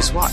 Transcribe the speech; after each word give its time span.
here's 0.00 0.12
why. 0.14 0.32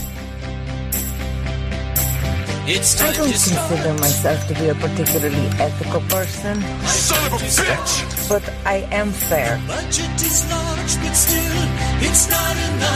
I 2.67 3.13
don't 3.13 3.31
consider 3.31 3.93
myself 3.93 4.47
to 4.47 4.53
be 4.55 4.67
a 4.67 4.75
particularly 4.75 5.47
ethical 5.59 6.01
person. 6.07 6.61
Son 6.85 7.25
of 7.27 7.33
a 7.33 7.37
bitch! 7.37 8.29
But 8.29 8.43
I 8.65 8.87
am 8.91 9.11
fair. 9.11 9.59
Budget 9.67 10.21
is 10.21 10.43
Large, 10.51 10.95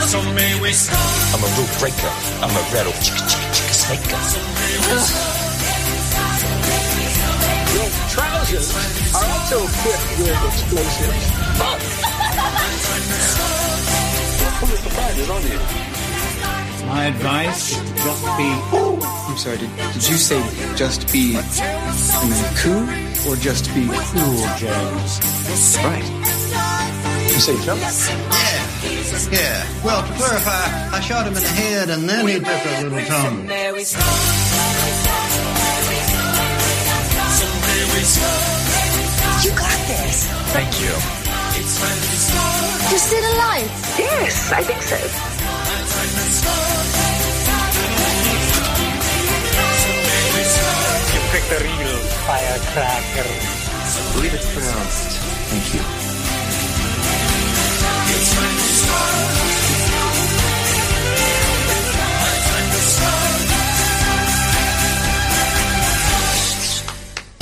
so 0.08 0.18
I'm 0.20 1.40
a 1.40 1.50
rule 1.56 1.72
breaker. 1.80 2.12
I'm 2.44 2.52
a 2.52 2.62
rattle 2.72 2.92
chicka 3.04 3.24
chicka 3.28 3.48
chicka 3.56 3.74
snaker. 3.80 4.20
Your 7.76 7.88
trousers 8.12 8.68
are 9.16 9.24
also 9.32 9.56
equipped 9.68 10.10
with 10.20 10.40
explosives. 10.48 11.24
Oh. 11.64 11.76
You're 14.40 14.54
fully 14.60 14.76
surprised, 14.76 15.18
you? 15.48 15.81
My 16.92 17.06
advice, 17.06 17.72
just 18.04 18.22
be. 18.36 18.48
I'm 18.76 19.38
sorry, 19.38 19.56
did, 19.56 19.70
did 19.94 20.08
you 20.12 20.18
say 20.20 20.40
just 20.76 21.10
be 21.10 21.38
I 21.38 21.40
mean, 22.28 22.44
cool 22.60 22.84
or 23.32 23.36
just 23.36 23.64
be 23.74 23.88
cool, 24.12 24.36
James? 24.60 25.12
Right. 25.80 26.04
You 27.32 27.40
say 27.40 27.56
just? 27.64 28.10
Yeah. 28.10 29.40
Yeah. 29.40 29.82
Well, 29.82 30.06
to 30.06 30.12
clarify, 30.20 30.94
I 30.94 31.00
shot 31.00 31.26
him 31.26 31.34
in 31.34 31.42
the 31.42 31.48
head 31.48 31.88
and 31.88 32.06
then 32.06 32.28
he 32.28 32.34
took 32.34 32.44
a 32.44 32.82
little 32.84 33.04
tongue. 33.08 33.48
You 39.42 39.50
got 39.56 39.78
this. 39.88 40.28
Thank 40.52 40.72
you. 40.82 40.92
Just 42.92 43.08
did 43.10 43.24
a 43.24 43.34
line. 43.38 43.68
Yes, 43.96 44.52
I 44.52 44.62
think 44.62 44.82
so. 44.82 46.71
terrible 51.48 51.98
firecracker. 52.26 53.28
Believe 54.14 54.34
it's 54.34 54.52
pronounced. 54.52 55.18
Thank 55.50 55.74
you. 55.74 55.82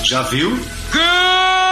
Já 0.02 0.22
viu? 0.22 0.50
Good! 0.90 1.69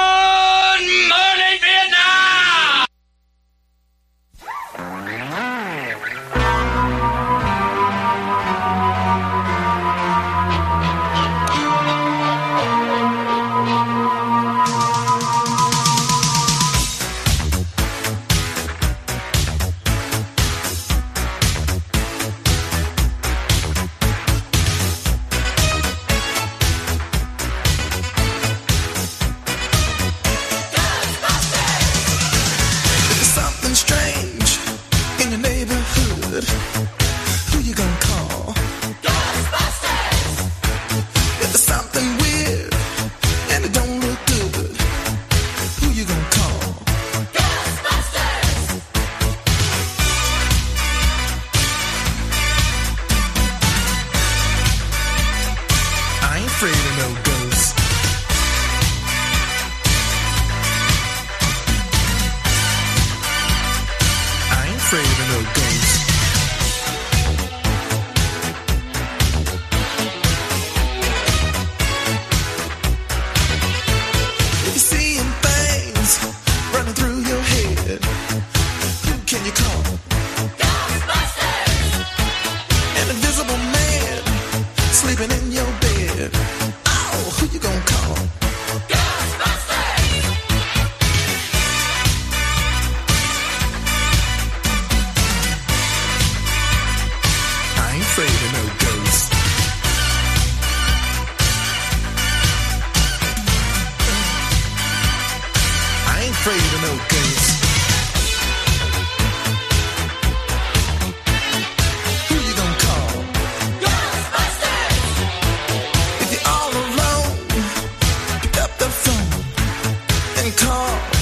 call 120.68 121.17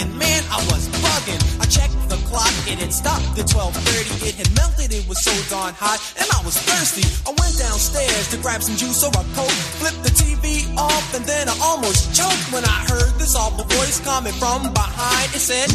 and 0.00 0.10
man, 0.18 0.42
I 0.48 0.58
was 0.72 0.88
bugging. 1.04 1.40
I 1.60 1.66
checked 1.68 1.96
the 2.08 2.16
clock, 2.28 2.52
it 2.64 2.80
had 2.80 2.92
stopped 2.92 3.38
at 3.38 3.46
12:30. 3.46 4.28
It 4.28 4.34
had 4.40 4.50
melted, 4.56 4.92
it 4.92 5.06
was 5.06 5.20
so 5.22 5.32
darn 5.52 5.74
hot, 5.76 6.00
and 6.16 6.26
I 6.32 6.40
was 6.44 6.56
thirsty. 6.56 7.04
I 7.28 7.30
went 7.36 7.54
downstairs 7.60 8.28
to 8.32 8.36
grab 8.38 8.62
some 8.62 8.76
juice 8.76 9.04
or 9.04 9.12
a 9.12 9.24
coke, 9.36 9.58
flipped 9.80 10.02
the 10.02 10.10
TV 10.10 10.64
off, 10.76 11.14
and 11.14 11.24
then 11.24 11.48
I 11.48 11.54
almost 11.62 12.16
choked 12.16 12.46
when 12.52 12.64
I 12.64 12.78
heard 12.88 13.12
this 13.20 13.36
awful 13.36 13.64
voice 13.76 14.00
coming 14.00 14.32
from 14.40 14.72
behind. 14.72 15.28
It 15.36 15.44
said, 15.44 15.68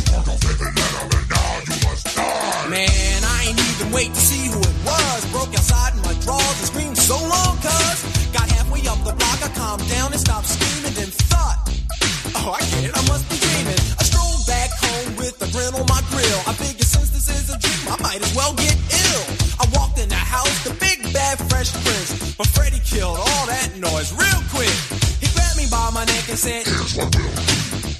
Man, 2.69 3.19
I 3.23 3.37
ain't 3.47 3.61
even 3.71 3.91
wait 3.93 4.09
to 4.09 4.21
see 4.29 4.49
who 4.49 4.59
it 4.59 4.77
was. 4.83 5.19
Broke 5.31 5.53
outside 5.53 5.93
in 5.93 6.01
my 6.01 6.15
drawers 6.25 6.57
and 6.61 6.67
screamed 6.73 6.97
so 6.97 7.17
long, 7.21 7.53
cuz. 7.61 7.97
Got 8.33 8.49
halfway 8.49 8.81
up 8.89 8.99
the 9.05 9.13
block, 9.13 9.39
I 9.45 9.49
calmed 9.53 9.87
down 9.87 10.11
and 10.11 10.19
stopped 10.19 10.47
screaming, 10.47 10.93
then 10.97 11.11
thought, 11.29 11.57
Oh, 12.37 12.51
I 12.51 12.59
get 12.71 12.89
it, 12.89 12.93
I 12.93 13.01
must 13.07 13.29
be 13.29 13.54
fresh 21.65 21.83
prince. 21.83 22.35
But 22.35 22.47
Freddy 22.47 22.79
killed 22.79 23.17
all 23.17 23.45
that 23.47 23.71
noise 23.77 24.13
real 24.13 24.41
quick. 24.49 24.71
He 25.21 25.27
grabbed 25.33 25.57
me 25.57 25.65
by 25.69 25.89
my 25.93 26.05
neck 26.05 26.29
and 26.29 26.37
said, 26.37 26.65
Here's 26.65 26.95
what 26.95 27.09
we'll 27.15 27.31
do. 27.33 27.53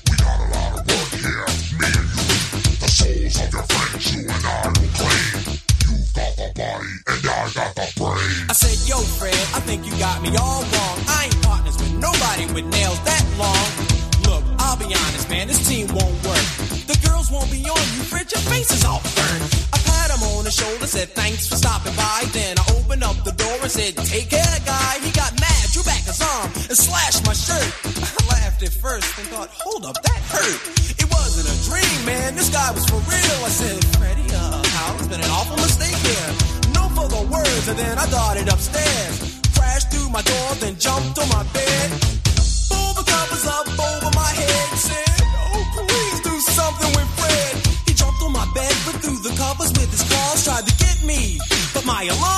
We 0.09 0.15
got 0.17 0.37
a 0.39 0.47
lot 0.53 0.71
of 0.79 0.83
work 0.85 1.11
here, 1.17 1.45
me 1.79 1.89
and 1.89 2.09
you. 2.13 2.25
The 2.81 2.89
souls 2.89 3.35
of 3.41 3.49
your 3.53 3.65
friends, 3.65 4.05
you 4.13 4.21
and 4.27 4.45
I 4.45 4.67
will 4.69 4.91
claim. 4.93 5.33
You've 5.85 6.09
got 6.13 6.33
the 6.37 6.47
body, 6.55 6.93
and 7.07 7.21
I 7.25 7.41
got 7.53 7.71
the 7.75 7.87
brain. 7.97 8.37
I 8.49 8.53
said, 8.53 8.77
Yo, 8.87 8.97
Fred, 9.17 9.45
I 9.55 9.59
think 9.65 9.85
you 9.85 9.93
got 9.97 10.21
me 10.21 10.29
all 10.37 10.61
wrong. 10.61 10.97
I 11.07 11.29
ain't 11.29 11.41
partners 11.41 11.77
with 11.77 11.93
nobody 11.97 12.45
with 12.53 12.65
nails 12.69 12.99
that 13.05 13.23
long. 13.37 13.69
Look, 14.29 14.43
I'll 14.59 14.77
be 14.77 14.89
honest, 14.89 15.29
man, 15.29 15.47
this 15.47 15.61
team 15.67 15.87
won't 15.89 16.17
work. 16.25 16.45
The 16.85 16.97
girls 17.07 17.31
won't 17.31 17.49
be 17.49 17.61
on 17.65 17.85
you, 17.97 18.01
Fred, 18.05 18.31
your 18.31 18.41
face 18.51 18.71
is 18.71 18.85
all 18.85 19.01
burned. 19.01 19.43
I 19.73 19.77
pat 19.85 20.11
him 20.11 20.21
on 20.37 20.43
the 20.45 20.51
shoulder, 20.51 20.87
said 20.87 21.09
thanks 21.09 21.47
for 21.47 21.55
stopping 21.55 21.95
by. 21.95 22.25
Then 22.31 22.57
I 22.59 22.74
and 23.65 23.73
said, 23.73 23.97
Take 24.05 24.29
care, 24.29 24.57
guy. 24.61 24.93
He 25.01 25.09
got 25.09 25.33
mad, 25.41 25.63
drew 25.73 25.81
back 25.81 26.05
his 26.05 26.21
arm, 26.21 26.53
and 26.69 26.77
slashed 26.77 27.25
my 27.25 27.33
shirt. 27.33 27.65
I 28.13 28.21
laughed 28.29 28.61
at 28.61 28.69
first 28.69 29.09
and 29.17 29.25
thought, 29.33 29.49
Hold 29.65 29.85
up, 29.89 29.97
that 30.05 30.21
hurt. 30.29 30.61
It 31.01 31.07
wasn't 31.09 31.49
a 31.49 31.57
dream, 31.65 31.97
man. 32.05 32.35
This 32.37 32.53
guy 32.53 32.69
was 32.71 32.85
for 32.85 33.01
real. 33.09 33.37
I 33.41 33.49
said, 33.49 33.81
Freddie, 33.97 34.29
uh, 34.29 34.61
Hal, 34.61 34.95
it's 35.01 35.09
been 35.09 35.19
an 35.19 35.33
awful 35.33 35.57
mistake 35.57 35.97
here. 35.97 36.29
No 36.77 36.93
further 36.93 37.25
words, 37.25 37.65
and 37.67 37.77
then 37.77 37.97
I 37.97 38.05
darted 38.05 38.53
upstairs. 38.53 39.41
Crashed 39.57 39.89
through 39.89 40.13
my 40.13 40.21
door, 40.21 40.49
then 40.61 40.77
jumped 40.77 41.17
on 41.17 41.27
my 41.33 41.41
bed. 41.49 41.89
Pulled 42.69 43.01
the 43.01 43.05
covers 43.09 43.45
up 43.49 43.65
over 43.65 44.13
my 44.13 44.29
head. 44.29 44.67
Said, 44.77 45.17
Oh, 45.41 45.65
please 45.73 46.17
do 46.21 46.35
something 46.53 46.91
with 46.93 47.09
Fred. 47.17 47.53
He 47.89 47.97
jumped 47.97 48.21
on 48.21 48.29
my 48.29 48.45
bed, 48.53 48.75
but 48.85 49.01
through 49.01 49.25
the 49.25 49.33
covers 49.33 49.73
with 49.73 49.89
his 49.89 50.05
claws, 50.05 50.45
tried 50.45 50.69
to 50.69 50.73
get 50.77 51.01
me. 51.01 51.41
But 51.73 51.83
my 51.89 52.05
alarm 52.05 52.34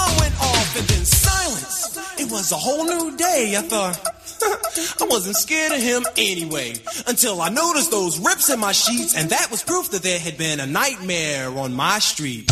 silence. 1.07 1.97
It 2.19 2.31
was 2.31 2.51
a 2.51 2.55
whole 2.55 2.85
new 2.85 3.15
day. 3.17 3.55
I 3.57 3.61
thought. 3.61 3.99
I 5.01 5.05
wasn't 5.05 5.35
scared 5.35 5.71
of 5.71 5.81
him 5.81 6.03
anyway, 6.17 6.75
until 7.07 7.41
I 7.41 7.49
noticed 7.49 7.91
those 7.91 8.19
rips 8.19 8.49
in 8.49 8.59
my 8.59 8.71
sheets, 8.71 9.15
and 9.15 9.29
that 9.31 9.49
was 9.49 9.63
proof 9.63 9.89
that 9.91 10.03
there 10.03 10.19
had 10.19 10.37
been 10.37 10.59
a 10.59 10.67
nightmare 10.67 11.49
on 11.57 11.73
my 11.73 11.99
street. 11.99 12.51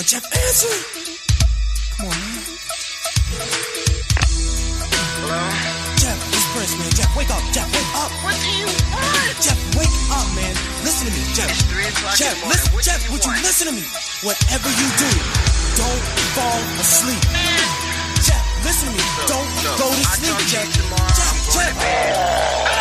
On, 0.00 0.06
Jeff, 0.06 0.24
answer. 0.32 0.76
Come 1.96 2.08
on, 2.08 2.16
man. 2.16 2.40
Jeff, 6.00 6.18
this 6.32 6.46
Prince, 6.56 6.74
man. 6.80 6.90
Jeff, 6.96 7.10
wake 7.16 7.30
up. 7.30 7.42
Jeff, 7.52 7.68
wake 7.68 7.92
up. 8.00 8.10
What 8.24 8.36
do 8.40 8.50
you 8.56 8.70
want? 8.96 9.36
Jeff, 9.44 9.60
wake 9.76 9.96
up, 10.08 10.28
man. 10.32 10.54
Listen 10.84 11.04
to 11.08 11.12
me, 11.12 11.22
Jeff. 11.36 11.52
Jeff, 12.16 12.36
listen, 12.48 12.72
Jeff, 12.80 13.00
would 13.12 13.24
you 13.24 13.32
listen 13.44 13.66
to 13.68 13.74
me? 13.76 13.84
Whatever 14.24 14.68
you 14.72 14.88
do, 14.96 15.10
don't 15.76 16.04
fall 16.32 16.60
asleep. 16.80 17.20
Jeff, 18.24 18.44
listen 18.64 18.88
to 18.88 18.94
me. 18.96 19.04
Don't 19.28 19.48
go 19.76 19.88
to 19.92 20.04
sleep, 20.16 20.38
Jeff. 20.48 20.68
Jeff, 20.72 21.36
Jeff. 21.52 21.76
Jeff, 21.76 22.79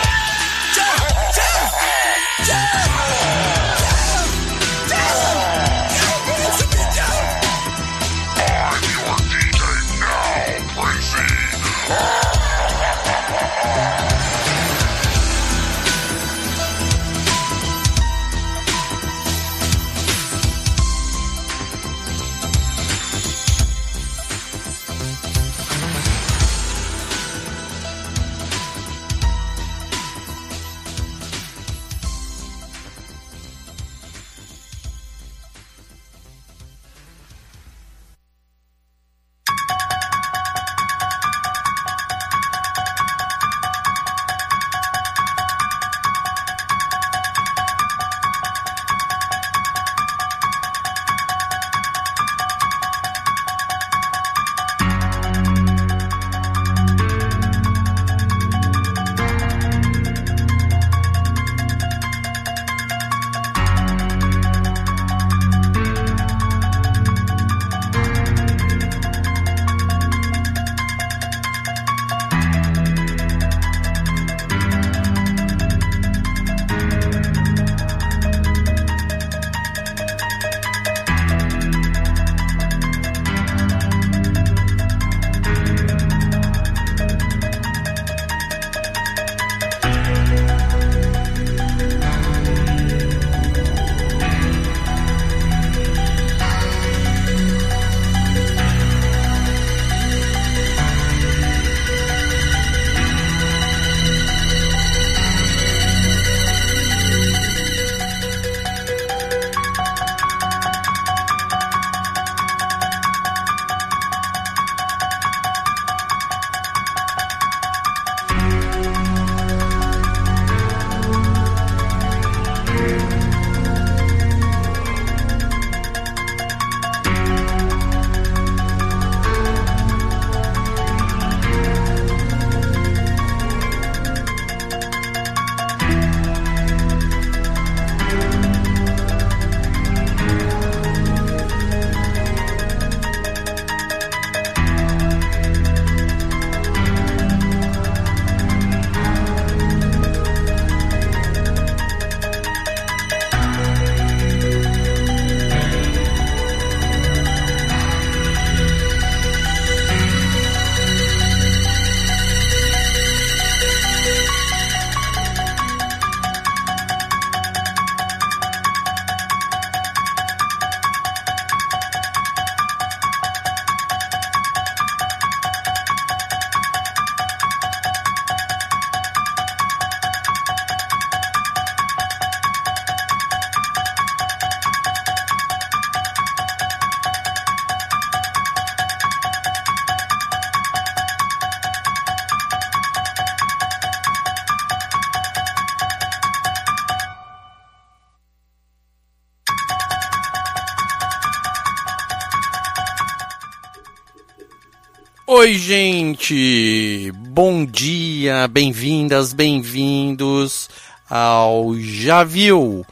Oi, 205.39 205.57
gente! 205.57 207.13
Bom 207.29 207.65
dia, 207.65 208.45
bem-vindas, 208.49 209.31
bem-vindos 209.31 210.69
ao 211.09 211.79
Já 211.79 212.25
Viu, 212.25 212.85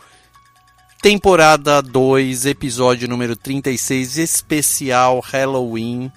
temporada 1.01 1.81
2, 1.81 2.45
episódio 2.45 3.05
número 3.05 3.35
36, 3.35 4.17
especial 4.17 5.19
Halloween, 5.19 6.09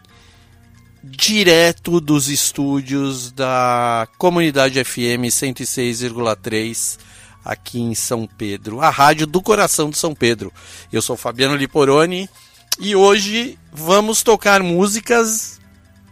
direto 1.02 2.00
dos 2.00 2.28
estúdios 2.28 3.32
da 3.32 4.06
Comunidade 4.16 4.84
FM 4.84 5.26
106,3 5.26 6.96
aqui 7.44 7.80
em 7.80 7.92
São 7.92 8.24
Pedro, 8.24 8.80
a 8.80 8.88
rádio 8.88 9.26
do 9.26 9.42
coração 9.42 9.90
de 9.90 9.98
São 9.98 10.14
Pedro. 10.14 10.52
Eu 10.92 11.02
sou 11.02 11.16
Fabiano 11.16 11.56
Liporoni 11.56 12.30
e 12.78 12.94
hoje 12.94 13.58
vamos 13.72 14.22
tocar 14.22 14.62
músicas 14.62 15.59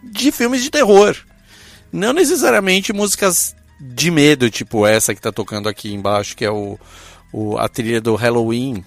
de 0.03 0.31
filmes 0.31 0.63
de 0.63 0.69
terror. 0.69 1.15
Não 1.91 2.13
necessariamente 2.13 2.93
músicas 2.93 3.55
de 3.79 4.11
medo, 4.11 4.49
tipo 4.49 4.85
essa 4.85 5.15
que 5.15 5.21
tá 5.21 5.31
tocando 5.31 5.69
aqui 5.69 5.93
embaixo, 5.93 6.35
que 6.35 6.45
é 6.45 6.51
o, 6.51 6.77
o 7.31 7.57
a 7.57 7.67
trilha 7.69 8.01
do 8.01 8.15
Halloween, 8.15 8.83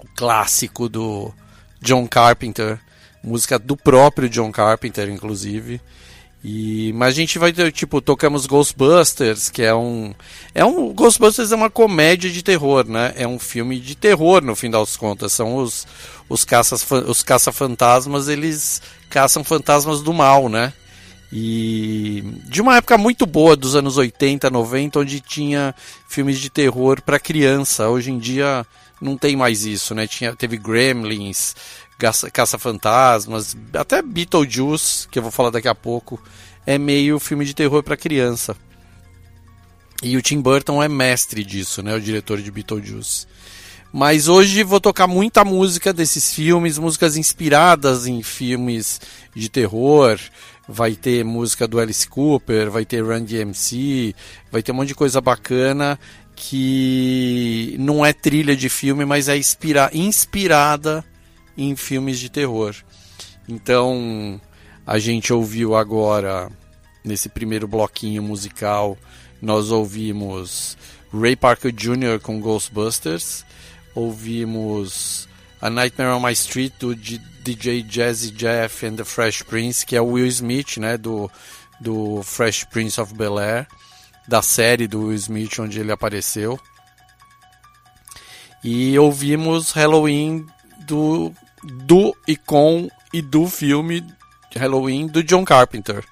o 0.00 0.06
clássico 0.14 0.88
do 0.88 1.32
John 1.80 2.06
Carpenter, 2.06 2.78
música 3.22 3.58
do 3.58 3.76
próprio 3.76 4.28
John 4.28 4.52
Carpenter, 4.52 5.08
inclusive. 5.08 5.80
E, 6.44 6.92
mas 6.92 7.14
a 7.14 7.16
gente 7.16 7.38
vai 7.38 7.54
ter, 7.54 7.72
tipo, 7.72 8.02
tocamos 8.02 8.44
Ghostbusters, 8.44 9.48
que 9.48 9.62
é 9.62 9.74
um. 9.74 10.14
É 10.54 10.62
um. 10.62 10.92
Ghostbusters 10.92 11.50
é 11.52 11.56
uma 11.56 11.70
comédia 11.70 12.30
de 12.30 12.42
terror, 12.42 12.86
né? 12.86 13.14
É 13.16 13.26
um 13.26 13.38
filme 13.38 13.80
de 13.80 13.94
terror, 13.94 14.44
no 14.44 14.54
fim 14.54 14.68
das 14.68 14.94
contas. 14.94 15.32
São 15.32 15.56
os, 15.56 15.86
os, 16.28 16.44
caças, 16.44 16.86
os 17.08 17.22
caça-fantasmas, 17.22 18.28
eles 18.28 18.82
caçam 19.08 19.42
fantasmas 19.42 20.02
do 20.02 20.12
mal, 20.12 20.50
né? 20.50 20.74
E 21.32 22.22
de 22.44 22.60
uma 22.60 22.76
época 22.76 22.98
muito 22.98 23.24
boa, 23.24 23.56
dos 23.56 23.74
anos 23.74 23.96
80, 23.96 24.50
90, 24.50 25.00
onde 25.00 25.20
tinha 25.20 25.74
filmes 26.06 26.38
de 26.38 26.50
terror 26.50 27.00
para 27.00 27.18
criança. 27.18 27.88
Hoje 27.88 28.12
em 28.12 28.18
dia 28.18 28.66
não 29.00 29.16
tem 29.16 29.34
mais 29.34 29.64
isso, 29.64 29.94
né? 29.94 30.06
Tinha, 30.06 30.36
teve 30.36 30.56
Gremlins, 30.56 31.54
Caça-Fantasmas, 31.98 33.56
até 33.72 34.02
Beetlejuice, 34.02 35.08
que 35.08 35.18
eu 35.18 35.22
vou 35.22 35.30
falar 35.30 35.50
daqui 35.50 35.68
a 35.68 35.74
pouco, 35.74 36.20
é 36.66 36.76
meio 36.78 37.18
filme 37.18 37.44
de 37.44 37.54
terror 37.54 37.82
para 37.82 37.96
criança. 37.96 38.56
E 40.02 40.16
o 40.16 40.22
Tim 40.22 40.40
Burton 40.40 40.82
é 40.82 40.88
mestre 40.88 41.44
disso, 41.44 41.82
né? 41.82 41.94
O 41.94 42.00
diretor 42.00 42.40
de 42.42 42.50
Beetlejuice. 42.50 43.26
Mas 43.92 44.26
hoje 44.26 44.64
vou 44.64 44.80
tocar 44.80 45.06
muita 45.06 45.44
música 45.44 45.92
desses 45.92 46.34
filmes, 46.34 46.78
músicas 46.78 47.16
inspiradas 47.16 48.08
em 48.08 48.22
filmes 48.22 49.00
de 49.34 49.48
terror. 49.48 50.18
Vai 50.68 50.96
ter 50.96 51.24
música 51.24 51.68
do 51.68 51.78
Alice 51.78 52.08
Cooper, 52.08 52.70
vai 52.70 52.84
ter 52.84 53.04
Run 53.04 53.22
DMC, 53.22 54.14
vai 54.50 54.62
ter 54.62 54.72
um 54.72 54.74
monte 54.74 54.88
de 54.88 54.94
coisa 54.96 55.20
bacana 55.20 55.98
que 56.34 57.76
não 57.78 58.04
é 58.04 58.12
trilha 58.12 58.56
de 58.56 58.68
filme, 58.68 59.04
mas 59.04 59.28
é 59.28 59.36
inspira 59.36 59.88
inspirada 59.94 61.04
em 61.56 61.74
filmes 61.76 62.18
de 62.18 62.28
terror. 62.28 62.74
Então, 63.48 64.40
a 64.86 64.98
gente 64.98 65.32
ouviu 65.32 65.76
agora, 65.76 66.50
nesse 67.04 67.28
primeiro 67.28 67.68
bloquinho 67.68 68.22
musical, 68.22 68.98
nós 69.40 69.70
ouvimos 69.70 70.76
Ray 71.12 71.36
Parker 71.36 71.72
Jr. 71.72 72.18
com 72.22 72.40
Ghostbusters, 72.40 73.44
ouvimos 73.94 75.28
A 75.60 75.70
Nightmare 75.70 76.10
on 76.10 76.20
My 76.20 76.32
Street 76.32 76.72
do 76.78 76.94
DJ 76.94 77.84
Jazzy 77.88 78.30
Jeff 78.30 78.84
and 78.86 78.96
the 78.96 79.04
Fresh 79.04 79.42
Prince, 79.42 79.84
que 79.84 79.96
é 79.96 80.00
o 80.00 80.12
Will 80.12 80.26
Smith, 80.26 80.78
né, 80.78 80.96
do, 80.96 81.30
do 81.80 82.22
Fresh 82.22 82.64
Prince 82.64 83.00
of 83.00 83.14
Bel-Air, 83.14 83.66
da 84.26 84.40
série 84.40 84.88
do 84.88 85.06
Will 85.06 85.16
Smith 85.16 85.58
onde 85.58 85.78
ele 85.78 85.92
apareceu. 85.92 86.58
E 88.62 88.98
ouvimos 88.98 89.72
Halloween 89.72 90.46
do 90.86 91.32
do 91.64 92.16
e 92.26 92.36
com 92.36 92.88
e 93.12 93.22
do 93.22 93.48
filme 93.48 94.04
Halloween 94.56 95.06
do 95.06 95.22
John 95.22 95.44
Carpenter, 95.44 96.04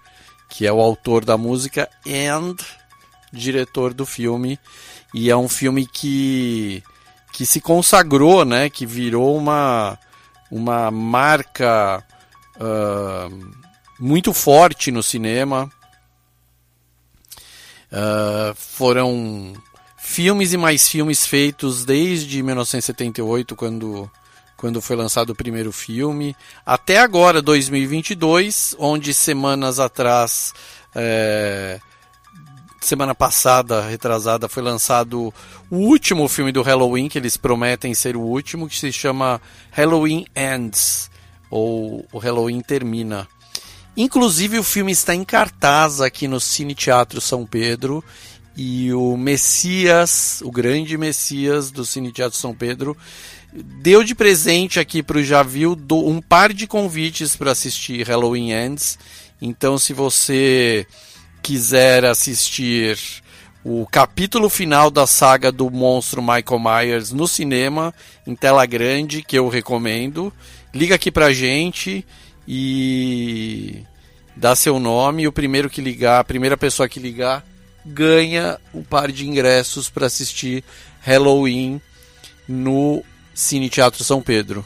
que 0.48 0.66
é 0.66 0.72
o 0.72 0.80
autor 0.80 1.24
da 1.24 1.36
música 1.36 1.88
and 2.06 2.56
diretor 3.32 3.94
do 3.94 4.04
filme. 4.04 4.58
E 5.14 5.30
é 5.30 5.36
um 5.36 5.48
filme 5.48 5.86
que, 5.86 6.82
que 7.32 7.44
se 7.46 7.60
consagrou, 7.60 8.44
né? 8.44 8.68
Que 8.70 8.86
virou 8.86 9.36
uma, 9.36 9.98
uma 10.50 10.90
marca 10.90 12.04
uh, 12.56 13.52
muito 13.98 14.32
forte 14.32 14.90
no 14.90 15.02
cinema. 15.02 15.70
Uh, 17.90 18.54
foram 18.54 19.52
filmes 19.98 20.52
e 20.52 20.56
mais 20.56 20.88
filmes 20.88 21.26
feitos 21.26 21.84
desde 21.84 22.42
1978, 22.42 23.54
quando 23.54 24.10
quando 24.62 24.80
foi 24.80 24.94
lançado 24.94 25.30
o 25.30 25.34
primeiro 25.34 25.72
filme, 25.72 26.36
até 26.64 26.98
agora, 26.98 27.42
2022, 27.42 28.76
onde 28.78 29.12
semanas 29.12 29.80
atrás, 29.80 30.54
é, 30.94 31.80
semana 32.80 33.12
passada, 33.12 33.80
retrasada, 33.80 34.48
foi 34.48 34.62
lançado 34.62 35.34
o 35.68 35.76
último 35.78 36.28
filme 36.28 36.52
do 36.52 36.62
Halloween, 36.62 37.08
que 37.08 37.18
eles 37.18 37.36
prometem 37.36 37.92
ser 37.92 38.16
o 38.16 38.20
último, 38.20 38.68
que 38.68 38.78
se 38.78 38.92
chama 38.92 39.42
Halloween 39.72 40.26
Ends, 40.36 41.10
ou 41.50 42.06
o 42.12 42.18
Halloween 42.18 42.60
Termina. 42.60 43.26
Inclusive 43.96 44.60
o 44.60 44.62
filme 44.62 44.92
está 44.92 45.12
em 45.12 45.24
cartaz 45.24 46.00
aqui 46.00 46.28
no 46.28 46.38
Cine 46.38 46.76
Teatro 46.76 47.20
São 47.20 47.44
Pedro 47.44 48.02
e 48.56 48.92
o 48.92 49.16
Messias, 49.16 50.40
o 50.44 50.52
grande 50.52 50.96
Messias 50.96 51.72
do 51.72 51.84
Cine 51.84 52.12
Teatro 52.12 52.38
São 52.38 52.54
Pedro, 52.54 52.96
deu 53.52 54.02
de 54.02 54.14
presente 54.14 54.80
aqui 54.80 55.02
para 55.02 55.18
o 55.18 55.22
Javil 55.22 55.76
um 55.90 56.20
par 56.20 56.52
de 56.52 56.66
convites 56.66 57.36
para 57.36 57.52
assistir 57.52 58.06
Halloween 58.06 58.52
Ends. 58.52 58.98
Então, 59.40 59.76
se 59.76 59.92
você 59.92 60.86
quiser 61.42 62.04
assistir 62.04 62.98
o 63.64 63.86
capítulo 63.86 64.48
final 64.48 64.90
da 64.90 65.06
saga 65.06 65.52
do 65.52 65.70
monstro 65.70 66.22
Michael 66.22 66.60
Myers 66.60 67.12
no 67.12 67.28
cinema, 67.28 67.94
em 68.26 68.34
tela 68.34 68.64
grande, 68.66 69.22
que 69.22 69.38
eu 69.38 69.48
recomendo, 69.48 70.32
liga 70.74 70.94
aqui 70.94 71.10
pra 71.10 71.32
gente 71.32 72.04
e 72.46 73.82
dá 74.36 74.56
seu 74.56 74.80
nome. 74.80 75.28
O 75.28 75.32
primeiro 75.32 75.70
que 75.70 75.80
ligar, 75.80 76.20
a 76.20 76.24
primeira 76.24 76.56
pessoa 76.56 76.88
que 76.88 76.98
ligar, 76.98 77.44
ganha 77.84 78.58
um 78.74 78.82
par 78.82 79.12
de 79.12 79.28
ingressos 79.28 79.88
para 79.88 80.06
assistir 80.06 80.64
Halloween 81.00 81.80
no 82.48 83.04
Cine 83.34 83.68
Teatro 83.68 84.04
São 84.04 84.20
Pedro. 84.20 84.64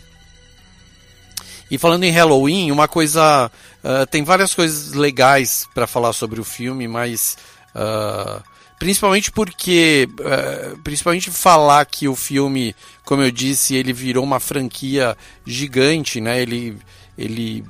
E 1.70 1.78
falando 1.78 2.04
em 2.04 2.10
Halloween, 2.10 2.70
uma 2.70 2.86
coisa. 2.86 3.50
Uh, 3.82 4.06
tem 4.06 4.22
várias 4.22 4.54
coisas 4.54 4.92
legais 4.92 5.68
para 5.74 5.86
falar 5.86 6.12
sobre 6.12 6.40
o 6.40 6.44
filme, 6.44 6.86
mas. 6.86 7.36
Uh, 7.74 8.40
principalmente 8.78 9.32
porque. 9.32 10.08
Uh, 10.12 10.78
principalmente 10.78 11.30
falar 11.30 11.84
que 11.86 12.06
o 12.06 12.14
filme, 12.14 12.74
como 13.04 13.22
eu 13.22 13.32
disse, 13.32 13.74
ele 13.74 13.92
virou 13.92 14.22
uma 14.22 14.38
franquia 14.38 15.16
gigante, 15.44 16.20
né? 16.20 16.40
Ele. 16.40 16.78
ele 17.18 17.64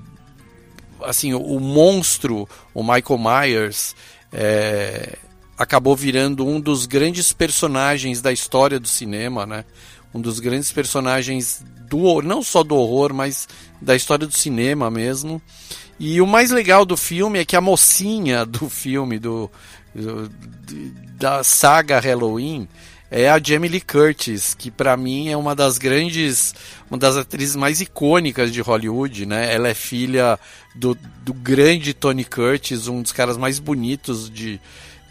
assim, 1.02 1.32
o, 1.32 1.40
o 1.40 1.60
monstro, 1.60 2.48
o 2.74 2.82
Michael 2.82 3.18
Myers, 3.18 3.94
é, 4.32 5.16
acabou 5.56 5.96
virando 5.96 6.46
um 6.46 6.60
dos 6.60 6.86
grandes 6.86 7.32
personagens 7.32 8.20
da 8.20 8.32
história 8.32 8.78
do 8.78 8.88
cinema, 8.88 9.46
né? 9.46 9.64
Um 10.16 10.20
dos 10.20 10.40
grandes 10.40 10.72
personagens 10.72 11.64
do 11.88 12.20
não 12.22 12.42
só 12.42 12.62
do 12.62 12.74
horror, 12.74 13.14
mas 13.14 13.46
da 13.80 13.94
história 13.94 14.26
do 14.26 14.32
cinema 14.32 14.90
mesmo. 14.90 15.40
E 15.98 16.20
o 16.20 16.26
mais 16.26 16.50
legal 16.50 16.84
do 16.84 16.96
filme 16.96 17.38
é 17.38 17.44
que 17.44 17.56
a 17.56 17.60
mocinha 17.60 18.44
do 18.44 18.68
filme 18.68 19.18
do, 19.18 19.50
do 19.94 20.30
da 21.18 21.42
saga 21.42 21.98
Halloween 21.98 22.68
é 23.10 23.30
a 23.30 23.40
Jamie 23.42 23.70
Lee 23.70 23.80
Curtis, 23.80 24.52
que 24.52 24.70
para 24.70 24.96
mim 24.96 25.28
é 25.28 25.36
uma 25.36 25.54
das 25.54 25.78
grandes, 25.78 26.54
uma 26.90 26.98
das 26.98 27.16
atrizes 27.16 27.56
mais 27.56 27.80
icônicas 27.80 28.52
de 28.52 28.60
Hollywood, 28.60 29.24
né? 29.24 29.54
Ela 29.54 29.68
é 29.68 29.74
filha 29.74 30.38
do, 30.74 30.96
do 31.22 31.32
grande 31.32 31.94
Tony 31.94 32.24
Curtis, 32.24 32.88
um 32.88 33.00
dos 33.00 33.12
caras 33.12 33.36
mais 33.36 33.58
bonitos 33.58 34.28
de, 34.28 34.60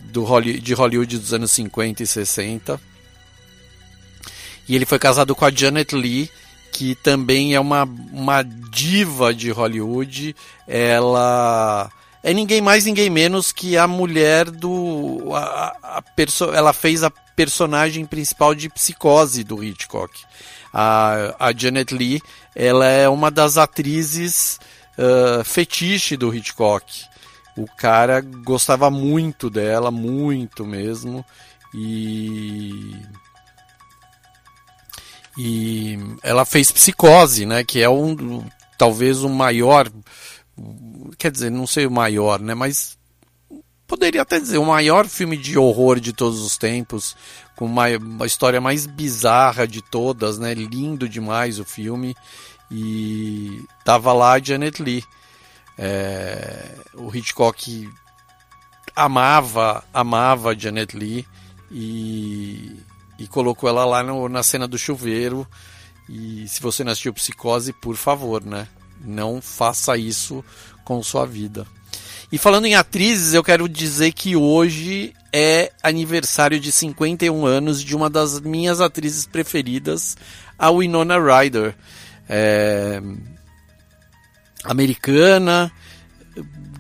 do, 0.02 0.26
de 0.42 0.74
Hollywood 0.74 1.18
dos 1.18 1.34
anos 1.34 1.52
50 1.52 2.04
e 2.04 2.08
60. 2.08 2.95
E 4.68 4.76
ele 4.76 4.86
foi 4.86 5.00
casado 5.00 5.36
com 5.36 5.46
a 5.46 5.52
Janet 5.52 5.96
Lee, 5.96 6.30
que 6.72 6.96
também 6.96 7.54
é 7.54 7.60
uma, 7.60 7.84
uma 8.12 8.44
diva 8.44 9.34
de 9.34 9.52
Hollywood. 9.52 10.36
Ela 10.68 11.90
é 12.24 12.34
ninguém 12.34 12.60
mais, 12.62 12.86
ninguém 12.86 13.10
menos 13.10 13.52
que 13.52 13.78
a 13.78 13.88
mulher 13.88 14.50
do. 14.50 15.34
A, 15.34 15.98
a 15.98 16.02
perso 16.02 16.46
ela 16.46 16.74
fez 16.74 17.04
a 17.04 17.10
personagem 17.10 18.06
principal 18.06 18.56
de 18.56 18.68
Psicose 18.70 19.44
do 19.44 19.64
Hitchcock. 19.64 20.24
A, 20.74 21.36
a 21.40 21.54
Janet 21.56 21.94
Lee, 21.94 22.22
ela 22.56 22.88
é 22.88 23.08
uma 23.08 23.30
das 23.30 23.58
atrizes 23.58 24.60
uh, 24.98 25.44
fetiche 25.44 26.18
do 26.18 26.34
Hitchcock. 26.34 27.06
O 27.56 27.68
cara 27.78 28.22
gostava 28.22 28.90
muito 28.90 29.50
dela, 29.50 29.92
muito 29.92 30.66
mesmo. 30.66 31.24
E 31.74 32.96
e 35.38 36.00
ela 36.24 36.46
fez 36.46 36.72
Psicose, 36.72 37.46
né, 37.46 37.64
que 37.64 37.82
é 37.82 37.90
um 37.90 38.46
talvez 38.78 39.24
o 39.24 39.30
maior, 39.30 39.90
quer 41.18 41.32
dizer, 41.32 41.50
não 41.50 41.68
sei 41.68 41.86
o 41.86 41.92
maior, 41.92 42.40
né, 42.40 42.54
mas 42.54 42.98
poderia 43.88 44.22
até 44.22 44.40
dizer 44.40 44.58
o 44.58 44.66
maior 44.66 45.08
filme 45.08 45.38
de 45.38 45.58
horror 45.58 46.00
de 46.00 46.14
todos 46.14 46.40
os 46.42 46.58
tempos, 46.58 47.16
com 47.56 47.66
uma, 47.66 47.88
uma 47.98 48.26
história 48.26 48.60
mais 48.60 48.86
bizarra 48.86 49.68
de 49.68 49.82
todas, 49.82 50.40
né, 50.40 50.54
lindo 50.54 51.08
demais 51.08 51.60
o 51.60 51.66
filme 51.66 52.16
e 52.72 53.64
tava 53.84 54.12
lá 54.14 54.34
a 54.34 54.40
Janet 54.40 54.82
Lee. 54.82 55.04
É, 55.78 56.76
o 56.94 57.14
Hitchcock 57.14 57.90
amava, 58.96 59.84
amava 59.94 60.52
a 60.52 60.58
Janet 60.58 60.96
Lee 60.96 61.28
e 61.70 62.78
e 63.18 63.28
colocou 63.28 63.70
ela 63.70 63.86
lá 63.86 64.04
no, 64.04 64.28
na 64.30 64.44
cena 64.44 64.68
do 64.68 64.78
chuveiro. 64.78 65.48
E 66.10 66.48
se 66.48 66.62
você 66.62 66.84
não 66.84 66.92
assistiu 66.92 67.14
Psicose, 67.14 67.74
por 67.74 67.96
favor, 67.96 68.44
né? 68.44 68.68
Não 69.04 69.42
faça 69.42 69.98
isso 69.98 70.44
com 70.84 71.02
sua 71.02 71.26
vida. 71.26 71.66
E 72.32 72.38
falando 72.38 72.66
em 72.66 72.76
atrizes, 72.76 73.34
eu 73.34 73.44
quero 73.44 73.68
dizer 73.70 74.12
que 74.12 74.36
hoje 74.36 75.14
é 75.32 75.72
aniversário 75.84 76.60
de 76.60 76.72
51 76.72 77.46
anos 77.46 77.84
de 77.84 77.96
uma 77.96 78.10
das 78.10 78.40
minhas 78.40 78.82
atrizes 78.82 79.26
preferidas, 79.26 80.18
a 80.58 80.72
Winona 80.72 81.18
Ryder. 81.18 81.76
É... 82.28 83.02
Americana, 84.64 85.72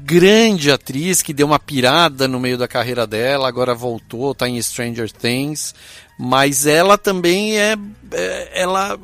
grande 0.06 0.72
atriz 0.72 1.24
que 1.24 1.34
deu 1.34 1.48
uma 1.48 1.58
pirada 1.58 2.28
no 2.28 2.40
meio 2.40 2.60
da 2.60 2.68
carreira 2.68 3.08
dela, 3.08 3.48
agora 3.48 3.74
voltou, 3.74 4.34
está 4.34 4.48
em 4.48 4.62
Stranger 4.62 5.12
Things, 5.12 5.74
mas 6.18 6.68
ela 6.68 6.96
também 6.96 7.58
é, 7.58 7.76
é, 8.12 8.62
ela 8.62 9.00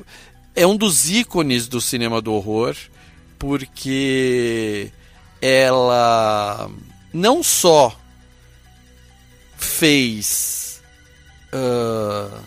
é 0.56 0.68
um 0.68 0.78
dos 0.78 1.10
ícones 1.10 1.68
do 1.68 1.82
cinema 1.82 2.22
do 2.22 2.32
horror, 2.32 2.76
porque 3.40 4.92
ela 5.42 6.70
não 7.12 7.42
só 7.42 7.98
fez 9.58 10.84
uh, 11.52 12.40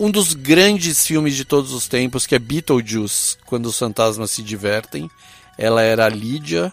um 0.00 0.10
dos 0.10 0.34
grandes 0.34 1.06
filmes 1.06 1.36
de 1.36 1.44
todos 1.44 1.72
os 1.72 1.86
tempos, 1.86 2.26
que 2.26 2.34
é 2.34 2.38
Beetlejuice, 2.40 3.38
quando 3.46 3.66
os 3.66 3.78
fantasmas 3.78 4.32
se 4.32 4.42
divertem. 4.42 5.08
Ela 5.56 5.82
era 5.82 6.04
a 6.04 6.08
Lídia 6.08 6.72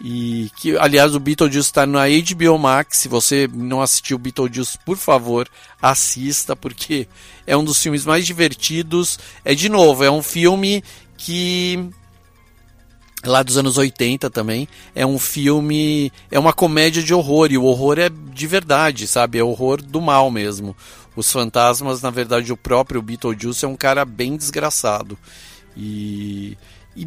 e 0.00 0.50
que, 0.56 0.76
aliás, 0.76 1.14
o 1.14 1.20
Beetlejuice 1.20 1.68
está 1.68 1.86
na 1.86 2.04
HBO 2.06 2.58
Max. 2.58 2.98
Se 2.98 3.08
você 3.08 3.48
não 3.52 3.80
assistiu 3.80 4.18
Beetlejuice, 4.18 4.78
por 4.84 4.96
favor, 4.96 5.48
assista, 5.80 6.54
porque 6.54 7.08
é 7.46 7.56
um 7.56 7.64
dos 7.64 7.82
filmes 7.82 8.04
mais 8.04 8.26
divertidos. 8.26 9.18
É 9.44 9.54
de 9.54 9.68
novo, 9.68 10.04
é 10.04 10.10
um 10.10 10.22
filme 10.22 10.84
que 11.16 11.88
lá 13.24 13.42
dos 13.42 13.56
anos 13.56 13.78
80 13.78 14.28
também. 14.30 14.68
É 14.94 15.06
um 15.06 15.18
filme, 15.18 16.12
é 16.30 16.38
uma 16.38 16.52
comédia 16.52 17.02
de 17.02 17.14
horror, 17.14 17.50
e 17.50 17.58
o 17.58 17.64
horror 17.64 17.98
é 17.98 18.08
de 18.08 18.46
verdade, 18.46 19.06
sabe? 19.06 19.38
É 19.38 19.44
horror 19.44 19.80
do 19.80 20.00
mal 20.00 20.30
mesmo. 20.30 20.76
Os 21.14 21.32
fantasmas, 21.32 22.02
na 22.02 22.10
verdade, 22.10 22.52
o 22.52 22.56
próprio 22.56 23.00
Beetlejuice 23.00 23.64
é 23.64 23.68
um 23.68 23.76
cara 23.76 24.04
bem 24.04 24.36
desgraçado. 24.36 25.18
E, 25.74 26.56
e, 26.94 27.06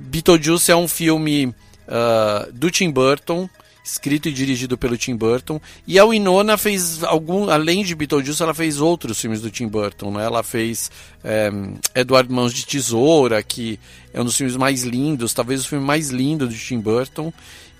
Beetlejuice 0.00 0.72
é 0.72 0.76
um 0.76 0.88
filme 0.88 1.54
uh, 1.90 2.52
do 2.52 2.70
Tim 2.70 2.90
Burton, 2.90 3.48
escrito 3.84 4.28
e 4.28 4.32
dirigido 4.32 4.78
pelo 4.78 4.96
Tim 4.96 5.16
Burton. 5.16 5.60
E 5.86 5.98
a 5.98 6.04
Winona 6.04 6.56
fez 6.56 7.02
algum, 7.02 7.50
além 7.50 7.84
de 7.84 7.94
Beetlejuice, 7.94 8.42
ela 8.42 8.54
fez 8.54 8.80
outros 8.80 9.20
filmes 9.20 9.40
do 9.40 9.50
Tim 9.50 9.66
Burton, 9.66 10.12
né? 10.12 10.24
Ela 10.24 10.42
fez 10.42 10.90
é, 11.24 11.50
Eduardo 11.94 12.32
Mãos 12.32 12.54
de 12.54 12.64
Tesoura, 12.64 13.42
que 13.42 13.78
é 14.12 14.20
um 14.20 14.24
dos 14.24 14.36
filmes 14.36 14.56
mais 14.56 14.82
lindos, 14.84 15.34
talvez 15.34 15.64
o 15.64 15.68
filme 15.68 15.84
mais 15.84 16.10
lindo 16.10 16.46
do 16.46 16.54
Tim 16.54 16.78
Burton. 16.78 17.32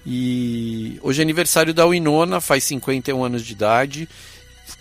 E 0.04 0.98
hoje 1.02 1.20
é 1.20 1.22
aniversário 1.22 1.74
da 1.74 1.86
Winona, 1.86 2.40
faz 2.40 2.64
51 2.64 3.22
anos 3.22 3.44
de 3.44 3.52
idade. 3.52 4.08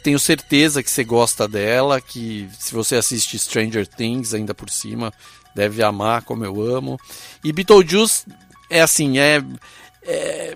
Tenho 0.02 0.20
certeza 0.20 0.82
que 0.82 0.89
você 0.89 1.04
gosta 1.04 1.48
dela, 1.48 2.00
que 2.00 2.48
se 2.58 2.74
você 2.74 2.96
assiste 2.96 3.38
Stranger 3.38 3.86
Things 3.86 4.34
ainda 4.34 4.54
por 4.54 4.70
cima, 4.70 5.12
deve 5.54 5.84
amar 5.84 6.24
como 6.24 6.46
eu 6.46 6.62
amo. 6.62 6.98
E 7.44 7.52
Beetlejuice 7.52 8.26
é 8.69 8.82
assim, 8.82 9.19
é, 9.19 9.43
é, 10.03 10.55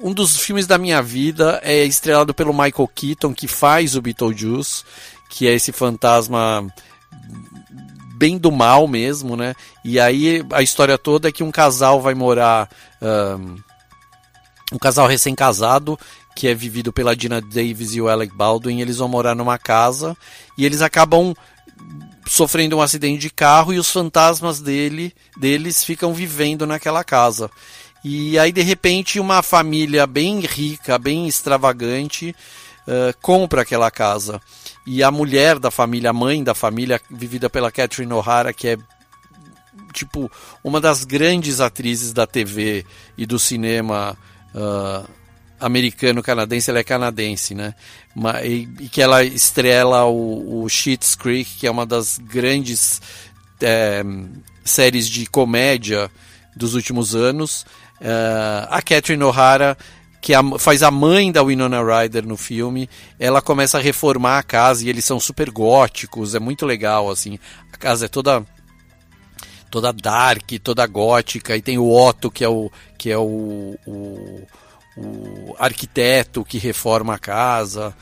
um 0.00 0.12
dos 0.12 0.36
filmes 0.38 0.66
da 0.66 0.78
minha 0.78 1.02
vida 1.02 1.60
é 1.62 1.84
estrelado 1.84 2.34
pelo 2.34 2.52
Michael 2.52 2.88
Keaton 2.94 3.32
que 3.32 3.46
faz 3.46 3.94
o 3.94 4.02
Beetlejuice, 4.02 4.84
que 5.30 5.46
é 5.46 5.54
esse 5.54 5.72
fantasma 5.72 6.66
bem 8.16 8.38
do 8.38 8.52
mal 8.52 8.86
mesmo, 8.86 9.36
né? 9.36 9.54
E 9.84 9.98
aí 9.98 10.44
a 10.52 10.62
história 10.62 10.96
toda 10.96 11.28
é 11.28 11.32
que 11.32 11.42
um 11.42 11.50
casal 11.50 12.00
vai 12.00 12.14
morar 12.14 12.68
um, 13.00 13.56
um 14.72 14.78
casal 14.78 15.06
recém-casado 15.06 15.98
que 16.34 16.48
é 16.48 16.54
vivido 16.54 16.92
pela 16.92 17.14
Dina 17.14 17.40
Davis 17.40 17.94
e 17.94 18.00
o 18.00 18.08
Alec 18.08 18.34
Baldwin, 18.34 18.80
eles 18.80 18.96
vão 18.98 19.08
morar 19.08 19.34
numa 19.34 19.58
casa 19.58 20.16
e 20.56 20.64
eles 20.64 20.80
acabam 20.80 21.34
sofrendo 22.26 22.76
um 22.76 22.82
acidente 22.82 23.20
de 23.20 23.30
carro 23.30 23.72
e 23.72 23.78
os 23.78 23.90
fantasmas 23.90 24.60
dele, 24.60 25.12
deles 25.36 25.84
ficam 25.84 26.14
vivendo 26.14 26.66
naquela 26.66 27.04
casa. 27.04 27.50
E 28.04 28.38
aí 28.38 28.50
de 28.50 28.62
repente 28.62 29.20
uma 29.20 29.42
família 29.42 30.06
bem 30.06 30.40
rica, 30.40 30.98
bem 30.98 31.26
extravagante, 31.28 32.34
uh, 32.86 33.16
compra 33.20 33.62
aquela 33.62 33.90
casa. 33.90 34.40
E 34.86 35.02
a 35.02 35.10
mulher 35.10 35.58
da 35.58 35.70
família, 35.70 36.10
a 36.10 36.12
mãe 36.12 36.42
da 36.42 36.54
família, 36.54 37.00
vivida 37.08 37.48
pela 37.48 37.70
Catherine 37.70 38.12
O'Hara, 38.12 38.52
que 38.52 38.68
é 38.68 38.78
tipo 39.92 40.30
uma 40.64 40.80
das 40.80 41.04
grandes 41.04 41.60
atrizes 41.60 42.12
da 42.12 42.26
TV 42.26 42.84
e 43.16 43.26
do 43.26 43.38
cinema 43.38 44.16
uh, 44.54 45.08
americano-canadense, 45.62 46.70
ela 46.70 46.80
é 46.80 46.84
canadense, 46.84 47.54
né? 47.54 47.74
E, 48.44 48.68
e 48.80 48.88
que 48.88 49.00
ela 49.00 49.24
estrela 49.24 50.04
o, 50.04 50.62
o 50.62 50.68
Schitt's 50.68 51.14
Creek, 51.14 51.58
que 51.58 51.66
é 51.66 51.70
uma 51.70 51.86
das 51.86 52.18
grandes 52.18 53.00
é, 53.60 54.02
séries 54.64 55.08
de 55.08 55.24
comédia 55.26 56.10
dos 56.54 56.74
últimos 56.74 57.14
anos. 57.14 57.62
Uh, 58.00 58.66
a 58.68 58.82
Catherine 58.82 59.22
O'Hara, 59.22 59.78
que 60.20 60.34
a, 60.34 60.42
faz 60.58 60.82
a 60.82 60.90
mãe 60.90 61.30
da 61.30 61.42
Winona 61.42 61.80
Ryder 61.82 62.26
no 62.26 62.36
filme, 62.36 62.90
ela 63.18 63.40
começa 63.40 63.78
a 63.78 63.80
reformar 63.80 64.38
a 64.38 64.42
casa 64.42 64.84
e 64.84 64.88
eles 64.88 65.04
são 65.04 65.20
super 65.20 65.50
góticos, 65.50 66.34
é 66.34 66.40
muito 66.40 66.66
legal, 66.66 67.08
assim. 67.08 67.38
A 67.72 67.76
casa 67.76 68.06
é 68.06 68.08
toda 68.08 68.44
toda 69.70 69.90
dark, 69.90 70.50
toda 70.62 70.86
gótica, 70.86 71.56
e 71.56 71.62
tem 71.62 71.78
o 71.78 71.90
Otto, 71.90 72.30
que 72.30 72.44
é 72.44 72.48
o, 72.48 72.70
que 72.98 73.10
é 73.10 73.16
o, 73.16 73.74
o 73.86 74.46
o 74.96 75.54
arquiteto 75.58 76.44
que 76.44 76.58
reforma 76.58 77.14
a 77.14 77.18
casa 77.18 77.94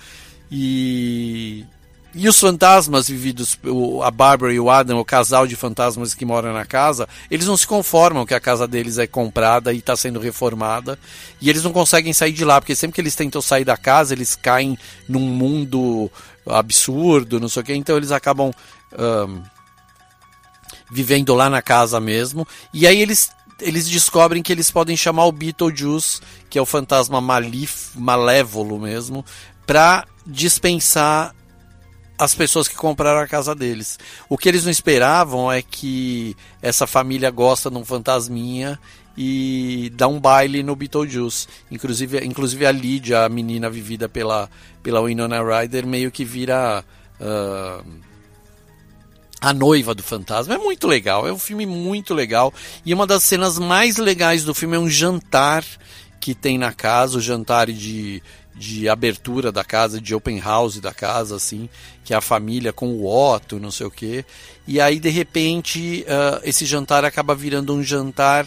e 0.51 1.65
e 2.13 2.29
os 2.29 2.41
fantasmas 2.41 3.09
vividos, 3.09 3.57
a 4.03 4.11
Barbara 4.11 4.53
e 4.53 4.59
o 4.59 4.69
Adam, 4.69 4.99
o 4.99 5.05
casal 5.05 5.47
de 5.47 5.55
fantasmas 5.55 6.13
que 6.13 6.25
moram 6.25 6.53
na 6.53 6.65
casa, 6.65 7.09
eles 7.31 7.47
não 7.47 7.57
se 7.57 7.67
conformam 7.67 8.27
que 8.27 8.35
a 8.35 8.41
casa 8.41 8.67
deles 8.67 8.99
é 8.99 9.07
comprada 9.07 9.73
e 9.73 9.79
está 9.79 9.97
sendo 9.97 10.19
reformada. 10.19 10.99
E 11.41 11.49
eles 11.49 11.63
não 11.63 11.73
conseguem 11.73 12.13
sair 12.13 12.33
de 12.33 12.45
lá, 12.45 12.61
porque 12.61 12.75
sempre 12.75 12.97
que 12.97 13.01
eles 13.01 13.15
tentam 13.15 13.41
sair 13.41 13.65
da 13.65 13.77
casa, 13.77 14.13
eles 14.13 14.35
caem 14.35 14.77
num 15.09 15.21
mundo 15.21 16.11
absurdo, 16.45 17.39
não 17.39 17.49
sei 17.49 17.63
o 17.63 17.65
que. 17.65 17.75
Então 17.75 17.97
eles 17.97 18.11
acabam 18.11 18.51
um, 18.99 19.43
vivendo 20.91 21.33
lá 21.33 21.49
na 21.49 21.63
casa 21.63 22.01
mesmo. 22.01 22.47
E 22.75 22.89
aí 22.89 23.01
eles 23.01 23.31
eles 23.61 23.89
descobrem 23.89 24.43
que 24.43 24.53
eles 24.53 24.71
podem 24.71 24.97
chamar 24.97 25.27
o 25.27 25.33
Beetlejuice, 25.33 26.21
que 26.49 26.59
é 26.59 26.63
o 26.63 26.67
fantasma 26.67 27.21
malif, 27.21 27.91
malévolo 27.97 28.79
mesmo, 28.79 29.25
para 29.67 30.07
dispensar 30.27 31.35
as 32.19 32.35
pessoas 32.35 32.69
que 32.69 32.75
compraram 32.75 33.21
a 33.21 33.27
casa 33.27 33.55
deles. 33.55 33.99
O 34.29 34.37
que 34.37 34.49
eles 34.49 34.65
não 34.65 34.71
esperavam 34.71 35.51
é 35.51 35.63
que 35.63 36.37
essa 36.61 36.87
família 36.87 37.31
gosta 37.31 37.71
de 37.71 37.79
um 37.79 37.85
fantasminha 37.85 38.79
e 39.17 39.91
dá 39.95 40.07
um 40.07 40.21
baile 40.21 40.63
no 40.63 40.77
Beetlejuice. 40.77 41.47
Inclusive, 41.71 42.25
inclusive 42.25 42.67
a 42.67 42.73
Lydia, 42.73 43.25
a 43.25 43.29
menina 43.29 43.71
vivida 43.71 44.09
pela, 44.09 44.51
pela 44.83 45.01
Winona 45.01 45.43
Ryder, 45.43 45.87
meio 45.87 46.11
que 46.11 46.25
vira... 46.25 46.85
Uh, 47.19 48.10
a 49.41 49.53
Noiva 49.53 49.95
do 49.95 50.03
Fantasma. 50.03 50.55
É 50.55 50.59
muito 50.59 50.87
legal, 50.87 51.27
é 51.27 51.33
um 51.33 51.39
filme 51.39 51.65
muito 51.65 52.13
legal. 52.13 52.53
E 52.85 52.93
uma 52.93 53.07
das 53.07 53.23
cenas 53.23 53.59
mais 53.59 53.97
legais 53.97 54.45
do 54.45 54.55
filme 54.55 54.77
é 54.77 54.81
um 54.81 54.89
jantar 54.89 55.65
que 56.21 56.35
tem 56.35 56.59
na 56.59 56.73
casa, 56.73 57.17
o 57.17 57.21
jantar 57.21 57.69
de, 57.69 58.23
de 58.55 58.89
abertura 58.89 59.51
da 59.51 59.65
casa, 59.65 60.01
de 60.01 60.15
open 60.15 60.39
house 60.39 60.79
da 60.79 60.93
casa, 60.93 61.37
assim, 61.37 61.69
que 62.05 62.13
é 62.13 62.17
a 62.17 62.21
família 62.21 62.73
com 62.73 62.89
o 62.89 63.07
Otto, 63.07 63.59
não 63.59 63.71
sei 63.71 63.87
o 63.87 63.91
quê. 63.91 64.25
E 64.69 64.81
aí, 64.81 65.01
de 65.01 65.09
repente, 65.09 66.05
uh, 66.05 66.41
esse 66.45 66.67
jantar 66.67 67.05
acaba 67.05 67.35
virando 67.35 67.75
um 67.75 67.83
jantar 67.83 68.47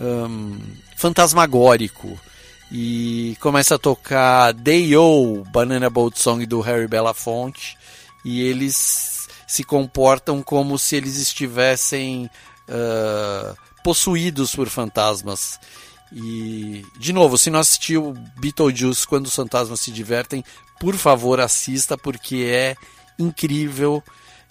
um, 0.00 0.58
fantasmagórico. 0.96 2.18
E 2.72 3.36
começa 3.40 3.76
a 3.76 3.78
tocar 3.78 4.52
Day-O, 4.52 5.44
Banana 5.52 5.88
Boat 5.88 6.18
Song 6.18 6.44
do 6.44 6.60
Harry 6.60 6.88
Belafonte. 6.88 7.76
E 8.24 8.40
eles 8.42 9.13
se 9.54 9.62
comportam 9.62 10.42
como 10.42 10.76
se 10.76 10.96
eles 10.96 11.16
estivessem 11.16 12.28
uh, 12.68 13.56
possuídos 13.84 14.52
por 14.52 14.68
fantasmas. 14.68 15.60
E, 16.12 16.84
de 16.98 17.12
novo, 17.12 17.38
se 17.38 17.50
não 17.50 17.60
assistiu 17.60 18.14
Beetlejuice 18.36 19.06
quando 19.06 19.26
os 19.26 19.34
fantasmas 19.36 19.78
se 19.78 19.92
divertem, 19.92 20.44
por 20.80 20.96
favor 20.96 21.40
assista, 21.40 21.96
porque 21.96 22.50
é 22.52 22.74
incrível. 23.16 24.02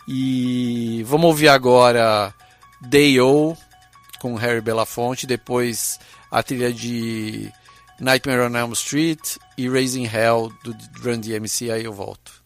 E 0.07 1.03
vamos 1.05 1.27
ouvir 1.27 1.49
agora 1.49 2.33
Day-O 2.79 3.57
com 4.21 4.35
Harry 4.35 4.61
Belafonte, 4.61 5.27
depois 5.27 5.99
a 6.31 6.41
trilha 6.41 6.71
de 6.71 7.51
Nightmare 7.99 8.43
on 8.43 8.55
Elm 8.55 8.71
Street 8.71 9.35
e 9.57 9.67
Raising 9.67 10.05
Hell 10.05 10.49
do 10.63 10.73
Run 11.01 11.19
DMC, 11.19 11.71
aí 11.71 11.83
eu 11.83 11.91
volto. 11.91 12.42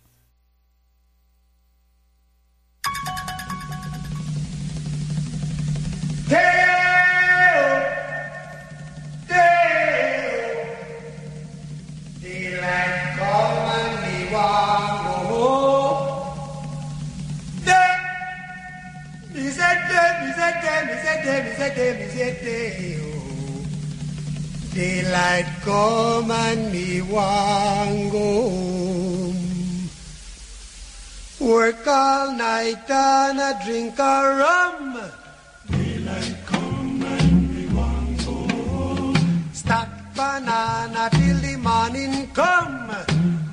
Daylight 24.77 25.47
come 25.63 26.29
and 26.29 26.71
me 26.71 27.01
want 27.01 28.11
go 28.11 28.49
home. 28.49 29.89
Work 31.39 31.87
all 31.87 32.31
night 32.33 32.87
and 32.87 33.39
a 33.39 33.59
drink 33.65 33.97
a 33.97 34.37
rum. 34.37 35.16
Banana 40.39 41.09
till 41.11 41.37
the 41.37 41.55
morning 41.57 42.29
come. 42.33 42.91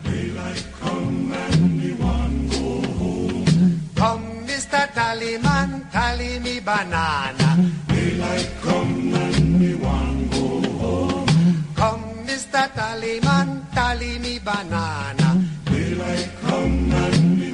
Daylight 0.05 0.67
come 0.81 1.33
and 1.33 1.79
me 1.81 1.93
want 1.95 2.51
go 2.51 2.65
home. 2.99 3.81
Come, 3.95 4.27
Mr. 4.47 4.83
Tallyman, 4.97 5.91
tally 5.91 6.39
me 6.41 6.61
banana. 6.61 7.49
Daylight 7.89 8.51
come 8.63 9.15
and 9.15 9.61
me 9.61 9.75
want 9.77 10.31
go 10.33 10.47
home. 10.81 11.27
Come, 11.75 12.05
Mr. 12.29 12.69
Tallyman, 12.77 13.49
tally 13.75 14.19
me 14.19 14.39
banana. 14.39 15.29
Daylight 15.65 16.31
come 16.43 16.93
and 16.93 17.41
me 17.41 17.54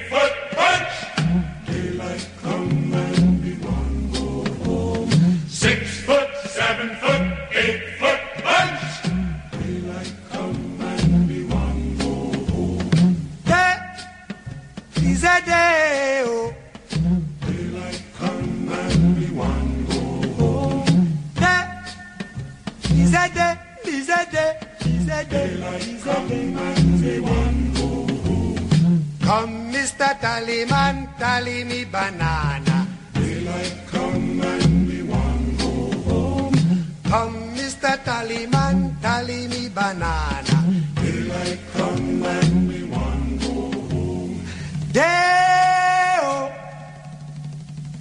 want 27.19 27.73
go 27.75 27.87
home. 28.25 29.05
Come, 29.21 29.71
Mr. 29.73 30.09
Tallyman, 30.19 30.95
tally 31.19 31.63
me 31.63 31.85
banana. 31.85 32.87
Daylight 33.13 33.75
come 33.87 34.41
and 34.41 34.87
we 34.87 35.03
want 35.03 35.59
go 35.59 35.71
home. 36.09 36.55
Come, 37.03 37.55
Mr. 37.55 37.97
Tallyman, 38.03 38.99
tally 39.01 39.47
me 39.47 39.69
banana. 39.69 40.57
Daylight 40.95 41.59
come 41.73 42.23
and 42.25 42.67
we 42.67 42.83
want 42.83 43.41
go 43.41 43.55
home. 43.91 44.45
Day-o, 44.91 46.51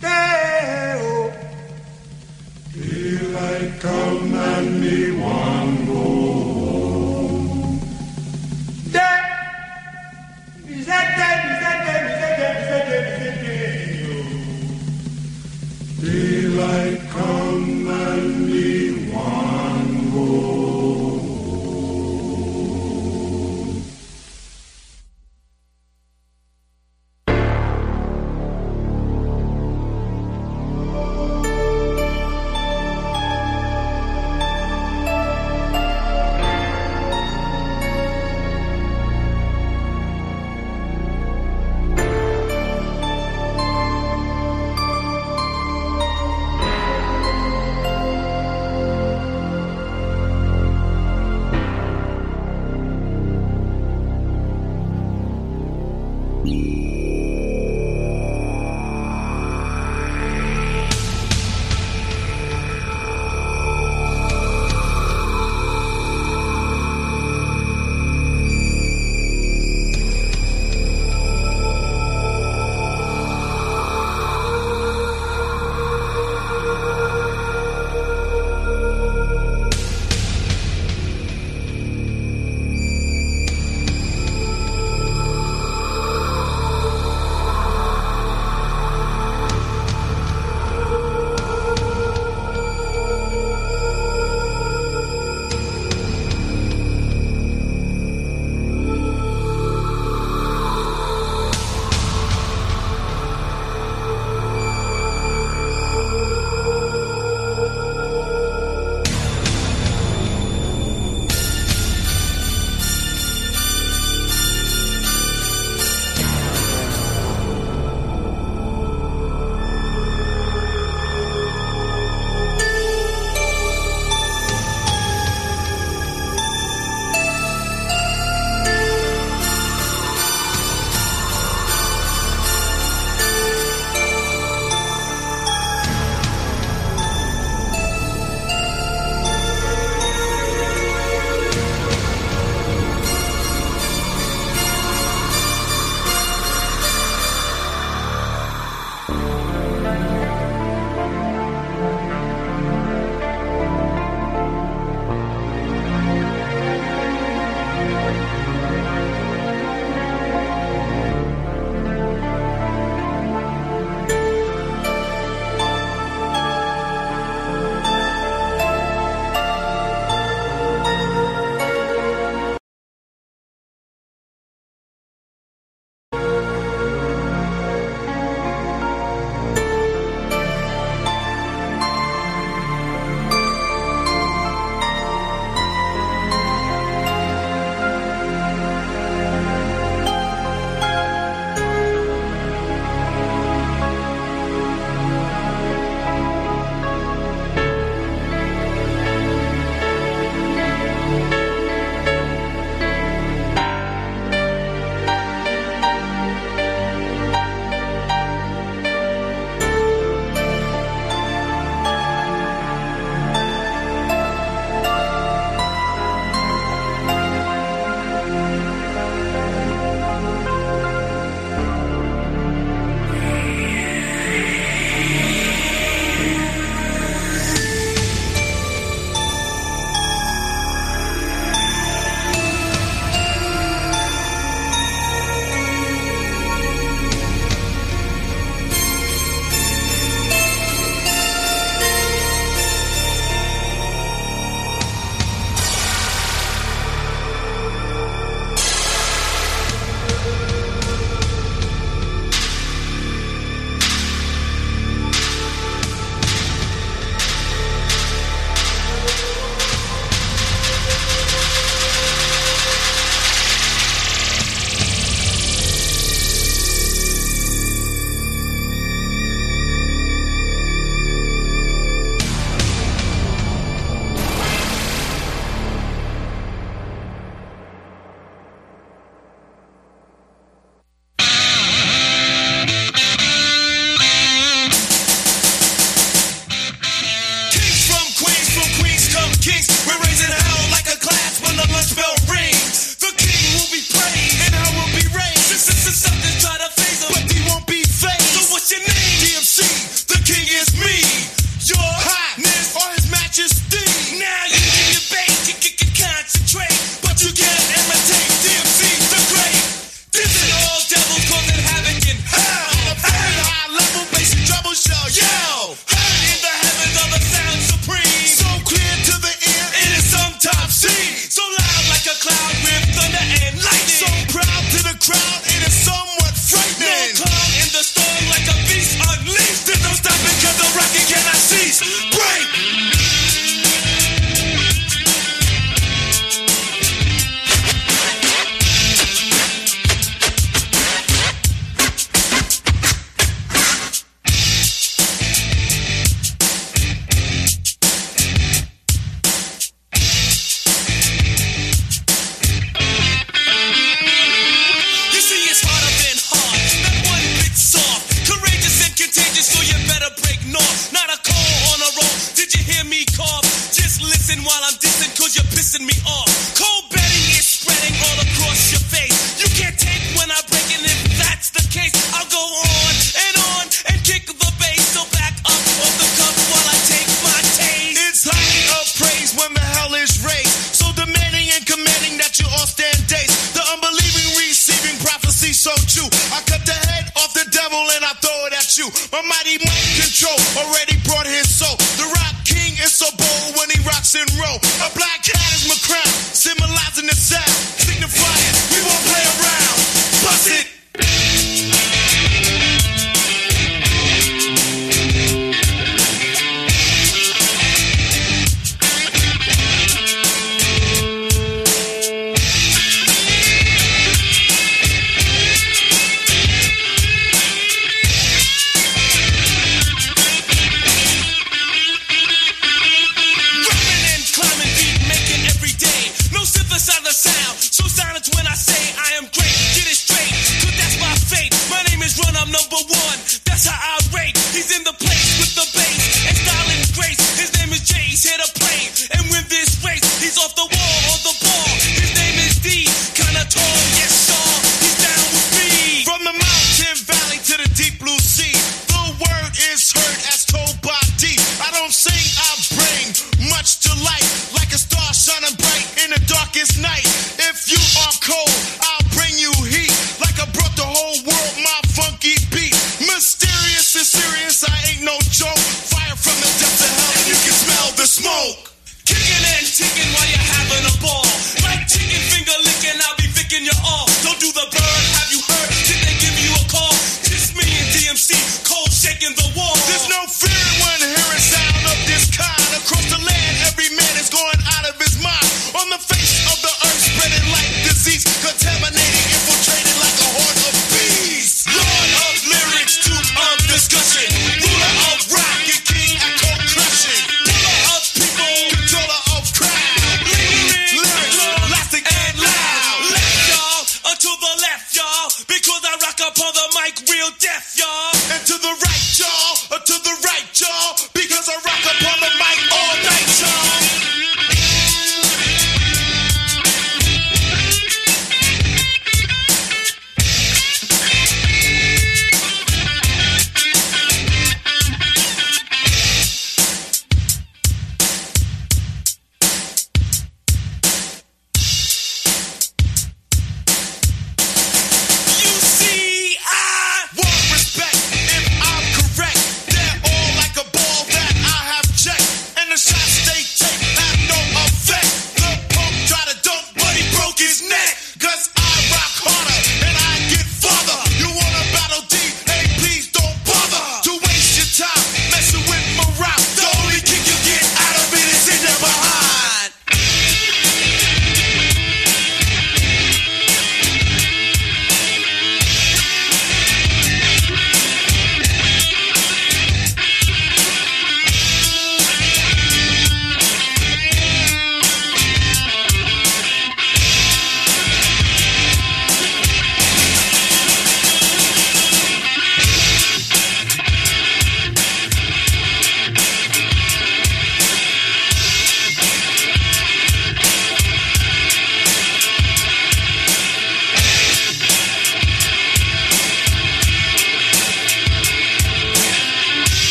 day-o. 0.00 1.19
Daylight 3.30 3.78
come 3.78 4.34
and 4.34 4.80
me 4.80 5.12
want 5.12 5.59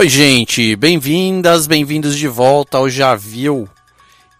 Oi, 0.00 0.08
gente, 0.08 0.74
bem-vindas, 0.76 1.66
bem-vindos 1.66 2.16
de 2.16 2.26
volta 2.26 2.78
ao 2.78 2.88
Já 2.88 3.14
Viu, 3.14 3.68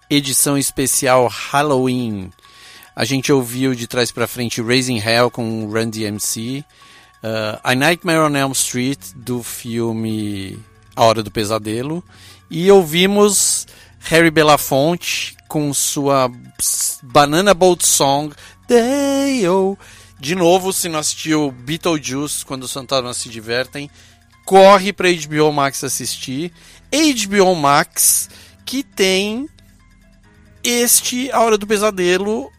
edição 0.09 0.57
especial 0.57 1.29
Halloween. 1.29 2.31
A 2.97 3.05
gente 3.05 3.31
ouviu 3.31 3.75
de 3.75 3.87
trás 3.87 4.11
para 4.11 4.27
frente 4.27 4.63
Raising 4.63 4.97
Hell 4.97 5.31
com 5.31 5.71
Randy 5.71 6.05
MC, 6.05 6.65
uh, 7.23 7.61
A 7.63 7.75
Nightmare 7.75 8.21
on 8.21 8.35
Elm 8.35 8.53
Street 8.53 9.01
do 9.15 9.43
filme 9.43 10.59
A 10.97 11.05
Hora 11.05 11.23
do 11.23 11.31
Pesadelo 11.31 12.03
e 12.51 12.71
ouvimos 12.71 13.67
Harry 13.99 14.31
Belafonte 14.31 15.37
com 15.47 15.75
sua 15.75 16.33
Banana 17.03 17.53
Boat 17.53 17.87
Song 17.87 18.35
Day 18.67 19.43
-o. 19.43 19.77
De 20.19 20.35
novo, 20.35 20.73
se 20.73 20.89
não 20.89 20.99
assistiu 20.99 21.51
Beetlejuice, 21.51 22.47
quando 22.47 22.63
os 22.63 22.73
fantasmas 22.73 23.19
se 23.19 23.29
divertem, 23.29 23.91
corre 24.51 24.93
para 24.93 25.07
HBO 25.09 25.53
Max 25.53 25.85
assistir. 25.85 26.51
HBO 26.91 27.55
Max, 27.55 28.29
que 28.67 28.83
tem 28.83 29.49
este 30.65 31.31
A 31.31 31.39
Hora 31.43 31.57
do 31.57 31.69
Pesadelo, 31.69 32.51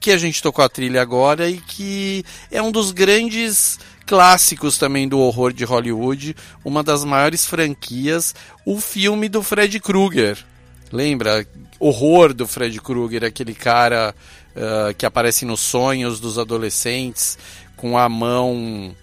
que 0.00 0.10
a 0.10 0.18
gente 0.18 0.42
tocou 0.42 0.64
a 0.64 0.68
trilha 0.68 1.00
agora 1.00 1.48
e 1.48 1.58
que 1.58 2.24
é 2.50 2.60
um 2.60 2.72
dos 2.72 2.90
grandes 2.90 3.78
clássicos 4.04 4.76
também 4.76 5.06
do 5.06 5.20
horror 5.20 5.52
de 5.52 5.62
Hollywood, 5.62 6.34
uma 6.64 6.82
das 6.82 7.04
maiores 7.04 7.46
franquias, 7.46 8.34
o 8.64 8.80
filme 8.80 9.28
do 9.28 9.40
Fred 9.40 9.78
Krueger. 9.78 10.44
Lembra? 10.90 11.46
Horror 11.78 12.34
do 12.34 12.48
Fred 12.48 12.80
Krueger, 12.80 13.22
aquele 13.22 13.54
cara 13.54 14.12
uh, 14.56 14.92
que 14.96 15.06
aparece 15.06 15.44
nos 15.44 15.60
sonhos 15.60 16.18
dos 16.18 16.40
adolescentes 16.40 17.38
com 17.76 17.96
a 17.96 18.08
mão 18.08 18.96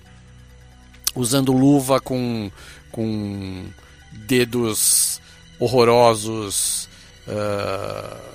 usando 1.15 1.51
luva 1.51 1.99
com, 1.99 2.51
com 2.91 3.65
dedos 4.11 5.21
horrorosos. 5.59 6.89
Uh, 7.27 8.33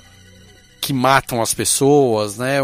que 0.89 0.93
matam 0.93 1.39
as 1.39 1.53
pessoas, 1.53 2.37
né? 2.37 2.57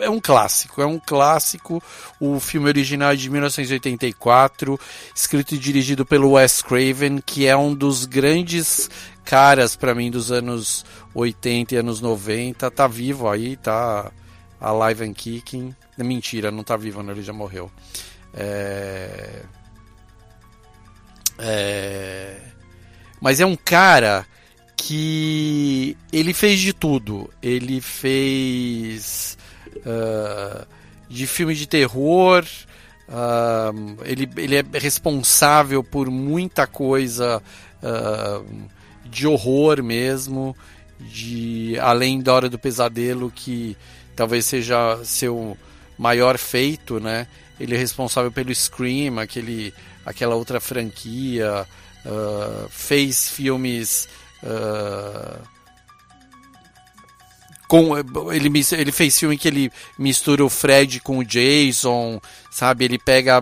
É 0.00 0.10
um 0.10 0.18
clássico, 0.20 0.82
é 0.82 0.86
um 0.86 0.98
clássico. 0.98 1.80
O 2.18 2.40
filme 2.40 2.66
original 2.66 3.12
é 3.12 3.14
de 3.14 3.30
1984, 3.30 4.80
escrito 5.14 5.54
e 5.54 5.58
dirigido 5.58 6.04
pelo 6.04 6.32
Wes 6.32 6.60
Craven, 6.60 7.20
que 7.24 7.46
é 7.46 7.56
um 7.56 7.72
dos 7.72 8.04
grandes 8.04 8.90
caras 9.24 9.76
para 9.76 9.94
mim 9.94 10.10
dos 10.10 10.32
anos 10.32 10.84
80 11.14 11.76
e 11.76 11.78
anos 11.78 12.00
90. 12.00 12.68
Tá 12.68 12.88
vivo 12.88 13.28
aí, 13.28 13.56
tá 13.56 14.10
alive 14.60 15.04
and 15.04 15.14
kicking. 15.14 15.76
Mentira, 15.98 16.50
não 16.50 16.64
tá 16.64 16.76
vivo, 16.76 17.00
não, 17.00 17.12
ele 17.12 17.22
já 17.22 17.32
morreu. 17.32 17.70
É... 18.34 19.42
É... 21.38 22.36
Mas 23.20 23.40
é 23.40 23.46
um 23.46 23.56
cara 23.56 24.26
que 24.76 25.96
ele 26.12 26.34
fez 26.34 26.58
de 26.58 26.72
tudo. 26.72 27.30
Ele 27.42 27.80
fez 27.80 29.38
uh, 29.78 30.66
de 31.08 31.26
filme 31.26 31.54
de 31.54 31.66
terror. 31.66 32.44
Uh, 33.08 33.96
ele, 34.04 34.28
ele 34.36 34.56
é 34.56 34.64
responsável 34.74 35.84
por 35.84 36.10
muita 36.10 36.66
coisa 36.66 37.42
uh, 37.82 38.68
de 39.04 39.26
horror 39.26 39.82
mesmo, 39.82 40.56
de 40.98 41.76
além 41.80 42.20
da 42.20 42.32
Hora 42.32 42.48
do 42.48 42.58
Pesadelo 42.58 43.30
que 43.30 43.76
talvez 44.16 44.46
seja 44.46 44.98
seu 45.04 45.56
maior 45.98 46.38
feito, 46.38 46.98
né? 46.98 47.26
Ele 47.60 47.74
é 47.74 47.78
responsável 47.78 48.32
pelo 48.32 48.54
Scream, 48.54 49.18
aquele, 49.18 49.72
aquela 50.04 50.34
outra 50.34 50.60
franquia, 50.60 51.66
uh, 52.04 52.68
fez 52.68 53.28
filmes 53.28 54.08
Uh, 54.42 55.40
com, 57.68 57.96
ele, 58.34 58.50
ele 58.72 58.92
fez 58.92 59.18
filme 59.18 59.38
que 59.38 59.48
ele 59.48 59.72
mistura 59.98 60.44
o 60.44 60.50
Fred 60.50 61.00
com 61.00 61.18
o 61.18 61.24
Jason, 61.24 62.20
sabe? 62.50 62.84
Ele 62.84 62.98
pega. 62.98 63.40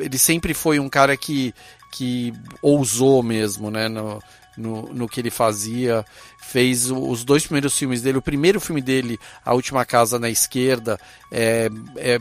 Ele 0.00 0.18
sempre 0.18 0.52
foi 0.52 0.80
um 0.80 0.88
cara 0.88 1.16
que, 1.16 1.54
que 1.92 2.32
ousou 2.60 3.22
mesmo, 3.22 3.70
né? 3.70 3.88
No, 3.88 4.20
no, 4.56 4.92
no 4.92 5.08
que 5.08 5.20
ele 5.20 5.30
fazia. 5.30 6.04
Fez 6.40 6.90
os 6.90 7.24
dois 7.24 7.44
primeiros 7.44 7.78
filmes 7.78 8.02
dele. 8.02 8.18
O 8.18 8.22
primeiro 8.22 8.58
filme 8.58 8.80
dele, 8.80 9.16
A 9.44 9.54
Última 9.54 9.84
Casa 9.84 10.18
na 10.18 10.28
Esquerda, 10.28 10.98
é, 11.30 11.68
é, 11.96 12.14
é 12.14 12.18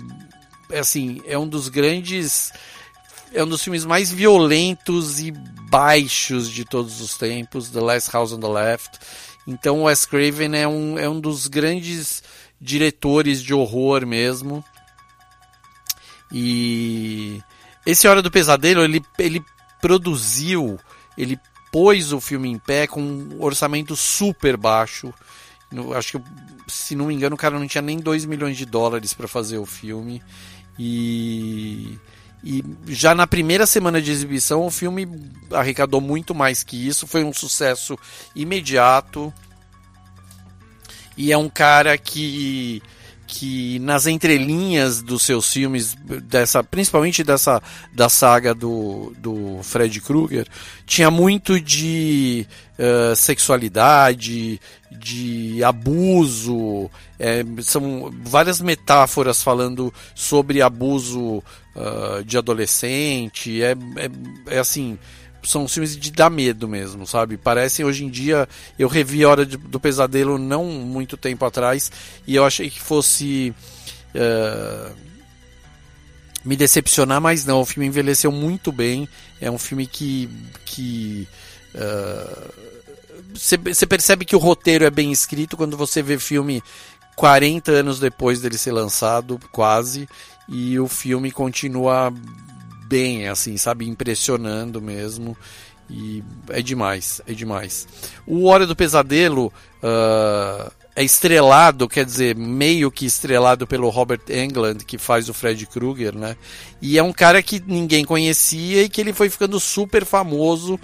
assim, 0.74 1.22
é 1.26 1.38
um 1.38 1.48
dos 1.48 1.70
grandes 1.70 2.52
é 3.34 3.44
um 3.44 3.48
dos 3.48 3.64
filmes 3.64 3.86
mais 3.86 4.12
violentos 4.12 5.20
e 5.20 5.32
baixos 5.32 6.50
de 6.50 6.64
todos 6.64 7.02
os 7.02 7.18
tempos, 7.18 7.70
The 7.70 7.80
Last 7.80 8.12
House 8.12 8.32
on 8.32 8.40
the 8.40 8.48
Left. 8.48 9.00
Então, 9.46 9.84
Wes 9.84 10.06
Craven 10.06 10.56
é 10.56 10.68
um, 10.68 10.98
é 10.98 11.10
um 11.10 11.20
dos 11.20 11.48
grandes 11.48 12.24
diretores 12.60 13.42
de 13.42 13.54
horror 13.54 14.06
mesmo. 14.06 14.64
E 16.32 17.42
esse 17.86 18.08
Hora 18.08 18.22
do 18.22 18.32
Pesadelo, 18.32 18.84
ele, 18.84 19.02
ele 19.18 19.44
produziu, 19.82 20.78
ele 21.18 21.40
pôs 21.72 22.12
o 22.12 22.20
filme 22.20 22.50
em 22.50 22.58
pé 22.58 22.88
com 22.88 23.02
um 23.02 23.42
orçamento 23.42 23.96
super 23.96 24.58
baixo. 24.58 25.14
acho 25.96 26.20
que, 26.20 26.26
se 26.68 26.96
não 26.96 27.06
me 27.06 27.14
engano, 27.14 27.36
o 27.36 27.40
cara 27.40 27.60
não 27.60 27.68
tinha 27.68 27.82
nem 27.82 28.00
2 28.00 28.26
milhões 28.26 28.58
de 28.58 28.66
dólares 28.66 29.14
para 29.14 29.28
fazer 29.28 29.58
o 29.58 29.66
filme. 29.66 30.22
E 30.78 31.98
e 32.44 32.64
já 32.88 33.16
na 33.16 33.28
primeira 33.28 33.66
semana 33.66 34.02
de 34.02 34.12
exibição, 34.12 34.66
o 34.66 34.72
filme 34.72 35.06
arrecadou 35.52 36.00
muito 36.00 36.36
mais 36.36 36.64
que 36.64 36.88
isso, 36.88 37.08
foi 37.08 37.24
um 37.24 37.34
sucesso 37.34 37.98
imediato. 38.36 39.34
E 41.18 41.32
é 41.32 41.38
um 41.38 41.50
cara 41.50 41.98
que 41.98 42.82
que 43.28 43.78
nas 43.80 44.08
entrelinhas 44.08 45.02
dos 45.02 45.24
seus 45.24 45.52
filmes, 45.52 45.96
dessa, 46.24 46.64
principalmente 46.64 47.26
dessa 47.26 47.62
da 47.94 48.08
saga 48.08 48.56
do, 48.56 49.14
do 49.18 49.60
Fred 49.64 50.00
Krueger, 50.00 50.48
tinha 50.86 51.12
muito 51.12 51.60
de 51.60 52.48
uh, 52.80 53.14
sexualidade, 53.16 54.62
de 54.90 55.62
abuso, 55.62 56.90
é, 57.20 57.44
são 57.62 58.14
várias 58.24 58.62
metáforas 58.62 59.44
falando 59.44 59.94
sobre 60.16 60.62
abuso 60.62 61.44
uh, 61.76 62.24
de 62.26 62.38
adolescente, 62.38 63.62
é, 63.62 63.72
é, 63.72 64.56
é 64.56 64.60
assim, 64.60 64.98
são 65.48 65.68
filmes 65.68 65.96
de 65.96 66.12
dar 66.12 66.30
medo 66.30 66.68
mesmo, 66.68 67.08
sabe? 67.08 67.38
Parecem 67.38 67.86
hoje 67.86 68.04
em 68.04 68.10
dia. 68.10 68.48
Eu 68.78 68.88
revi 68.88 69.24
a 69.24 69.30
Hora 69.30 69.46
de, 69.46 69.56
do 69.56 69.80
Pesadelo 69.80 70.38
não 70.38 70.66
muito 70.66 71.16
tempo 71.16 71.46
atrás 71.46 71.92
e 72.26 72.36
eu 72.36 72.46
achei 72.46 72.70
que 72.70 72.80
fosse. 72.80 73.54
Uh, 74.14 75.08
me 76.44 76.56
decepcionar, 76.56 77.20
mas 77.22 77.46
não. 77.46 77.62
O 77.62 77.66
filme 77.66 77.88
envelheceu 77.88 78.32
muito 78.32 78.72
bem. 78.72 79.08
É 79.40 79.50
um 79.50 79.58
filme 79.58 79.88
que. 79.88 80.30
que 80.66 81.28
você 83.34 83.86
uh, 83.86 83.88
percebe 83.88 84.26
que 84.26 84.36
o 84.36 84.40
roteiro 84.40 84.84
é 84.84 84.90
bem 84.90 85.12
escrito 85.12 85.56
quando 85.56 85.78
você 85.78 86.02
vê 86.02 86.18
filme 86.18 86.64
40 87.16 87.72
anos 87.72 88.00
depois 88.00 88.42
dele 88.42 88.58
ser 88.58 88.72
lançado, 88.72 89.40
quase, 89.52 90.08
e 90.48 90.80
o 90.80 90.88
filme 90.88 91.32
continua 91.32 92.14
bem, 92.88 93.28
assim, 93.28 93.58
sabe, 93.58 93.88
impressionando 93.88 94.82
mesmo. 94.82 95.38
E 95.90 96.24
é 96.50 96.62
demais, 96.62 97.22
é 97.28 97.34
demais. 97.34 97.88
O 98.26 98.46
Hora 98.46 98.68
do 98.68 98.76
Pesadelo 98.76 99.54
uh, 99.82 100.72
é 100.96 101.04
estrelado, 101.04 101.88
quer 101.88 102.04
dizer, 102.04 102.36
meio 102.36 102.92
que 102.92 103.06
estrelado 103.06 103.66
pelo 103.66 103.90
Robert 103.90 104.22
Englund, 104.30 104.84
que 104.84 104.98
faz 104.98 105.30
o 105.30 105.34
Fred 105.34 105.66
Krueger, 105.68 106.16
né? 106.16 106.36
E 106.82 106.98
é 106.98 107.04
um 107.04 107.14
cara 107.14 107.42
que 107.42 107.64
ninguém 107.66 108.04
conhecia 108.04 108.84
e 108.84 108.90
que 108.90 109.00
ele 109.00 109.14
foi 109.14 109.30
ficando 109.30 109.60
super 109.60 110.04
famoso 110.04 110.78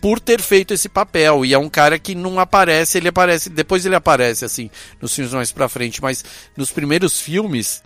por 0.00 0.18
ter 0.18 0.40
feito 0.40 0.72
esse 0.72 0.88
papel. 0.88 1.44
E 1.44 1.52
é 1.52 1.58
um 1.58 1.68
cara 1.68 1.98
que 1.98 2.14
não 2.14 2.40
aparece, 2.40 2.98
ele 2.98 3.08
aparece, 3.08 3.50
depois 3.50 3.84
ele 3.84 3.94
aparece 3.94 4.44
assim 4.44 4.70
nos 5.00 5.14
filmes 5.14 5.34
mais 5.34 5.52
pra 5.52 5.68
frente, 5.68 6.00
mas 6.00 6.24
nos 6.56 6.72
primeiros 6.72 7.20
filmes 7.20 7.82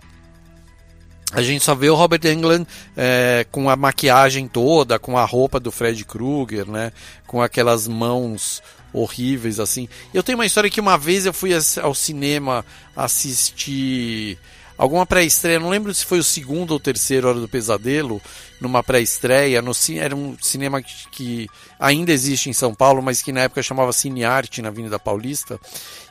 a 1.33 1.41
gente 1.41 1.63
só 1.63 1.75
vê 1.75 1.89
o 1.89 1.95
Robert 1.95 2.21
Englund 2.25 2.65
é, 2.95 3.45
com 3.51 3.69
a 3.69 3.75
maquiagem 3.75 4.47
toda, 4.47 4.97
com 4.97 5.17
a 5.17 5.25
roupa 5.25 5.59
do 5.59 5.71
Fred 5.71 6.05
Krueger, 6.05 6.65
né? 6.65 6.91
Com 7.25 7.41
aquelas 7.41 7.87
mãos 7.87 8.61
horríveis 8.93 9.59
assim. 9.59 9.89
Eu 10.13 10.23
tenho 10.23 10.37
uma 10.37 10.45
história 10.45 10.69
que 10.69 10.79
uma 10.79 10.97
vez 10.97 11.25
eu 11.25 11.33
fui 11.33 11.51
ao 11.81 11.93
cinema 11.93 12.65
assistir 12.95 14.37
alguma 14.77 15.05
pré-estreia, 15.05 15.59
não 15.59 15.69
lembro 15.69 15.93
se 15.93 16.05
foi 16.05 16.19
o 16.19 16.23
segundo 16.23 16.71
ou 16.71 16.79
terceiro 16.79 17.27
Hora 17.27 17.39
do 17.39 17.47
Pesadelo, 17.47 18.21
numa 18.61 18.83
pré-estreia, 18.83 19.57
era 19.57 20.15
um 20.15 20.37
cinema 20.39 20.81
que, 21.11 21.47
ainda 21.79 22.11
existe 22.11 22.49
em 22.49 22.53
São 22.53 22.73
Paulo, 22.73 23.01
mas 23.01 23.21
que 23.21 23.31
na 23.31 23.41
época 23.41 23.63
chamava 23.63 23.91
Cine 23.91 24.23
Arte 24.23 24.61
na 24.61 24.69
Avenida 24.69 24.99
Paulista. 24.99 25.59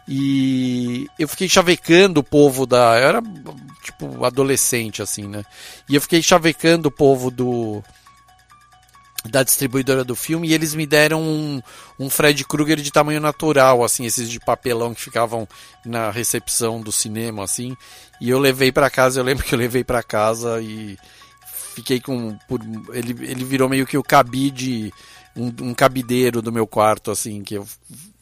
E 0.09 1.09
eu 1.19 1.27
fiquei 1.27 1.49
chavecando 1.49 2.21
o 2.21 2.25
povo 2.25 2.65
da, 2.65 2.99
eu 3.01 3.09
era 3.09 3.23
tipo 3.83 4.25
adolescente 4.25 5.03
assim, 5.03 5.27
né? 5.27 5.45
E 5.89 5.97
eu 5.97 6.01
fiquei 6.01 6.23
chavecando 6.23 6.89
o 6.89 6.93
povo 6.93 7.31
do 7.31 7.83
da 9.27 9.43
distribuidora 9.43 10.05
do 10.05 10.15
filme 10.15 10.49
e 10.49 10.55
eles 10.55 10.75
me 10.75 10.87
deram 10.87 11.21
um, 11.21 11.61
um 11.99 12.09
Fred 12.09 12.45
Krueger 12.45 12.77
de 12.77 12.93
tamanho 12.93 13.21
natural, 13.21 13.83
assim, 13.83 14.05
esses 14.07 14.31
de 14.31 14.39
papelão 14.39 14.95
que 14.95 15.03
ficavam 15.03 15.49
na 15.85 16.11
recepção 16.11 16.81
do 16.81 16.93
cinema, 16.93 17.43
assim. 17.43 17.77
E 18.21 18.31
eu 18.31 18.39
levei 18.39 18.71
para 18.71 18.89
casa, 18.89 19.21
eu 19.21 19.25
lembro 19.25 19.45
que 19.45 19.55
eu 19.55 19.59
levei 19.59 19.83
para 19.83 20.03
casa 20.03 20.61
e 20.61 20.97
fiquei 21.75 22.01
com. 22.01 22.37
Por, 22.49 22.61
ele, 22.93 23.17
ele 23.25 23.45
virou 23.45 23.69
meio 23.69 23.87
que 23.87 23.99
o 23.99 24.03
cabide, 24.03 24.93
um, 25.35 25.53
um 25.61 25.75
cabideiro 25.75 26.41
do 26.41 26.53
meu 26.53 26.67
quarto, 26.67 27.11
assim, 27.11 27.43
que 27.43 27.55
eu 27.55 27.67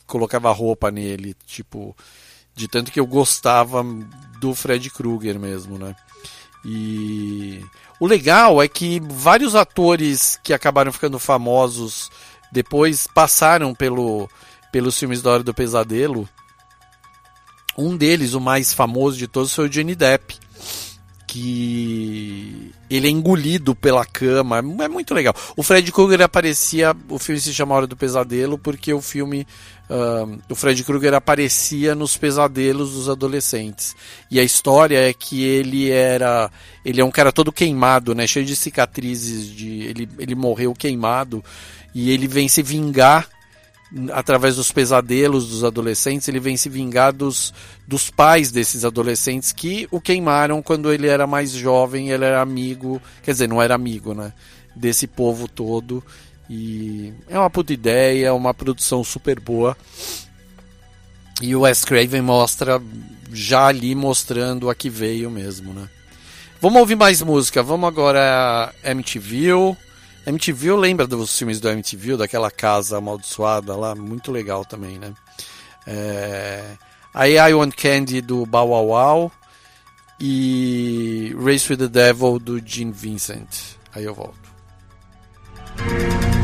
colocava 0.07 0.53
roupa 0.53 0.91
nele, 0.91 1.35
tipo, 1.47 1.97
de 2.55 2.69
tanto 2.69 2.93
que 2.93 3.01
eu 3.01 3.07
gostava 3.07 3.85
do 4.41 4.55
Fred 4.55 4.91
Krueger 4.91 5.39
mesmo, 5.39 5.79
né? 5.79 5.95
E 6.65 7.63
o 8.01 8.07
legal 8.07 8.63
é 8.63 8.69
que 8.69 9.01
vários 9.01 9.55
atores 9.55 10.39
que 10.43 10.53
acabaram 10.53 10.93
ficando 10.93 11.19
famosos 11.19 12.11
depois 12.51 13.07
passaram 13.07 13.75
pelo, 13.75 14.29
pelos 14.73 14.99
filmes 14.99 15.21
da 15.21 15.31
Hora 15.31 15.43
do 15.43 15.53
Pesadelo. 15.53 16.29
Um 17.77 17.97
deles, 17.97 18.35
o 18.35 18.41
mais 18.41 18.73
famoso 18.73 19.17
de 19.17 19.27
todos, 19.27 19.53
foi 19.53 19.67
o 19.67 19.69
Johnny 19.69 19.95
Depp, 19.95 20.39
que 21.27 22.73
ele 22.89 23.09
é 23.09 23.11
engolido 23.11 23.75
pela 23.75 24.05
cama. 24.05 24.59
É 24.59 24.89
muito 24.89 25.13
legal. 25.13 25.35
O 25.57 25.63
Fred 25.63 25.91
Krueger 25.91 26.23
aparecia. 26.23 26.97
O 27.09 27.19
filme 27.19 27.41
se 27.41 27.53
chama 27.53 27.75
Hora 27.75 27.89
do 27.89 27.97
Pesadelo 27.97 28.57
porque 28.57 28.95
o 28.95 29.03
filme. 29.03 29.47
Uh, 29.89 30.41
o 30.49 30.55
Fred 30.55 30.83
Krueger 30.83 31.13
aparecia 31.13 31.95
nos 31.95 32.17
pesadelos 32.17 32.93
dos 32.93 33.09
adolescentes. 33.09 33.95
E 34.31 34.41
a 34.41 34.43
história 34.43 35.09
é 35.09 35.13
que 35.13 35.45
ele 35.45 35.91
era. 35.91 36.51
Ele 36.85 37.01
é 37.01 37.05
um 37.05 37.11
cara 37.11 37.31
todo 37.31 37.53
queimado, 37.53 38.15
né? 38.15 38.27
Cheio 38.27 38.47
de 38.47 38.57
cicatrizes. 38.57 39.47
De, 39.55 39.83
ele, 39.83 40.09
ele 40.19 40.35
morreu 40.35 40.75
queimado. 40.75 41.45
E 41.95 42.11
ele 42.11 42.27
vem 42.27 42.49
se 42.49 42.63
vingar 42.63 43.29
através 44.13 44.57
dos 44.57 44.73
pesadelos 44.73 45.49
dos 45.49 45.63
adolescentes, 45.63 46.27
ele 46.27 46.41
vem 46.41 46.57
se 46.57 46.69
vingar 46.69 47.13
dos, 47.13 47.55
dos 47.87 48.11
pais 48.11 48.51
desses 48.51 48.85
adolescentes 48.85 49.53
que 49.53 49.87
o 49.91 50.01
queimaram 50.01 50.61
quando 50.63 50.93
ele 50.93 51.07
era 51.07 51.27
mais 51.27 51.53
jovem, 51.53 52.11
ele 52.11 52.25
era 52.25 52.41
amigo, 52.41 53.01
quer 53.23 53.33
dizer, 53.33 53.49
não 53.49 53.63
era 53.63 53.75
amigo, 53.75 54.15
né? 54.15 54.33
Desse 54.75 55.07
povo 55.07 55.47
todo. 55.47 56.03
E 56.49 57.13
é 57.29 57.39
uma 57.39 57.51
puta 57.51 57.73
ideia, 57.73 58.35
uma 58.35 58.53
produção 58.53 59.03
super 59.03 59.41
boa. 59.41 59.77
E 61.41 61.55
o 61.57 61.63
Wes 61.63 61.85
Craven 61.85 62.23
mostra, 62.23 62.81
já 63.33 63.67
ali 63.67 63.95
mostrando 63.95 64.71
a 64.71 64.75
que 64.75 64.89
veio 64.89 65.31
mesmo, 65.31 65.73
né? 65.73 65.89
Vamos 66.61 66.81
ouvir 66.81 66.97
mais 66.97 67.21
música. 67.23 67.63
Vamos 67.63 67.89
agora 67.89 68.73
MTV. 68.83 69.77
MTV 70.27 70.73
lembra 70.73 71.07
dos 71.07 71.37
filmes 71.37 71.61
do 71.61 71.69
MTV, 71.69 72.17
daquela 72.17 72.51
casa 72.51 72.97
amaldiçoada 72.97 73.77
lá, 73.77 73.95
muito 73.95 74.33
legal 74.33 74.65
também, 74.65 74.99
né? 74.99 75.13
É... 75.87 76.65
Aí 77.13 77.37
I 77.37 77.53
Want 77.53 77.75
Candy 77.75 78.21
do 78.21 78.47
Bow 78.47 78.69
Wow 78.69 78.87
Wow 78.87 79.33
e 80.19 81.37
Race 81.39 81.71
with 81.71 81.79
the 81.79 81.89
Devil 81.89 82.39
do 82.39 82.59
Gene 82.67 82.93
Vincent. 82.93 83.77
Aí 83.95 84.05
eu 84.05 84.15
volto. 84.15 84.44
Thank 85.77 86.35
you. 86.35 86.44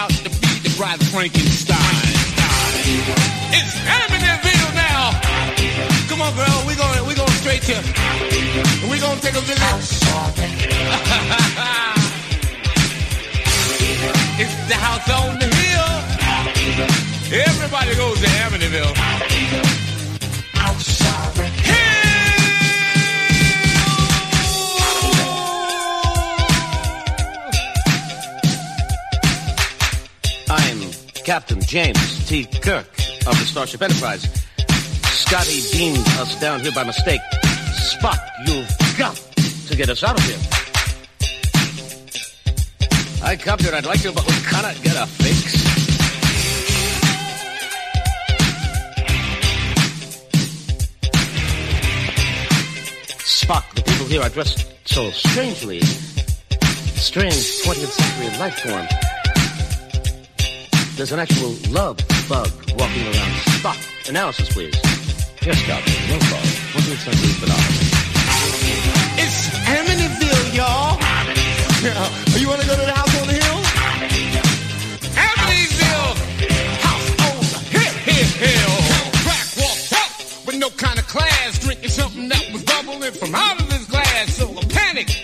Out 0.00 0.08
to 0.24 0.30
be 0.30 0.48
the 0.64 0.72
bride 0.78 1.02
Frankenstein. 1.12 1.76
It's 3.52 3.76
Amityville 3.84 4.72
now. 4.72 5.12
Come 6.08 6.22
on, 6.24 6.32
girl. 6.40 6.58
We're 6.66 6.80
going 6.80 7.04
we 7.06 7.14
going 7.14 7.36
straight 7.42 7.60
to. 7.68 7.76
Going 9.00 9.18
to 9.18 9.26
take 9.26 9.34
a 9.34 9.40
visit. 9.40 9.60
it's 14.42 14.54
the 14.68 14.74
house 14.76 15.08
on 15.08 15.38
the 15.38 15.46
hill. 15.60 15.92
Everybody 17.48 17.94
goes 17.96 18.20
to 18.20 18.26
Amityville. 18.44 18.94
Captain 31.30 31.60
James 31.60 32.28
T. 32.28 32.44
Kirk 32.44 32.88
of 33.24 33.38
the 33.38 33.46
Starship 33.46 33.80
Enterprise. 33.82 34.24
Scotty 35.12 35.62
beamed 35.70 36.04
us 36.18 36.34
down 36.40 36.58
here 36.58 36.72
by 36.72 36.82
mistake. 36.82 37.20
Spock, 37.70 38.18
you've 38.48 38.98
got 38.98 39.14
to 39.68 39.76
get 39.76 39.88
us 39.88 40.02
out 40.02 40.18
of 40.18 40.24
here. 40.24 40.36
I 43.22 43.36
come 43.36 43.60
here, 43.60 43.72
I'd 43.72 43.86
like 43.86 44.02
to, 44.02 44.10
but 44.10 44.26
we 44.26 44.32
cannot 44.42 44.74
get 44.82 44.96
a 44.96 45.06
fix. 45.06 45.54
Spock, 53.22 53.72
the 53.76 53.82
people 53.82 54.06
here 54.06 54.22
are 54.22 54.30
dressed 54.30 54.66
so 54.84 55.12
strangely. 55.12 55.80
Strange 56.96 57.62
20th 57.62 57.92
century 57.92 58.36
life 58.40 58.58
form. 58.58 59.09
There's 61.00 61.12
an 61.12 61.18
actual 61.18 61.56
love 61.70 61.96
bug 62.28 62.50
walking 62.76 63.04
around. 63.08 63.32
Spock, 63.56 63.80
analysis, 64.10 64.52
please. 64.52 64.76
Yes, 65.40 65.56
Doctor. 65.66 65.96
No 66.12 66.18
problem. 66.28 66.52
20th 66.76 67.00
century 67.00 67.32
phenomenon. 67.40 67.72
It's 69.16 69.48
Amityville, 69.64 70.54
y'all. 70.54 71.00
Yeah. 71.80 72.36
You 72.38 72.48
want 72.48 72.60
to 72.60 72.66
go 72.68 72.76
to 72.76 72.84
the 72.84 72.92
house 72.92 73.16
on 73.18 73.28
the 73.28 73.32
hill? 73.32 73.60
Amityville, 75.16 76.12
house 76.84 77.08
on 77.16 77.48
the 77.48 77.60
hill, 77.72 77.94
hill, 78.04 78.28
hill. 78.44 78.72
Crack 79.24 79.48
walked 79.56 79.92
up 79.96 80.46
with 80.46 80.56
no 80.56 80.68
kind 80.68 80.98
of 80.98 81.06
class, 81.08 81.58
drinking 81.60 81.88
something 81.88 82.28
that 82.28 82.44
was 82.52 82.62
bubbling 82.62 83.12
from 83.12 83.34
out 83.34 83.58
of 83.58 83.72
his 83.72 83.86
glass. 83.86 84.36
So 84.36 84.50
I 84.50 84.62
panicked 84.68 85.16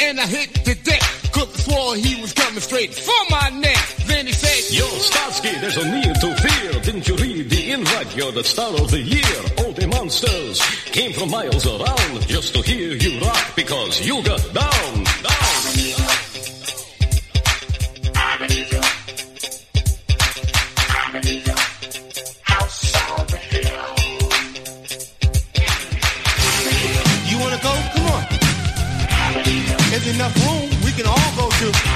and 0.00 0.18
I 0.18 0.26
hit 0.26 0.64
the 0.64 0.74
deck. 0.82 1.00
Cause 1.30 1.46
I 1.46 1.58
swore 1.62 1.94
he 1.94 2.20
was 2.20 2.32
coming 2.52 2.62
straight 2.62 2.94
for 2.94 3.30
my 3.30 3.48
neck. 3.60 3.96
Then 4.06 4.26
he 4.26 4.32
said, 4.32 4.76
Yo, 4.76 4.84
Starsky, 4.84 5.52
there's 5.60 5.76
no 5.76 5.84
need 5.90 6.14
to 6.20 6.36
fear. 6.36 6.80
Didn't 6.82 7.08
you 7.08 7.16
read 7.16 7.48
the 7.48 7.70
invite? 7.70 8.14
You're 8.14 8.32
the 8.32 8.44
star 8.44 8.74
of 8.74 8.90
the 8.90 9.00
year. 9.00 9.40
All 9.58 9.72
the 9.72 9.86
monsters 9.86 10.60
came 10.86 11.12
from 11.12 11.30
miles 11.30 11.66
around 11.66 12.26
just 12.28 12.54
to 12.54 12.60
hear 12.62 12.92
you 12.92 13.20
rock 13.20 13.56
because 13.56 14.06
you 14.06 14.22
got 14.22 14.42
down, 14.52 15.04
down. 15.24 15.62
You 27.30 27.38
wanna 27.40 27.60
go? 27.62 27.72
Come 27.94 28.06
on. 28.12 28.24
There's 29.90 30.06
enough 30.14 30.36
room. 30.44 30.68
We 30.84 30.92
can 30.92 31.06
all 31.06 31.32
go 31.36 31.48
to 31.48 31.91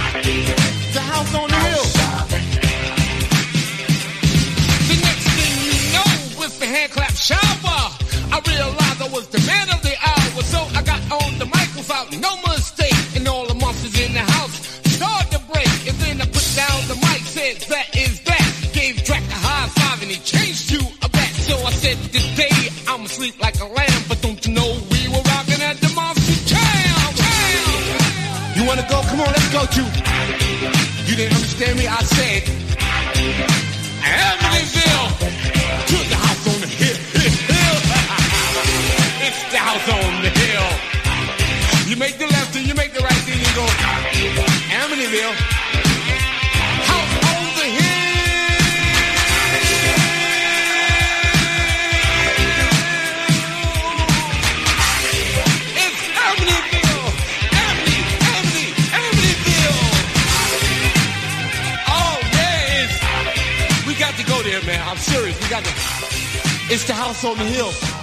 shower, 7.27 7.83
I 8.31 8.39
realized 8.47 9.03
I 9.03 9.09
was 9.11 9.27
the 9.35 9.43
man 9.51 9.67
of 9.75 9.83
the 9.83 9.95
hour. 9.99 10.43
So 10.47 10.63
I 10.79 10.81
got 10.87 11.03
on 11.11 11.39
the 11.43 11.47
mic 11.51 11.69
without 11.75 12.07
no 12.23 12.31
mistake. 12.47 12.95
And 13.17 13.27
all 13.27 13.47
the 13.51 13.59
monsters 13.59 13.99
in 13.99 14.15
the 14.15 14.23
house 14.23 14.55
started 14.95 15.31
to 15.35 15.41
break. 15.51 15.73
And 15.91 15.97
then 15.99 16.23
I 16.23 16.27
put 16.31 16.47
down 16.55 16.79
the 16.87 16.95
mic, 17.03 17.23
said 17.27 17.57
that 17.67 17.87
is 17.99 18.23
that. 18.31 18.47
Gave 18.73 19.03
Drac 19.03 19.25
a 19.27 19.39
high 19.43 19.67
five 19.75 19.99
and 20.03 20.11
he 20.15 20.23
changed 20.23 20.71
to 20.71 20.79
a 21.03 21.09
bat. 21.11 21.33
So 21.43 21.59
I 21.67 21.73
said 21.75 21.99
today 22.15 22.55
I'm 22.87 23.03
asleep 23.03 23.35
like 23.43 23.59
a 23.59 23.67
lamb. 23.67 24.03
But 24.07 24.23
don't 24.23 24.39
you 24.47 24.53
know 24.55 24.71
we 24.95 25.11
were 25.11 25.25
rocking 25.27 25.63
at 25.67 25.83
the 25.83 25.91
monster 25.99 26.39
jam? 26.47 26.95
You 28.55 28.63
wanna 28.71 28.87
go? 28.87 29.03
Come 29.03 29.21
on, 29.21 29.31
let's 29.35 29.51
go 29.51 29.67
to. 29.67 29.83
You 31.11 31.15
didn't 31.19 31.35
understand 31.35 31.75
me? 31.79 31.89
I 31.89 32.03
said. 32.07 32.56
Man. 64.67 64.81
I'm 64.87 64.97
serious. 64.97 65.41
We 65.41 65.49
got 65.49 65.65
to. 65.65 65.71
It's 66.73 66.85
the 66.85 66.95
house 66.95 67.25
on 67.25 67.39
the 67.39 67.45
hill. 67.45 67.96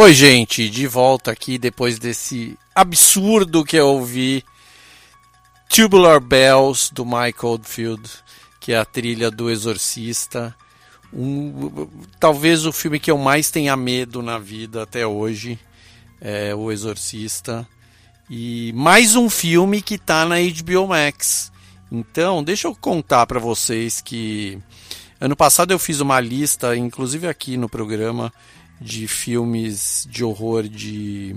Oi, 0.00 0.14
gente, 0.14 0.70
de 0.70 0.86
volta 0.86 1.32
aqui 1.32 1.58
depois 1.58 1.98
desse 1.98 2.56
absurdo 2.72 3.64
que 3.64 3.76
eu 3.76 3.88
ouvi. 3.88 4.44
Tubular 5.68 6.20
Bells 6.20 6.94
do 6.94 7.04
Mike 7.04 7.44
Oldfield, 7.44 8.08
que 8.60 8.72
é 8.72 8.78
a 8.78 8.84
trilha 8.84 9.28
do 9.28 9.50
Exorcista. 9.50 10.54
Um, 11.12 11.88
talvez 12.20 12.64
o 12.64 12.70
filme 12.70 13.00
que 13.00 13.10
eu 13.10 13.18
mais 13.18 13.50
tenha 13.50 13.76
medo 13.76 14.22
na 14.22 14.38
vida 14.38 14.84
até 14.84 15.04
hoje 15.04 15.58
é 16.20 16.54
O 16.54 16.70
Exorcista. 16.70 17.66
E 18.30 18.72
mais 18.76 19.16
um 19.16 19.28
filme 19.28 19.82
que 19.82 19.98
tá 19.98 20.24
na 20.24 20.36
HBO 20.36 20.86
Max. 20.86 21.50
Então, 21.90 22.44
deixa 22.44 22.68
eu 22.68 22.74
contar 22.76 23.26
para 23.26 23.40
vocês 23.40 24.00
que 24.00 24.60
ano 25.20 25.34
passado 25.34 25.72
eu 25.72 25.78
fiz 25.78 25.98
uma 25.98 26.20
lista, 26.20 26.76
inclusive 26.76 27.26
aqui 27.26 27.56
no 27.56 27.68
programa, 27.68 28.32
de 28.80 29.08
filmes 29.08 30.06
de 30.10 30.24
horror 30.24 30.68
de 30.68 31.34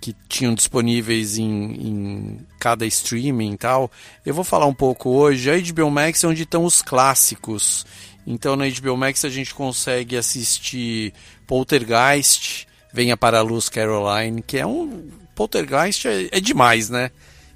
que 0.00 0.16
tinham 0.28 0.54
disponíveis 0.54 1.36
em, 1.36 1.44
em, 1.46 2.46
cada 2.58 2.86
streaming 2.86 3.52
e 3.52 3.58
tal. 3.58 3.90
Eu 4.24 4.32
vou 4.32 4.44
falar 4.44 4.64
um 4.64 4.74
pouco 4.74 5.10
hoje. 5.10 5.50
A 5.50 5.60
HBO 5.60 5.90
Max 5.90 6.24
é 6.24 6.26
onde 6.26 6.44
estão 6.44 6.64
os 6.64 6.80
clássicos. 6.80 7.84
Então 8.26 8.56
na 8.56 8.64
HBO 8.68 8.96
Max 8.96 9.24
a 9.24 9.28
gente 9.28 9.54
consegue 9.54 10.16
assistir 10.16 11.12
Poltergeist, 11.46 12.66
Venha 12.92 13.16
para 13.16 13.38
a 13.38 13.42
Luz 13.42 13.68
Caroline, 13.68 14.42
que 14.42 14.58
é 14.58 14.66
um 14.66 15.08
Poltergeist 15.34 16.08
é, 16.08 16.28
é 16.32 16.40
demais, 16.40 16.90
né? 16.90 17.10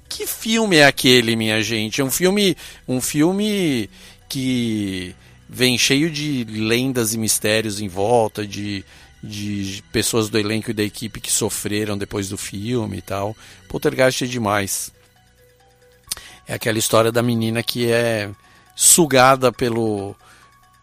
Que 0.07 0.25
filme 0.25 0.77
é 0.77 0.85
aquele, 0.85 1.35
minha 1.35 1.61
gente? 1.61 1.99
É 1.99 2.03
um 2.03 2.11
filme, 2.11 2.55
um 2.87 3.01
filme 3.01 3.89
que 4.29 5.13
vem 5.47 5.77
cheio 5.77 6.09
de 6.09 6.43
lendas 6.43 7.13
e 7.13 7.17
mistérios 7.17 7.79
em 7.79 7.87
volta, 7.87 8.45
de, 8.45 8.83
de 9.23 9.83
pessoas 9.91 10.29
do 10.29 10.37
elenco 10.37 10.71
e 10.71 10.73
da 10.73 10.83
equipe 10.83 11.21
que 11.21 11.31
sofreram 11.31 11.97
depois 11.97 12.29
do 12.29 12.37
filme 12.37 12.97
e 12.97 13.01
tal. 13.01 13.35
Poltergeist 13.67 14.23
é 14.23 14.27
demais. 14.27 14.91
É 16.47 16.53
aquela 16.53 16.77
história 16.77 17.11
da 17.11 17.21
menina 17.21 17.63
que 17.63 17.91
é 17.91 18.29
sugada 18.75 19.51
pelo, 19.51 20.15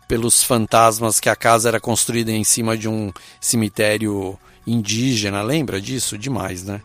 pelos 0.08 0.42
fantasmas 0.42 1.20
que 1.20 1.28
a 1.28 1.36
casa 1.36 1.68
era 1.68 1.80
construída 1.80 2.32
em 2.32 2.44
cima 2.44 2.76
de 2.76 2.88
um 2.88 3.12
cemitério 3.40 4.38
indígena. 4.66 5.42
Lembra 5.42 5.80
disso? 5.80 6.18
Demais, 6.18 6.64
né? 6.64 6.80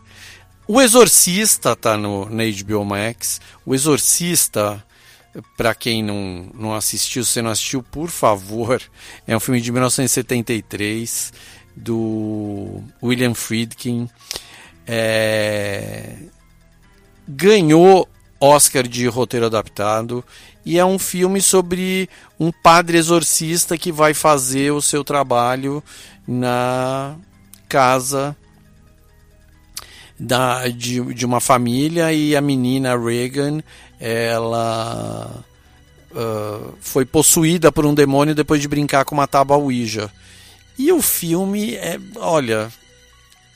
O 0.66 0.82
Exorcista 0.82 1.74
tá 1.74 1.96
no, 1.96 2.28
na 2.28 2.42
HBO 2.44 2.84
Max. 2.84 3.40
O 3.64 3.74
Exorcista 3.74 4.84
para 5.56 5.74
quem 5.74 6.02
não, 6.02 6.50
não 6.54 6.74
assistiu, 6.74 7.24
se 7.24 7.40
não 7.42 7.50
assistiu, 7.50 7.82
por 7.82 8.08
favor, 8.08 8.82
é 9.26 9.36
um 9.36 9.40
filme 9.40 9.60
de 9.60 9.70
1973 9.70 11.32
do 11.76 12.82
William 13.02 13.34
Friedkin. 13.34 14.08
É... 14.86 16.16
Ganhou 17.26 18.08
Oscar 18.40 18.86
de 18.86 19.06
roteiro 19.06 19.46
adaptado 19.46 20.24
e 20.64 20.78
é 20.78 20.84
um 20.84 20.98
filme 20.98 21.40
sobre 21.40 22.08
um 22.38 22.52
padre 22.52 22.98
exorcista 22.98 23.76
que 23.76 23.90
vai 23.90 24.14
fazer 24.14 24.70
o 24.70 24.80
seu 24.80 25.02
trabalho 25.02 25.82
na 26.26 27.16
casa 27.68 28.36
da, 30.18 30.68
de, 30.68 31.02
de 31.14 31.26
uma 31.26 31.40
família 31.40 32.12
e 32.12 32.34
a 32.36 32.40
menina 32.40 32.98
Reagan 32.98 33.62
ela 34.00 35.30
uh, 36.12 36.74
foi 36.80 37.04
possuída 37.04 37.72
por 37.72 37.84
um 37.86 37.94
demônio 37.94 38.34
depois 38.34 38.60
de 38.60 38.68
brincar 38.68 39.04
com 39.04 39.14
uma 39.14 39.26
tábua 39.26 39.56
Ouija. 39.56 40.10
E 40.78 40.92
o 40.92 41.02
filme 41.02 41.74
é, 41.74 41.98
olha, 42.16 42.72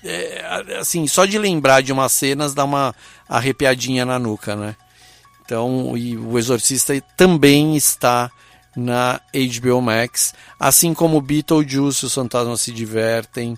é, 0.04 0.76
assim, 0.80 1.06
só 1.06 1.24
de 1.24 1.38
lembrar 1.38 1.80
de 1.82 1.92
umas 1.92 2.12
cenas 2.12 2.54
dá 2.54 2.64
uma 2.64 2.94
arrepiadinha 3.28 4.04
na 4.04 4.18
nuca, 4.18 4.56
né? 4.56 4.76
Então, 5.44 5.96
e 5.96 6.16
o 6.16 6.38
Exorcista 6.38 7.00
também 7.16 7.76
está 7.76 8.30
na 8.76 9.20
HBO 9.34 9.80
Max, 9.82 10.34
assim 10.58 10.94
como 10.94 11.20
Beetlejuice, 11.20 12.06
os 12.06 12.14
fantasmas 12.14 12.60
se 12.60 12.72
divertem. 12.72 13.56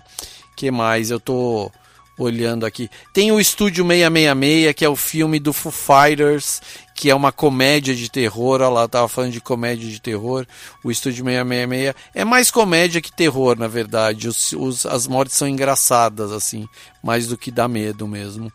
Que 0.55 0.69
mais? 0.71 1.09
Eu 1.09 1.19
tô 1.19 1.71
olhando 2.17 2.65
aqui. 2.65 2.89
Tem 3.13 3.31
o 3.31 3.39
Estúdio 3.39 3.85
666, 3.85 4.73
que 4.73 4.85
é 4.85 4.89
o 4.89 4.95
filme 4.95 5.39
do 5.39 5.51
Foo 5.51 5.71
Fighters, 5.71 6.61
que 6.93 7.09
é 7.09 7.15
uma 7.15 7.31
comédia 7.31 7.93
de 7.93 8.09
terror. 8.09 8.61
Olha 8.61 8.69
lá, 8.69 8.87
tava 8.87 9.07
falando 9.07 9.31
de 9.31 9.41
comédia 9.41 9.89
de 9.89 10.01
terror. 10.01 10.45
O 10.83 10.89
Estúdio 10.89 11.25
666 11.25 11.93
é 12.13 12.23
mais 12.23 12.49
comédia 12.49 13.01
que 13.01 13.11
terror, 13.11 13.57
na 13.57 13.67
verdade. 13.67 14.27
Os, 14.27 14.53
os, 14.53 14.85
as 14.85 15.07
mortes 15.07 15.35
são 15.35 15.47
engraçadas, 15.47 16.31
assim, 16.31 16.67
mais 17.03 17.27
do 17.27 17.37
que 17.37 17.51
dá 17.51 17.67
medo 17.67 18.07
mesmo. 18.07 18.51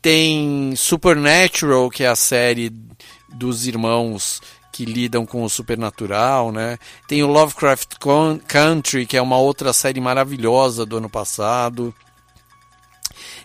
Tem 0.00 0.74
Supernatural, 0.76 1.88
que 1.88 2.04
é 2.04 2.08
a 2.08 2.16
série 2.16 2.72
dos 3.32 3.66
irmãos 3.66 4.40
que 4.72 4.84
lidam 4.86 5.26
com 5.26 5.44
o 5.44 5.50
supernatural, 5.50 6.50
né? 6.50 6.78
Tem 7.06 7.22
o 7.22 7.26
Lovecraft 7.26 7.96
Country, 8.48 9.06
que 9.06 9.18
é 9.18 9.22
uma 9.22 9.36
outra 9.36 9.72
série 9.72 10.00
maravilhosa 10.00 10.86
do 10.86 10.96
ano 10.96 11.10
passado. 11.10 11.94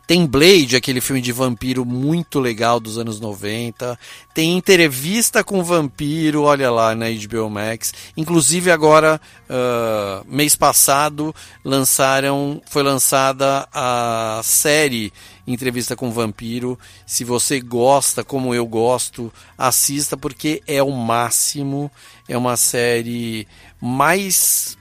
Tem 0.08 0.26
Blade, 0.26 0.78
aquele 0.78 1.01
filme 1.01 1.22
de 1.22 1.34
vampiro 1.34 1.84
muito 1.84 2.39
legal 2.39 2.80
dos 2.80 2.97
anos 2.97 3.20
90. 3.20 3.99
Tem 4.34 4.58
entrevista 4.58 5.43
com 5.43 5.62
vampiro, 5.62 6.43
olha 6.43 6.72
lá 6.72 6.95
na 6.95 7.08
HBO 7.10 7.49
Max. 7.49 7.93
Inclusive 8.16 8.72
agora, 8.72 9.20
uh, 9.49 10.26
mês 10.26 10.55
passado, 10.55 11.36
lançaram, 11.62 12.62
foi 12.68 12.84
lançada 12.84 13.68
a 13.74 14.39
série 14.45 15.12
Entrevista 15.45 15.93
com 15.93 16.10
Vampiro. 16.10 16.80
Se 17.05 17.26
você 17.26 17.60
gosta, 17.60 18.24
como 18.24 18.55
eu 18.55 18.66
gosto, 18.66 19.32
assista 19.58 20.16
porque 20.16 20.64
é 20.66 20.82
o 20.82 20.91
máximo. 20.91 21.91
É 22.30 22.38
uma 22.38 22.55
série 22.55 23.45
mais, 23.82 24.78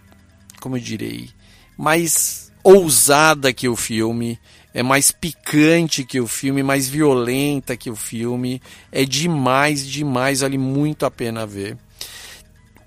como 0.60 0.76
eu 0.76 0.80
direi, 0.80 1.30
mais 1.76 2.52
ousada 2.62 3.52
que 3.52 3.68
o 3.68 3.74
filme 3.74 4.38
é 4.76 4.82
mais 4.82 5.10
picante 5.10 6.04
que 6.04 6.20
o 6.20 6.26
filme, 6.26 6.62
mais 6.62 6.86
violenta 6.86 7.78
que 7.78 7.88
o 7.88 7.96
filme. 7.96 8.60
É 8.92 9.06
demais, 9.06 9.86
demais, 9.86 10.40
vale 10.40 10.58
muito 10.58 11.06
a 11.06 11.10
pena 11.10 11.46
ver. 11.46 11.78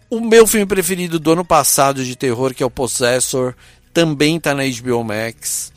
O 0.08 0.20
meu 0.20 0.46
filme 0.46 0.68
preferido 0.68 1.20
do 1.20 1.32
ano 1.32 1.44
passado 1.44 2.06
de 2.06 2.16
terror, 2.16 2.54
que 2.54 2.62
é 2.62 2.66
o 2.66 2.70
Possessor, 2.70 3.56
também 3.92 4.38
está 4.38 4.54
na 4.54 4.62
HBO 4.66 5.04
Max, 5.04 5.74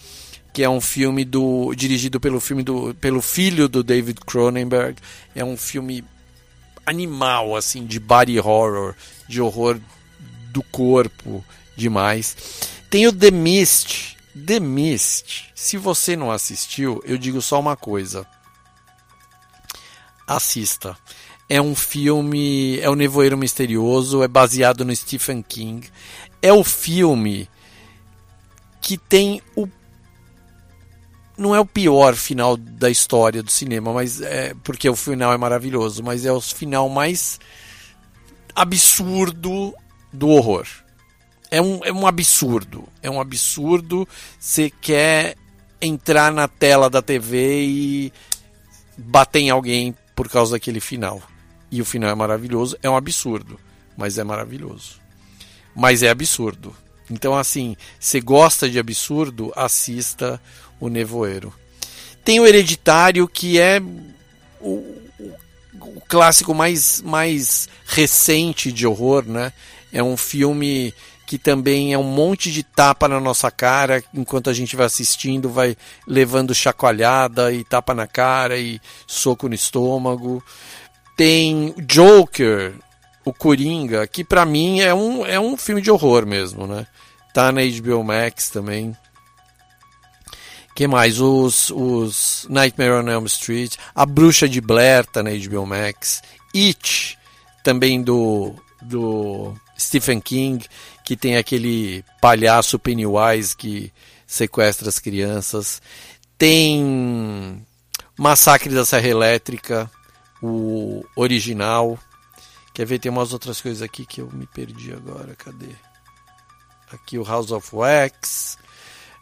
que 0.53 0.63
é 0.63 0.69
um 0.69 0.83
filme 0.83 1.25
do 1.25 1.75
dirigido 1.75 2.21
pelo 2.21 2.41
filme 2.41 2.63
do 2.63 2.95
pelo 3.01 3.23
filho 3.23 3.67
do 3.67 3.83
David 3.83 4.21
Cronenberg. 4.21 4.97
É 5.35 5.43
um 5.43 5.57
filme 5.57 6.05
animal 6.85 7.57
assim 7.57 7.87
de 7.87 7.99
body 7.99 8.39
horror, 8.39 8.95
de 9.27 9.41
horror 9.41 9.81
do 10.51 10.63
corpo, 10.65 11.43
demais. 11.75 12.37
Tem 12.91 13.07
o 13.07 13.13
The 13.15 13.31
Mist, 13.31 14.19
The 14.35 14.61
Mist, 14.61 15.51
se 15.55 15.77
você 15.77 16.17
não 16.17 16.31
assistiu, 16.31 17.03
eu 17.05 17.19
digo 17.19 17.43
só 17.43 17.61
uma 17.61 17.77
coisa. 17.77 18.27
Assista. 20.27 20.97
É 21.49 21.61
um 21.61 21.75
filme, 21.75 22.79
é 22.81 22.89
o 22.89 22.95
Nevoeiro 22.95 23.37
Misterioso, 23.37 24.23
é 24.23 24.29
baseado 24.29 24.85
no 24.85 24.97
Stephen 24.97 25.43
King. 25.43 25.87
É 26.41 26.53
o 26.53 26.65
filme 26.65 27.49
que 28.81 28.97
tem 28.97 29.43
o 29.55 29.69
não 31.37 31.55
é 31.55 31.61
o 31.61 31.67
pior 31.67 32.15
final 32.15 32.57
da 32.57 32.91
história 32.91 33.43
do 33.43 33.51
cinema, 33.51 33.93
mas 33.93 34.21
é 34.21 34.55
porque 34.63 34.89
o 34.89 34.95
final 34.95 35.33
é 35.33 35.37
maravilhoso, 35.37 36.03
mas 36.03 36.25
é 36.25 36.33
o 36.33 36.41
final 36.41 36.89
mais 36.89 37.41
absurdo 38.55 39.75
do 40.13 40.29
horror 40.29 40.67
é 41.53 41.61
um, 41.61 41.85
é 41.85 41.93
um 41.93 42.07
absurdo. 42.07 42.89
É 43.03 43.11
um 43.11 43.21
absurdo. 43.21 44.09
Você 44.41 44.71
quer 44.81 45.37
entrar 45.83 46.33
na 46.33 46.49
tela 46.49 46.89
da 46.89 47.03
TV 47.03 47.63
e 47.67 48.13
bater 48.97 49.41
em 49.41 49.51
alguém 49.51 49.95
por 50.17 50.31
causa 50.31 50.53
daquele 50.53 50.81
final. 50.81 51.21
E 51.71 51.83
o 51.83 51.85
final 51.85 52.09
é 52.09 52.15
maravilhoso. 52.15 52.79
É 52.83 52.89
um 52.89 52.97
absurdo, 52.97 53.61
mas 53.99 54.17
é 54.17 54.25
maravilhoso. 54.25 54.99
Mas 55.77 56.03
é 56.03 56.09
absurdo. 56.09 56.75
Então, 57.11 57.37
assim, 57.37 57.77
você 58.01 58.19
gosta 58.19 58.71
de 58.71 58.79
absurdo, 58.79 59.53
assista 59.55 60.41
o 60.81 60.89
Nevoeiro. 60.89 61.53
Tem 62.25 62.41
o 62.41 62.47
Hereditário, 62.47 63.29
que 63.29 63.61
é 63.61 63.79
o, 64.59 65.03
o 65.79 66.01
clássico 66.09 66.55
mais, 66.55 67.03
mais 67.03 67.69
recente 67.85 68.73
de 68.73 68.87
horror, 68.87 69.27
né? 69.27 69.53
É 69.93 70.03
um 70.03 70.17
filme 70.17 70.95
que 71.33 71.39
também 71.39 71.95
é 71.95 71.99
um 71.99 72.03
monte 72.03 72.53
de 72.53 72.63
tapa 72.63 73.09
na 73.09 73.19
nossa 73.19 73.51
cara, 73.51 74.05
enquanto 74.13 74.51
a 74.51 74.53
gente 74.53 74.77
vai 74.77 74.85
assistindo, 74.85 75.49
vai 75.49 75.75
levando 76.07 76.55
chacoalhada 76.55 77.51
e 77.51 77.65
tapa 77.65 77.95
na 77.95 78.07
cara 78.07 78.59
e 78.59 78.79
soco 79.07 79.49
no 79.49 79.55
estômago. 79.55 80.45
Tem 81.17 81.75
Joker, 81.87 82.75
o 83.25 83.33
Coringa, 83.33 84.07
que 84.07 84.23
para 84.23 84.45
mim 84.45 84.83
é 84.83 84.93
um, 84.93 85.25
é 85.25 85.41
um 85.41 85.57
filme 85.57 85.81
de 85.81 85.91
horror 85.91 86.27
mesmo, 86.27 86.67
né? 86.67 86.87
Tá 87.33 87.51
na 87.51 87.63
HBO 87.63 88.05
Max 88.05 88.51
também. 88.51 88.95
que 90.77 90.87
mais? 90.87 91.19
Os, 91.19 91.71
os 91.71 92.47
Nightmare 92.51 93.03
on 93.03 93.09
Elm 93.09 93.25
Street, 93.25 93.77
A 93.95 94.05
Bruxa 94.05 94.47
de 94.47 94.61
Blair 94.61 95.07
tá 95.07 95.23
na 95.23 95.31
HBO 95.31 95.65
Max, 95.65 96.21
It, 96.55 97.17
também 97.65 98.03
do, 98.03 98.55
do 98.83 99.55
Stephen 99.79 100.21
King, 100.21 100.65
que 101.05 101.17
tem 101.17 101.37
aquele 101.37 102.05
palhaço 102.21 102.79
Pennywise 102.79 103.57
que 103.57 103.93
sequestra 104.27 104.89
as 104.89 104.99
crianças. 104.99 105.83
Tem 106.39 107.65
Massacre 108.17 108.75
da 108.75 108.85
Serra 108.85 109.09
Elétrica, 109.09 109.91
o 110.43 111.05
original. 111.17 111.99
Quer 112.75 112.87
ver? 112.87 112.99
Tem 112.99 113.11
umas 113.11 113.33
outras 113.33 113.61
coisas 113.61 113.83
aqui 113.83 114.07
que 114.07 114.21
eu 114.21 114.31
me 114.33 114.47
perdi 114.47 114.93
agora. 114.93 115.35
Cadê? 115.35 115.75
Aqui 116.91 117.19
o 117.19 117.25
House 117.25 117.51
of 117.51 117.69
Wax. 117.75 118.59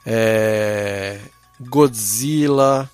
É... 0.07 1.21
Godzilla. 1.59 2.91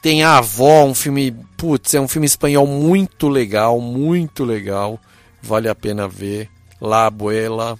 Tem 0.00 0.22
a 0.22 0.38
Avó, 0.38 0.84
um 0.84 0.94
filme. 0.94 1.32
Putz, 1.56 1.94
é 1.94 2.00
um 2.00 2.08
filme 2.08 2.26
espanhol 2.26 2.66
muito 2.66 3.28
legal, 3.28 3.80
muito 3.80 4.44
legal. 4.44 5.00
Vale 5.42 5.68
a 5.68 5.74
pena 5.74 6.06
ver. 6.06 6.48
La 6.80 7.06
Abuela. 7.06 7.78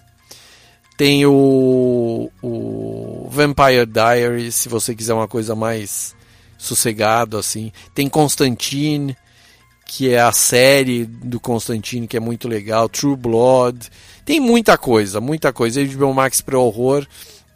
Tem 0.99 1.25
o, 1.25 2.29
o 2.43 3.29
Vampire 3.31 3.87
Diaries, 3.87 4.57
se 4.57 4.69
você 4.69 4.97
quiser 4.97 5.15
uma 5.15 5.29
coisa 5.29 5.55
mais 5.55 6.13
sossegado 6.59 7.39
assim. 7.39 7.71
Tem 7.95 8.09
Constantine, 8.09 9.17
que 9.87 10.13
é 10.13 10.21
a 10.21 10.33
série 10.33 11.05
do 11.05 11.39
Constantine 11.39 12.09
que 12.09 12.17
é 12.17 12.21
muito 12.21 12.49
legal. 12.49 12.89
True 12.89 13.15
Blood. 13.15 13.89
Tem 14.25 14.41
muita 14.41 14.77
coisa, 14.77 15.21
muita 15.21 15.53
coisa. 15.53 15.87
HBO 15.87 16.13
Max 16.13 16.41
para 16.41 16.59
horror, 16.59 17.07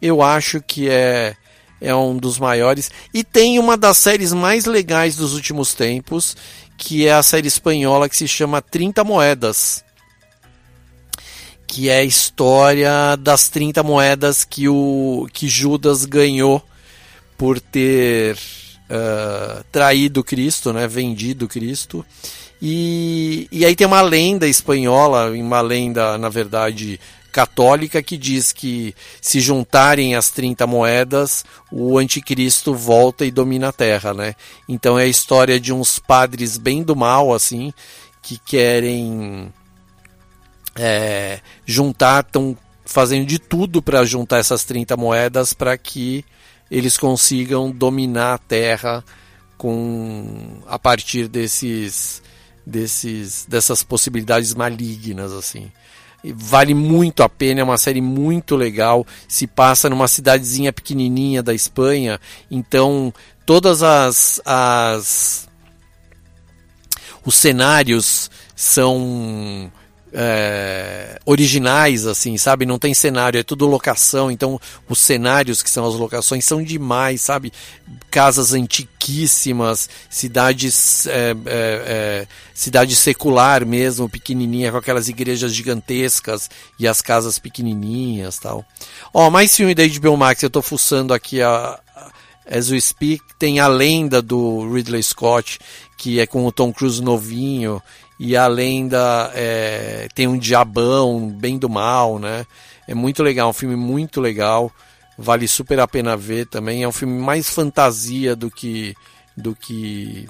eu 0.01 0.23
acho 0.23 0.63
que 0.63 0.89
é 0.89 1.35
é 1.81 1.93
um 1.93 2.17
dos 2.17 2.39
maiores 2.39 2.93
e 3.13 3.25
tem 3.25 3.59
uma 3.59 3.77
das 3.77 3.99
séries 3.99 4.33
mais 4.33 4.67
legais 4.67 5.17
dos 5.17 5.35
últimos 5.35 5.75
tempos, 5.75 6.37
que 6.79 7.09
é 7.09 7.13
a 7.13 7.25
série 7.25 7.49
espanhola 7.49 8.09
que 8.09 8.17
se 8.17 8.29
chama 8.29 8.63
30 8.63 9.03
moedas 9.03 9.83
que 11.73 11.89
é 11.89 12.01
a 12.01 12.05
história 12.05 13.17
das 13.19 13.49
30 13.49 13.83
moedas 13.83 14.45
que, 14.45 14.69
o, 14.69 15.27
que 15.33 15.49
Judas 15.49 16.05
ganhou 16.05 16.63
por 17.39 17.59
ter 17.59 18.37
uh, 18.91 19.65
traído 19.73 20.23
Cristo, 20.23 20.71
né, 20.71 20.87
vendido 20.87 21.49
Cristo. 21.49 22.05
E, 22.61 23.49
e 23.51 23.65
aí 23.65 23.75
tem 23.75 23.87
uma 23.87 24.03
lenda 24.03 24.47
espanhola, 24.47 25.31
uma 25.31 25.63
lenda, 25.63 26.19
na 26.19 26.29
verdade, 26.29 27.01
católica, 27.33 28.03
que 28.03 28.19
diz 28.19 28.53
que 28.53 28.95
se 29.19 29.41
juntarem 29.41 30.15
as 30.15 30.29
30 30.29 30.67
moedas, 30.67 31.43
o 31.71 31.97
anticristo 31.97 32.75
volta 32.75 33.25
e 33.25 33.31
domina 33.31 33.71
a 33.71 33.73
terra, 33.73 34.13
né? 34.13 34.35
Então 34.69 34.99
é 34.99 35.05
a 35.05 35.09
história 35.09 35.59
de 35.59 35.73
uns 35.73 35.99
padres 35.99 36.59
bem 36.59 36.83
do 36.83 36.95
mal, 36.95 37.33
assim, 37.33 37.73
que 38.21 38.37
querem 38.37 39.51
é, 40.77 41.41
juntar, 41.67 42.25
estão 42.25 42.57
fazendo 42.85 43.27
de 43.27 43.39
tudo 43.39 43.83
para 43.83 44.05
juntar 44.05 44.39
essas 44.39 44.65
30 44.65 44.97
moedas 44.97 45.53
para 45.53 45.77
que 45.79 46.25
eles 46.71 46.97
consigam 46.97 47.71
dominar 47.71 48.35
a 48.35 48.39
Terra 48.39 49.05
com 49.57 50.61
a 50.67 50.79
partir 50.79 51.29
desses 51.29 52.23
desses 52.67 53.47
dessas 53.47 53.83
possibilidades 53.83 54.55
malignas 54.55 55.33
assim. 55.33 55.71
Vale 56.25 56.73
muito 56.73 57.25
a 57.25 57.29
pena, 57.29 57.61
é 57.61 57.65
uma 57.65 57.77
série 57.77 58.01
muito 58.01 58.55
legal, 58.55 59.05
se 59.27 59.45
passa 59.47 59.91
numa 59.91 60.07
cidadezinha 60.07 60.73
pequenininha 60.73 61.43
da 61.43 61.53
Espanha, 61.53 62.21
então 62.49 63.13
todas 63.45 63.83
as, 63.83 64.41
as 64.45 65.49
os 67.25 67.35
cenários 67.35 68.31
são 68.55 69.71
é, 70.15 71.19
originais, 71.25 72.07
assim, 72.07 72.37
sabe? 72.37 72.67
Não 72.67 72.79
tem 72.79 72.93
cenário, 72.93 73.41
é 73.41 73.43
tudo 73.43 73.67
locação. 73.67 74.31
Então, 74.31 74.61
os 74.89 74.99
cenários 74.99 75.63
que 75.63 75.71
são 75.71 75.87
as 75.87 75.95
locações 75.95 76.45
são 76.45 76.63
demais, 76.63 77.23
sabe? 77.23 77.53
Casas 78.11 78.53
antiquíssimas, 78.53 79.89
cidades, 80.11 81.07
é, 81.07 81.31
é, 81.31 81.35
é, 81.47 82.27
cidade 82.53 82.95
secular 82.95 83.65
mesmo, 83.65 84.09
pequenininha, 84.09 84.71
com 84.71 84.77
aquelas 84.77 85.09
igrejas 85.09 85.55
gigantescas 85.55 86.51
e 86.79 86.87
as 86.87 87.01
casas 87.01 87.39
pequenininhas, 87.39 88.39
tal. 88.39 88.65
Ó, 89.15 89.31
mais 89.31 89.57
filme 89.57 89.75
da 89.75 89.87
HBO 89.87 90.17
Max. 90.17 90.43
Eu 90.43 90.51
tô 90.51 90.61
fuçando 90.61 91.15
aqui 91.15 91.41
a, 91.41 91.81
As 92.47 92.71
We 92.71 92.81
Speak, 92.81 93.23
tem 93.39 93.61
a 93.61 93.67
lenda 93.67 94.21
do 94.21 94.71
Ridley 94.71 95.03
Scott, 95.03 95.59
que 95.97 96.21
é 96.21 96.27
com 96.27 96.45
o 96.45 96.53
Tom 96.53 96.71
Cruise 96.71 97.01
novinho 97.01 97.81
e 98.25 98.37
a 98.37 98.47
lenda 98.47 99.33
é, 99.35 100.07
tem 100.15 100.29
um 100.29 100.39
diabão 100.39 101.29
bem 101.29 101.59
do 101.59 101.69
mal, 101.69 102.21
né? 102.21 102.47
É 102.87 102.95
muito 102.95 103.21
legal, 103.21 103.51
um 103.51 103.53
filme 103.53 103.75
muito 103.75 104.21
legal, 104.21 104.71
vale 105.19 105.49
super 105.49 105.81
a 105.81 105.89
pena 105.89 106.17
ver 106.17 106.47
também. 106.47 106.85
É 106.85 106.89
um 106.89 106.93
filme 106.93 107.21
mais 107.21 107.51
fantasia 107.51 108.37
do 108.37 108.49
que 108.49 108.95
do 109.37 109.57
que 109.57 110.29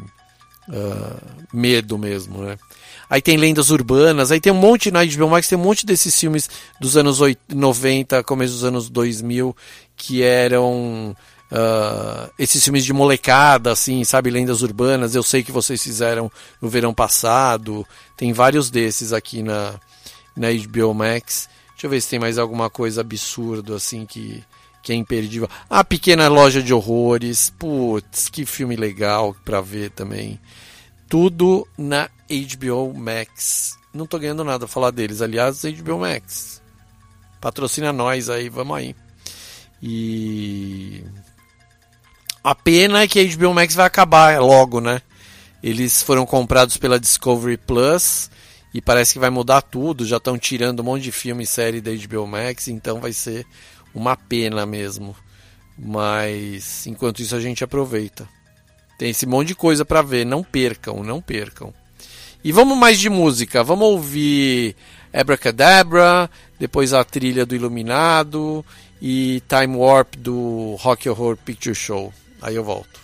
uh, 0.70 1.20
medo 1.52 1.98
mesmo, 1.98 2.42
né? 2.42 2.56
Aí 3.10 3.20
tem 3.20 3.36
lendas 3.36 3.68
urbanas, 3.68 4.32
aí 4.32 4.40
tem 4.40 4.50
um 4.50 4.56
monte 4.56 4.90
na 4.90 5.04
HBO 5.04 5.28
Max, 5.28 5.46
tem 5.46 5.58
um 5.58 5.62
monte 5.62 5.84
desses 5.84 6.18
filmes 6.18 6.48
dos 6.80 6.96
anos 6.96 7.18
90, 7.46 8.24
começo 8.24 8.54
dos 8.54 8.64
anos 8.64 8.88
2000, 8.88 9.54
que 9.94 10.22
eram 10.22 11.14
Uh, 11.52 12.32
esses 12.38 12.64
filmes 12.64 12.82
de 12.82 12.94
molecada, 12.94 13.72
assim, 13.72 14.02
sabe, 14.04 14.30
lendas 14.30 14.62
urbanas, 14.62 15.14
eu 15.14 15.22
sei 15.22 15.42
que 15.42 15.52
vocês 15.52 15.82
fizeram 15.82 16.32
no 16.62 16.68
verão 16.70 16.94
passado, 16.94 17.86
tem 18.16 18.32
vários 18.32 18.70
desses 18.70 19.12
aqui 19.12 19.42
na, 19.42 19.74
na 20.34 20.48
HBO 20.50 20.94
Max. 20.94 21.50
Deixa 21.72 21.86
eu 21.86 21.90
ver 21.90 22.00
se 22.00 22.08
tem 22.08 22.18
mais 22.18 22.38
alguma 22.38 22.70
coisa 22.70 23.02
absurdo, 23.02 23.74
assim, 23.74 24.06
que, 24.06 24.42
que 24.82 24.92
é 24.92 24.94
imperdível. 24.94 25.46
A 25.68 25.84
Pequena 25.84 26.26
Loja 26.26 26.62
de 26.62 26.72
Horrores, 26.72 27.50
putz, 27.50 28.30
que 28.30 28.46
filme 28.46 28.74
legal 28.74 29.36
pra 29.44 29.60
ver 29.60 29.90
também. 29.90 30.40
Tudo 31.06 31.68
na 31.76 32.08
HBO 32.30 32.94
Max. 32.94 33.76
Não 33.92 34.06
tô 34.06 34.18
ganhando 34.18 34.42
nada 34.42 34.64
a 34.64 34.68
falar 34.68 34.90
deles, 34.90 35.20
aliás, 35.20 35.62
HBO 35.64 35.98
Max. 35.98 36.62
Patrocina 37.42 37.92
nós 37.92 38.30
aí, 38.30 38.48
vamos 38.48 38.74
aí. 38.74 38.96
E 39.82 41.04
a 42.42 42.54
pena 42.54 43.02
é 43.02 43.08
que 43.08 43.20
a 43.20 43.36
HBO 43.36 43.54
Max 43.54 43.74
vai 43.74 43.86
acabar 43.86 44.40
logo, 44.40 44.80
né? 44.80 45.00
Eles 45.62 46.02
foram 46.02 46.26
comprados 46.26 46.76
pela 46.76 46.98
Discovery 46.98 47.56
Plus 47.56 48.30
e 48.74 48.80
parece 48.80 49.12
que 49.12 49.18
vai 49.18 49.30
mudar 49.30 49.62
tudo. 49.62 50.04
Já 50.04 50.16
estão 50.16 50.36
tirando 50.36 50.80
um 50.80 50.84
monte 50.84 51.02
de 51.02 51.12
filme 51.12 51.44
e 51.44 51.46
série 51.46 51.80
da 51.80 51.92
HBO 51.92 52.26
Max, 52.26 52.66
então 52.66 53.00
vai 53.00 53.12
ser 53.12 53.46
uma 53.94 54.16
pena 54.16 54.66
mesmo. 54.66 55.14
Mas 55.78 56.86
enquanto 56.86 57.20
isso 57.20 57.36
a 57.36 57.40
gente 57.40 57.62
aproveita. 57.62 58.28
Tem 58.98 59.10
esse 59.10 59.24
monte 59.24 59.48
de 59.48 59.54
coisa 59.54 59.84
para 59.84 60.02
ver, 60.02 60.26
não 60.26 60.42
percam, 60.42 61.02
não 61.02 61.20
percam. 61.20 61.72
E 62.42 62.50
vamos 62.50 62.76
mais 62.76 62.98
de 62.98 63.08
música, 63.08 63.62
vamos 63.62 63.86
ouvir 63.86 64.74
Abracadabra, 65.12 66.28
depois 66.58 66.92
a 66.92 67.04
trilha 67.04 67.46
do 67.46 67.54
Iluminado 67.54 68.64
e 69.00 69.40
Time 69.48 69.76
Warp 69.76 70.16
do 70.16 70.74
Rock 70.80 71.08
Horror 71.08 71.36
Picture 71.36 71.74
Show. 71.74 72.12
Aí 72.42 72.56
eu 72.56 72.64
volto. 72.64 73.01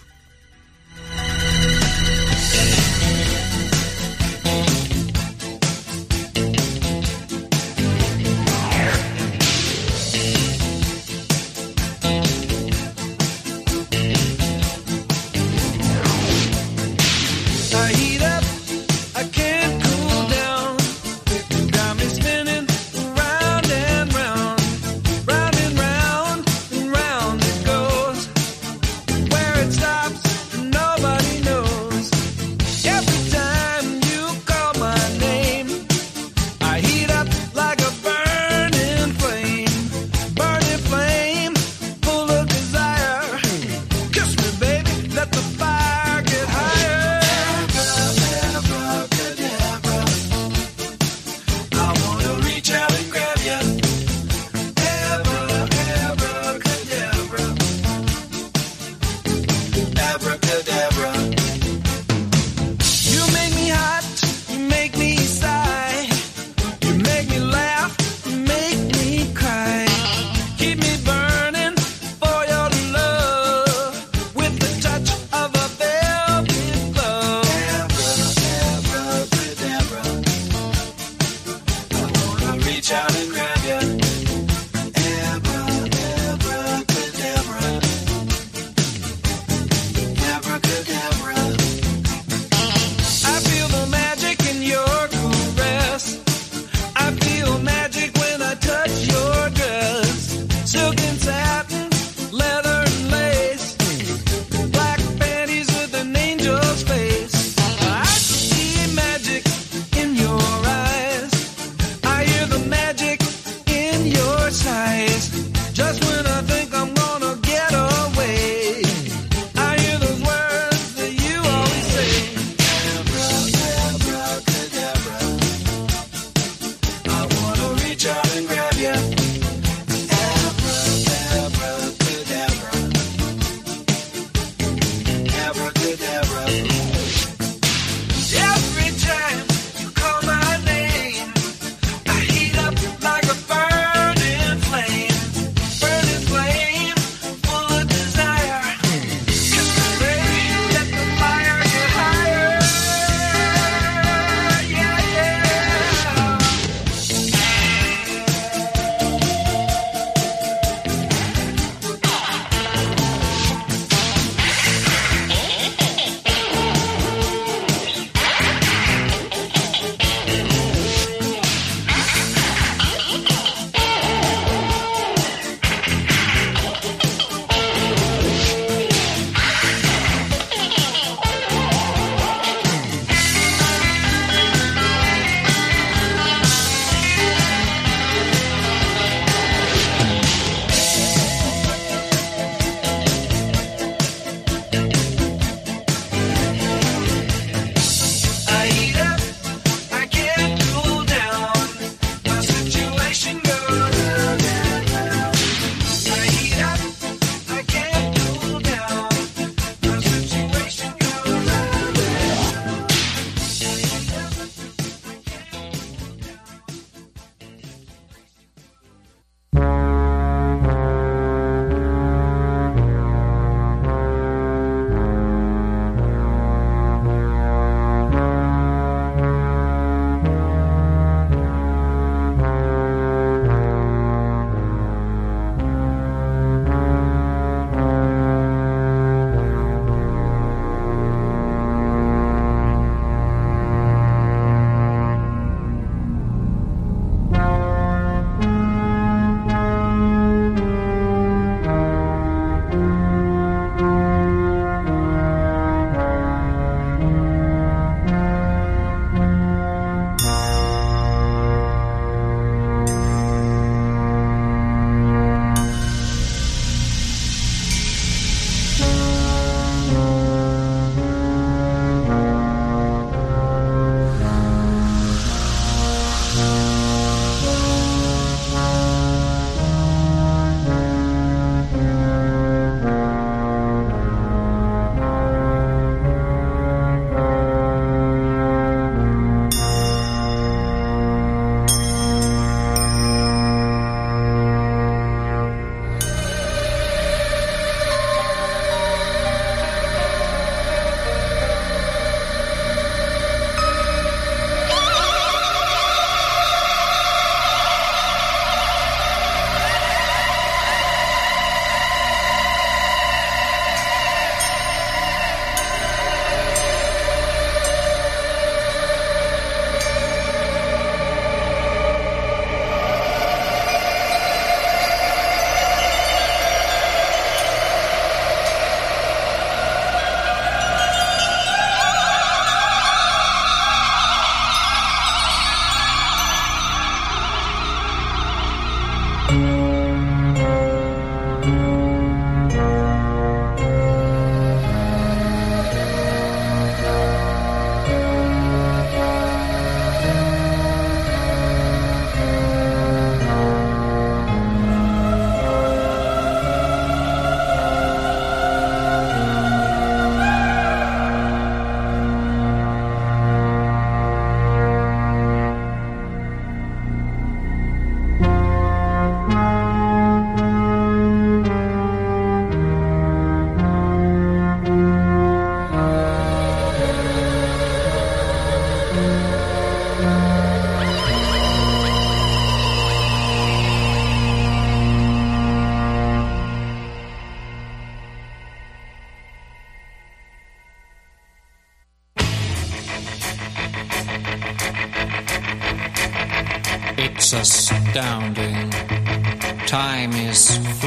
reach 127.98 128.06
out 128.06 128.36
and 128.36 128.46
grab 128.46 128.74
you. 128.74 129.17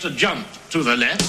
Just 0.00 0.14
a 0.14 0.16
jump 0.16 0.46
to 0.70 0.82
the 0.82 0.96
left. 0.96 1.20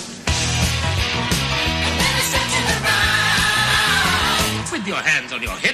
With 4.72 4.88
your 4.88 4.96
hands 4.96 5.34
on 5.34 5.42
your 5.42 5.58
hips. 5.58 5.71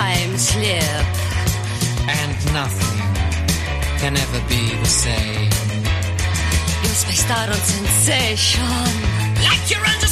Time 0.00 0.36
slip. 0.38 1.06
And 2.20 2.32
nothing 2.58 3.00
can 4.00 4.12
ever 4.24 4.40
be 4.48 4.62
the 4.84 4.92
same. 5.04 5.50
You're 6.82 6.98
spaced 7.04 7.30
out 7.30 7.48
on 7.54 7.60
sensation. 7.76 8.64
like 9.48 9.64
you're 9.70 9.86
under 9.92 10.09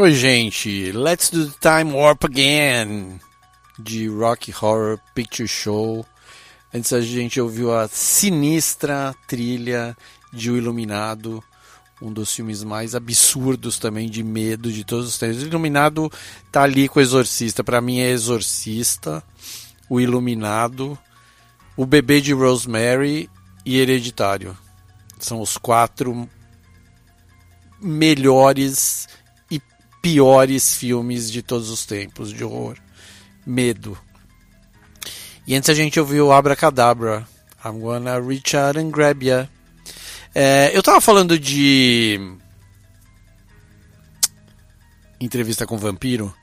Oi, 0.00 0.14
gente. 0.14 0.92
Let's 0.92 1.28
do 1.28 1.50
the 1.50 1.56
time 1.60 1.92
warp 1.92 2.24
again. 2.24 3.18
De 3.76 4.06
Rock 4.06 4.54
Horror 4.54 5.00
Picture 5.12 5.48
Show. 5.48 6.06
Antes 6.72 6.92
a 6.92 7.00
gente 7.00 7.40
ouviu 7.40 7.76
a 7.76 7.88
sinistra 7.88 9.12
trilha 9.26 9.96
de 10.32 10.52
O 10.52 10.56
Iluminado. 10.56 11.42
Um 12.00 12.12
dos 12.12 12.32
filmes 12.32 12.62
mais 12.62 12.94
absurdos 12.94 13.80
também 13.80 14.08
de 14.08 14.22
medo 14.22 14.70
de 14.70 14.84
todos 14.84 15.08
os 15.08 15.18
tempos. 15.18 15.42
O 15.42 15.46
Iluminado 15.46 16.12
tá 16.52 16.62
ali 16.62 16.88
com 16.88 17.00
o 17.00 17.02
Exorcista. 17.02 17.64
Pra 17.64 17.80
mim 17.80 17.98
é 17.98 18.08
Exorcista. 18.08 19.20
O 19.90 20.00
Iluminado. 20.00 20.96
O 21.76 21.84
Bebê 21.84 22.20
de 22.20 22.32
Rosemary 22.32 23.28
e 23.66 23.80
Hereditário. 23.80 24.56
São 25.18 25.40
os 25.40 25.58
quatro 25.58 26.30
melhores 27.80 29.08
piores 30.08 30.74
filmes 30.74 31.30
de 31.30 31.42
todos 31.42 31.68
os 31.68 31.84
tempos 31.84 32.32
de 32.32 32.42
horror. 32.42 32.78
Medo. 33.44 33.98
E 35.46 35.54
antes 35.54 35.68
a 35.68 35.74
gente 35.74 36.00
ouviu 36.00 36.32
Abracadabra. 36.32 37.28
I'm 37.62 37.78
gonna 37.78 38.18
reach 38.18 38.56
out 38.56 38.78
and 38.78 38.90
grab 38.90 39.22
ya. 39.22 39.46
É, 40.34 40.70
eu 40.74 40.82
tava 40.82 41.00
falando 41.02 41.38
de 41.38 42.18
entrevista 45.20 45.66
com 45.66 45.76
vampiro 45.76 46.34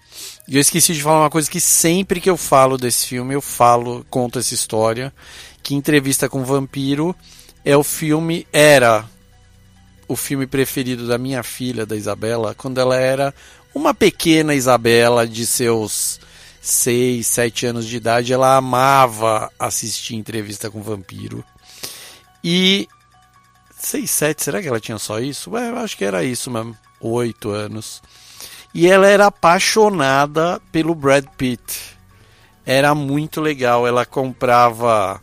e 0.48 0.56
eu 0.56 0.62
esqueci 0.62 0.94
de 0.94 1.02
falar 1.02 1.22
uma 1.22 1.30
coisa 1.30 1.50
que 1.50 1.60
sempre 1.60 2.22
que 2.22 2.30
eu 2.30 2.38
falo 2.38 2.78
desse 2.78 3.08
filme 3.08 3.34
eu 3.34 3.42
falo, 3.42 4.06
conto 4.10 4.38
essa 4.38 4.54
história, 4.54 5.14
que 5.64 5.74
entrevista 5.74 6.30
com 6.30 6.44
vampiro 6.44 7.16
é 7.64 7.76
o 7.76 7.84
filme 7.84 8.46
era 8.54 9.10
o 10.08 10.16
filme 10.16 10.46
preferido 10.46 11.08
da 11.08 11.18
minha 11.18 11.44
filha, 11.44 11.86
da 11.86 11.96
Isabela, 11.96 12.54
quando 12.56 12.80
ela 12.80 12.96
era 12.96 13.34
uma 13.74 13.94
pequena 13.94 14.54
Isabela 14.54 15.28
de 15.28 15.46
seus 15.46 16.20
6, 16.62 17.26
7 17.26 17.66
anos 17.68 17.86
de 17.86 17.98
idade, 17.98 18.34
ela 18.34 18.56
amava 18.56 19.52
assistir 19.60 20.16
entrevista 20.16 20.70
com 20.70 20.82
vampiro. 20.82 21.44
E 22.44 22.88
6, 23.78 24.10
7, 24.10 24.44
será 24.44 24.62
que 24.62 24.68
ela 24.68 24.80
tinha 24.80 24.98
só 24.98 25.20
isso? 25.20 25.52
Ué, 25.52 25.70
eu 25.70 25.78
acho 25.78 25.98
que 25.98 26.06
era 26.06 26.24
isso 26.24 26.50
mesmo, 26.50 26.78
8 27.00 27.50
anos. 27.50 28.02
E 28.74 28.88
ela 28.88 29.08
era 29.08 29.28
apaixonada 29.28 30.62
pelo 30.72 30.96
Brad 30.96 31.26
Pitt. 31.38 31.96
Era 32.66 32.96
muito 32.96 33.42
legal, 33.42 33.88
ela 33.88 34.06
comprava 34.06 35.22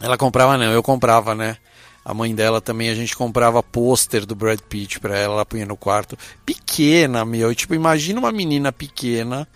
ela 0.00 0.16
comprava 0.16 0.56
não, 0.56 0.72
eu 0.72 0.82
comprava, 0.82 1.34
né? 1.34 1.58
A 2.04 2.14
mãe 2.14 2.34
dela 2.34 2.60
também, 2.60 2.88
a 2.88 2.94
gente 2.94 3.14
comprava 3.14 3.62
pôster 3.62 4.24
do 4.24 4.34
Brad 4.34 4.60
Pitt 4.60 4.98
pra 5.00 5.18
ela, 5.18 5.34
ela 5.34 5.46
punha 5.46 5.66
no 5.66 5.76
quarto. 5.76 6.16
Pequena, 6.46 7.24
meu. 7.24 7.54
Tipo, 7.54 7.74
imagina 7.74 8.18
uma 8.18 8.32
menina 8.32 8.72
pequena, 8.72 9.46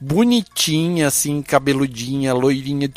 bonitinha, 0.00 1.06
assim, 1.06 1.42
cabeludinha, 1.42 2.34
loirinha, 2.34 2.90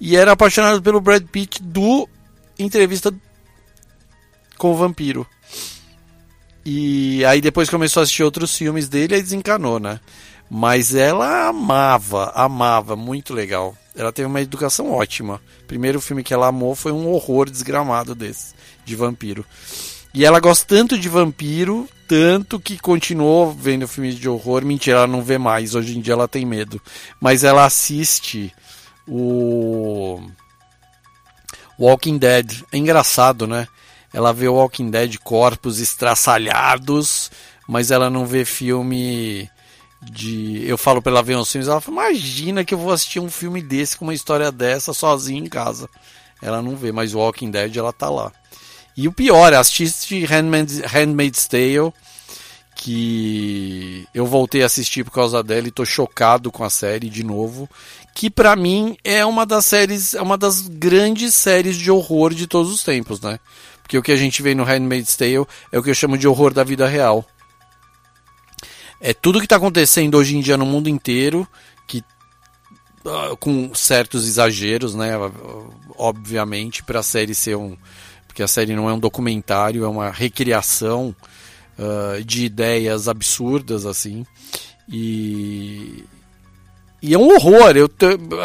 e 0.00 0.16
era 0.16 0.32
apaixonada 0.32 0.80
pelo 0.80 1.00
Brad 1.00 1.24
Pitt 1.24 1.62
do 1.62 2.08
Entrevista 2.58 3.12
com 4.56 4.72
o 4.72 4.76
Vampiro. 4.76 5.26
E 6.64 7.24
aí 7.24 7.40
depois 7.40 7.68
começou 7.68 8.00
a 8.00 8.04
assistir 8.04 8.22
outros 8.22 8.56
filmes 8.56 8.88
dele 8.88 9.16
e 9.16 9.22
desencanou, 9.22 9.80
né? 9.80 9.98
Mas 10.48 10.94
ela 10.94 11.48
amava, 11.48 12.30
amava, 12.34 12.94
muito 12.94 13.34
legal. 13.34 13.76
Ela 13.94 14.12
teve 14.12 14.26
uma 14.26 14.40
educação 14.40 14.90
ótima. 14.90 15.40
O 15.62 15.66
primeiro 15.66 16.00
filme 16.00 16.22
que 16.22 16.32
ela 16.32 16.48
amou 16.48 16.74
foi 16.74 16.92
um 16.92 17.08
horror 17.08 17.50
desgramado 17.50 18.14
desse, 18.14 18.54
de 18.84 18.96
vampiro. 18.96 19.44
E 20.14 20.24
ela 20.24 20.40
gosta 20.40 20.66
tanto 20.66 20.98
de 20.98 21.08
vampiro, 21.08 21.88
tanto 22.06 22.60
que 22.60 22.78
continuou 22.78 23.52
vendo 23.52 23.88
filmes 23.88 24.16
de 24.16 24.28
horror. 24.28 24.64
Mentira, 24.64 24.98
ela 24.98 25.06
não 25.06 25.22
vê 25.22 25.38
mais. 25.38 25.74
Hoje 25.74 25.96
em 25.96 26.00
dia 26.00 26.14
ela 26.14 26.28
tem 26.28 26.44
medo. 26.44 26.80
Mas 27.20 27.44
ela 27.44 27.64
assiste 27.64 28.52
o 29.06 30.20
Walking 31.78 32.18
Dead. 32.18 32.62
É 32.70 32.76
engraçado, 32.76 33.46
né? 33.46 33.66
Ela 34.12 34.32
vê 34.32 34.48
o 34.48 34.54
Walking 34.54 34.90
Dead 34.90 35.16
corpos 35.18 35.80
estraçalhados, 35.80 37.30
mas 37.66 37.90
ela 37.90 38.10
não 38.10 38.26
vê 38.26 38.44
filme 38.44 39.48
de. 40.02 40.66
Eu 40.66 40.76
falo 40.76 41.00
pra 41.00 41.12
ela 41.12 41.22
ver 41.22 41.36
uns 41.36 41.50
filmes, 41.50 41.68
ela 41.68 41.80
fala: 41.80 42.08
Imagina 42.08 42.64
que 42.64 42.74
eu 42.74 42.78
vou 42.78 42.92
assistir 42.92 43.20
um 43.20 43.30
filme 43.30 43.62
desse 43.62 43.96
com 43.96 44.04
uma 44.04 44.14
história 44.14 44.50
dessa 44.50 44.92
sozinha 44.92 45.40
em 45.40 45.48
casa. 45.48 45.88
Ela 46.40 46.60
não 46.60 46.76
vê, 46.76 46.90
mas 46.90 47.14
Walking 47.14 47.50
Dead 47.50 47.76
ela 47.76 47.92
tá 47.92 48.10
lá. 48.10 48.32
E 48.96 49.08
o 49.08 49.12
pior, 49.12 49.54
assiste 49.54 50.24
Handmaid's, 50.24 50.80
Handmaid's 50.80 51.46
Tale, 51.46 51.92
que 52.74 54.06
eu 54.12 54.26
voltei 54.26 54.62
a 54.62 54.66
assistir 54.66 55.04
por 55.04 55.12
causa 55.12 55.42
dela 55.42 55.68
e 55.68 55.70
tô 55.70 55.84
chocado 55.84 56.50
com 56.50 56.64
a 56.64 56.68
série 56.68 57.08
de 57.08 57.22
novo, 57.22 57.70
que 58.14 58.28
para 58.28 58.56
mim 58.56 58.96
é 59.02 59.24
uma 59.24 59.46
das 59.46 59.64
séries, 59.64 60.14
é 60.14 60.20
uma 60.20 60.36
das 60.36 60.62
grandes 60.62 61.34
séries 61.34 61.76
de 61.76 61.90
horror 61.90 62.34
de 62.34 62.46
todos 62.46 62.72
os 62.72 62.82
tempos, 62.82 63.20
né? 63.20 63.38
Porque 63.82 63.96
o 63.96 64.02
que 64.02 64.12
a 64.12 64.16
gente 64.16 64.42
vê 64.42 64.54
no 64.54 64.64
Handmaid's 64.64 65.16
Tale 65.16 65.46
é 65.70 65.78
o 65.78 65.82
que 65.82 65.90
eu 65.90 65.94
chamo 65.94 66.18
de 66.18 66.28
horror 66.28 66.52
da 66.52 66.64
vida 66.64 66.86
real. 66.86 67.24
É 69.04 69.12
tudo 69.12 69.40
que 69.40 69.46
está 69.46 69.56
acontecendo 69.56 70.16
hoje 70.16 70.36
em 70.36 70.40
dia 70.40 70.56
no 70.56 70.64
mundo 70.64 70.88
inteiro, 70.88 71.46
que 71.88 72.04
uh, 73.04 73.36
com 73.36 73.74
certos 73.74 74.28
exageros, 74.28 74.94
né? 74.94 75.14
Obviamente, 75.98 76.84
para 76.84 77.00
a 77.00 77.02
série 77.02 77.34
ser 77.34 77.56
um, 77.56 77.76
porque 78.28 78.44
a 78.44 78.48
série 78.48 78.76
não 78.76 78.88
é 78.88 78.92
um 78.92 79.00
documentário, 79.00 79.84
é 79.84 79.88
uma 79.88 80.08
recriação 80.10 81.14
uh, 81.76 82.22
de 82.22 82.44
ideias 82.44 83.08
absurdas 83.08 83.84
assim. 83.86 84.24
E 84.88 86.04
e 87.02 87.12
é 87.12 87.18
um 87.18 87.34
horror. 87.34 87.76
Eu 87.76 87.90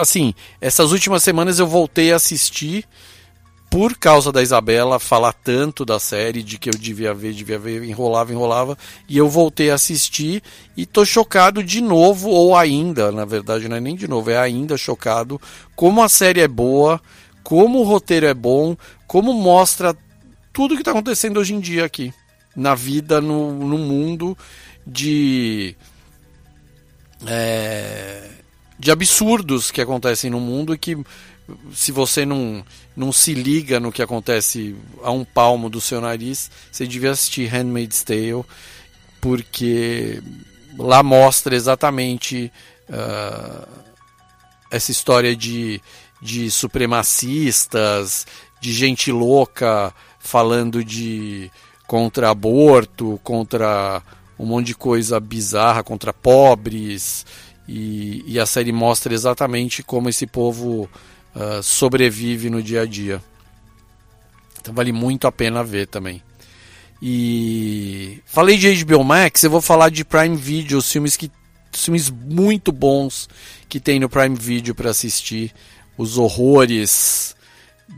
assim, 0.02 0.34
essas 0.60 0.92
últimas 0.92 1.22
semanas 1.22 1.60
eu 1.60 1.68
voltei 1.68 2.12
a 2.12 2.16
assistir 2.16 2.84
por 3.70 3.98
causa 3.98 4.32
da 4.32 4.42
Isabela 4.42 5.00
falar 5.00 5.34
tanto 5.34 5.84
da 5.84 6.00
série, 6.00 6.42
de 6.42 6.58
que 6.58 6.70
eu 6.70 6.74
devia 6.74 7.14
ver, 7.14 7.34
devia 7.34 7.60
ver, 7.60 7.84
enrolava, 7.84 8.32
enrolava, 8.32 8.78
e 9.10 9.18
eu 9.18 9.28
voltei 9.28 9.70
a 9.70 9.76
assistir 9.76 10.42
e 10.76 10.86
tô 10.86 11.04
chocado 11.04 11.64
de 11.64 11.82
novo, 11.82 12.30
ou 12.30 12.56
ainda, 12.56 13.12
na 13.12 13.26
verdade 13.26 13.68
não 13.68 13.76
é 13.76 13.80
nem 13.82 13.96
de 13.96 14.08
novo, 14.08 14.30
é 14.30 14.38
ainda 14.38 14.78
chocado, 14.78 15.40
como 15.76 16.02
a 16.02 16.08
série 16.08 16.40
é 16.40 16.48
boa, 16.48 17.02
como 17.44 17.80
o 17.80 17.84
roteiro 17.84 18.26
é 18.26 18.34
bom, 18.34 18.76
como 19.06 19.34
mostra 19.34 19.96
tudo 20.54 20.76
que 20.76 20.82
está 20.82 20.92
acontecendo 20.92 21.40
hoje 21.40 21.54
em 21.54 21.60
dia 21.60 21.86
aqui, 21.86 22.14
na 22.56 22.74
vida, 22.74 23.22
no, 23.22 23.54
no 23.54 23.78
mundo 23.78 24.36
de. 24.86 25.76
É, 27.26 28.30
de 28.80 28.92
absurdos 28.92 29.72
que 29.72 29.82
acontecem 29.82 30.30
no 30.30 30.40
mundo 30.40 30.74
e 30.74 30.78
que 30.78 30.98
se 31.74 31.92
você 31.92 32.26
não, 32.26 32.64
não 32.96 33.12
se 33.12 33.34
liga 33.34 33.80
no 33.80 33.92
que 33.92 34.02
acontece 34.02 34.76
a 35.04 35.12
um 35.12 35.24
palmo 35.24 35.70
do 35.70 35.80
seu 35.80 36.02
nariz, 36.02 36.50
você 36.72 36.86
devia 36.86 37.12
assistir 37.12 37.48
Handmaid's 37.48 38.04
Tale, 38.04 38.44
porque 39.22 40.22
lá 40.78 41.02
mostra 41.02 41.56
exatamente 41.56 42.52
uh, 42.90 43.68
essa 44.70 44.92
história 44.92 45.36
de, 45.36 45.82
de 46.22 46.52
supremacistas, 46.52 48.28
de 48.60 48.74
gente 48.74 49.12
louca 49.12 49.94
falando 50.20 50.84
de 50.84 51.52
contra 51.86 52.30
aborto, 52.30 53.20
contra 53.24 54.04
um 54.38 54.46
monte 54.46 54.68
de 54.68 54.76
coisa 54.76 55.20
bizarra, 55.20 55.84
contra 55.84 56.14
pobres, 56.14 57.26
e, 57.68 58.24
e 58.28 58.40
a 58.40 58.46
série 58.46 58.72
mostra 58.72 59.14
exatamente 59.14 59.84
como 59.84 60.10
esse 60.10 60.28
povo 60.28 60.90
uh, 61.38 61.62
sobrevive 61.62 62.50
no 62.50 62.62
dia 62.62 62.82
a 62.82 62.86
dia. 62.86 63.22
Então 64.60 64.74
vale 64.74 64.92
muito 64.92 65.28
a 65.28 65.32
pena 65.32 65.64
ver 65.64 65.88
também. 65.88 66.22
E 67.02 68.22
falei 68.26 68.58
de 68.58 68.84
HBO 68.84 69.04
Max, 69.04 69.44
eu 69.44 69.52
vou 69.52 69.62
falar 69.62 69.90
de 69.90 70.04
Prime 70.04 70.36
Video, 70.36 70.80
os 70.80 70.92
filmes 70.92 71.16
que 71.16 71.32
filmes 71.72 72.10
muito 72.10 72.72
bons 72.72 73.30
que 73.70 73.80
tem 73.80 74.00
no 74.00 74.10
Prime 74.10 74.36
Video 74.36 74.74
para 74.74 74.90
assistir, 74.90 75.54
os 75.98 76.18
horrores 76.18 77.36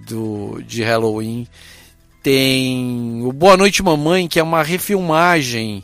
do 0.06 0.62
de 0.66 0.84
Halloween. 0.84 1.48
Tem 2.22 3.22
o 3.24 3.32
Boa 3.32 3.56
Noite 3.56 3.82
Mamãe, 3.82 4.28
que 4.28 4.40
é 4.40 4.44
uma 4.44 4.62
refilmagem 4.62 5.84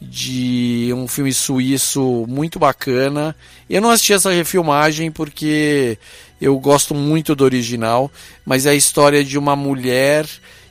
de 0.00 0.92
um 0.94 1.06
filme 1.08 1.32
suíço 1.32 2.26
muito 2.28 2.58
bacana. 2.58 3.34
Eu 3.70 3.80
não 3.80 3.90
assisti 3.90 4.12
essa 4.12 4.30
refilmagem 4.30 5.10
porque 5.10 5.98
eu 6.40 6.58
gosto 6.58 6.94
muito 6.94 7.34
do 7.34 7.44
original, 7.44 8.10
mas 8.44 8.66
é 8.66 8.70
a 8.70 8.74
história 8.74 9.24
de 9.24 9.38
uma 9.38 9.56
mulher 9.56 10.26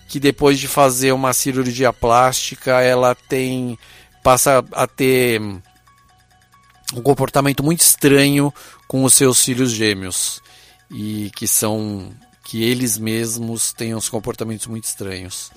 que 0.08 0.20
depois 0.20 0.60
de 0.60 0.68
fazer 0.68 1.12
uma 1.12 1.34
cirurgia 1.34 1.92
plástica, 1.92 2.82
ela 2.82 3.16
tem 3.16 3.78
passa 4.24 4.64
a 4.72 4.88
ter 4.88 5.40
um 5.42 7.02
comportamento 7.02 7.64
muito 7.64 7.82
estranho 7.82 8.54
com 8.88 9.04
os 9.04 9.14
seus 9.14 9.44
filhos 9.44 9.72
gêmeos 9.72 10.42
e 10.90 11.32
que 11.36 11.48
são 11.48 12.12
que 12.44 12.64
eles 12.64 12.98
mesmos 12.98 13.74
têm 13.74 13.96
uns 13.96 14.08
comportamentos 14.08 14.68
muito 14.68 14.84
estranhos. 14.84 15.52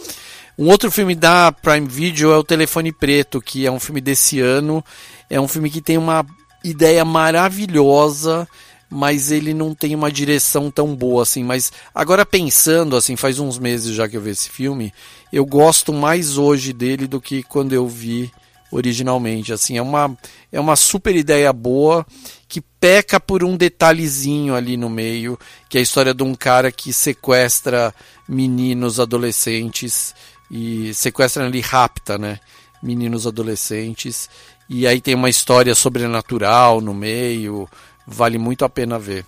Um 0.59 0.68
outro 0.68 0.90
filme 0.90 1.14
da 1.14 1.52
Prime 1.52 1.86
Video 1.86 2.32
é 2.32 2.36
o 2.36 2.43
Telefone 2.43 2.90
Preto, 2.93 3.40
que 3.40 3.66
é 3.66 3.70
um 3.70 3.78
filme 3.78 4.01
desse 4.01 4.40
ano. 4.40 4.82
É 5.28 5.39
um 5.39 5.47
filme 5.47 5.70
que 5.70 5.82
tem 5.82 5.98
uma 5.98 6.26
ideia 6.64 7.05
maravilhosa, 7.05 8.48
mas 8.90 9.31
ele 9.31 9.52
não 9.52 9.74
tem 9.74 9.94
uma 9.94 10.10
direção 10.10 10.70
tão 10.70 10.94
boa 10.94 11.23
assim. 11.23 11.44
Mas 11.44 11.73
agora 11.94 12.24
pensando, 12.24 12.97
assim, 12.97 13.16
faz 13.16 13.39
uns 13.39 13.59
meses 13.59 13.94
já 13.94 14.09
que 14.09 14.16
eu 14.16 14.20
vi 14.20 14.31
esse 14.31 14.48
filme, 14.48 14.93
eu 15.32 15.44
gosto 15.44 15.93
mais 15.93 16.39
hoje 16.39 16.73
dele 16.73 17.06
do 17.06 17.20
que 17.20 17.43
quando 17.43 17.73
eu 17.73 17.86
vi 17.86 18.32
originalmente. 18.70 19.52
Assim, 19.52 19.77
é 19.77 19.82
uma, 19.82 20.16
é 20.51 20.60
uma 20.60 20.77
super 20.77 21.15
ideia 21.15 21.52
boa 21.52 22.06
que 22.48 22.60
peca 22.60 23.20
por 23.20 23.44
um 23.44 23.56
detalhezinho 23.56 24.55
ali 24.55 24.77
no 24.77 24.89
meio, 24.89 25.39
que 25.69 25.77
é 25.77 25.81
a 25.81 25.82
história 25.82 26.15
de 26.15 26.23
um 26.23 26.35
cara 26.35 26.73
que 26.73 26.93
sequestra 26.93 27.94
meninos 28.27 28.98
adolescentes 28.98 30.15
e 30.51 30.94
sequestra 30.94 31.44
ali 31.44 31.60
rapta, 31.60 32.16
né? 32.16 32.40
Meninos 32.82 33.27
adolescentes. 33.27 34.31
E 34.69 34.86
aí 34.86 35.01
tem 35.01 35.15
uma 35.15 35.31
história 35.31 35.74
sobrenatural 35.74 36.81
no 36.81 36.94
meio, 36.94 37.69
vale 38.09 38.39
muito 38.39 38.64
a 38.64 38.68
pena 38.68 38.98
ver. 38.98 39.24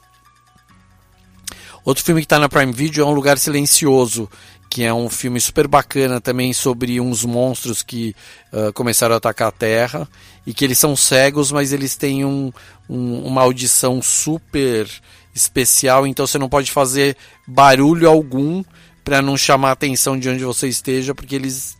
Outro 1.85 2.05
filme 2.05 2.20
que 2.20 2.27
está 2.27 2.39
na 2.39 2.48
Prime 2.48 2.73
Video 2.73 3.02
é 3.02 3.07
Um 3.07 3.12
Lugar 3.12 3.39
Silencioso, 3.39 4.28
que 4.69 4.82
é 4.82 4.93
um 4.93 5.09
filme 5.09 5.40
super 5.40 5.66
bacana 5.66 6.20
também 6.20 6.52
sobre 6.52 7.01
uns 7.01 7.24
monstros 7.24 7.82
que 7.82 8.15
uh, 8.52 8.73
começaram 8.73 9.15
a 9.15 9.19
atacar 9.19 9.48
a 9.48 9.52
Terra 9.52 10.09
e 10.47 10.55
que 10.55 10.65
eles 10.65 10.78
são 10.78 10.94
cegos, 10.94 11.51
mas 11.51 11.73
eles 11.73 11.97
têm 11.97 12.24
um, 12.24 12.52
um, 12.89 13.24
uma 13.24 13.43
audição 13.43 14.01
super 14.01 14.89
especial, 15.35 16.07
então 16.07 16.27
você 16.27 16.39
não 16.39 16.48
pode 16.48 16.70
fazer 16.70 17.16
barulho 17.47 18.09
algum 18.09 18.62
para 19.02 19.23
não 19.23 19.36
chamar 19.36 19.70
a 19.70 19.73
atenção 19.73 20.19
de 20.19 20.28
onde 20.28 20.44
você 20.44 20.69
esteja, 20.69 21.15
porque 21.15 21.35
eles 21.35 21.77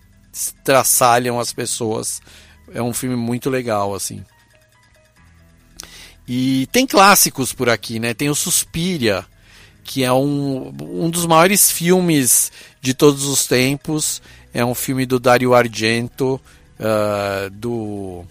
traçalham 0.65 1.39
as 1.39 1.53
pessoas. 1.53 2.21
É 2.73 2.83
um 2.83 2.93
filme 2.93 3.17
muito 3.17 3.51
legal, 3.51 3.95
assim. 3.95 4.25
E 6.33 6.69
tem 6.71 6.87
clássicos 6.87 7.53
por 7.53 7.69
aqui, 7.69 7.99
né? 7.99 8.15
Tem 8.15 8.31
o 8.31 8.37
Suspiria, 8.37 9.27
que 9.83 10.05
é 10.05 10.13
um, 10.13 10.73
um 10.81 11.11
dos 11.11 11.27
maiores 11.27 11.73
filmes 11.73 12.53
de 12.81 12.95
todos 12.95 13.25
os 13.25 13.49
tempos. 13.49 14.23
É 14.55 14.65
um 14.65 14.73
filme 14.73 15.05
do 15.05 15.19
Dario 15.19 15.55
Argento, 15.55 16.41
uh, 16.79 17.51
do 17.51 18.25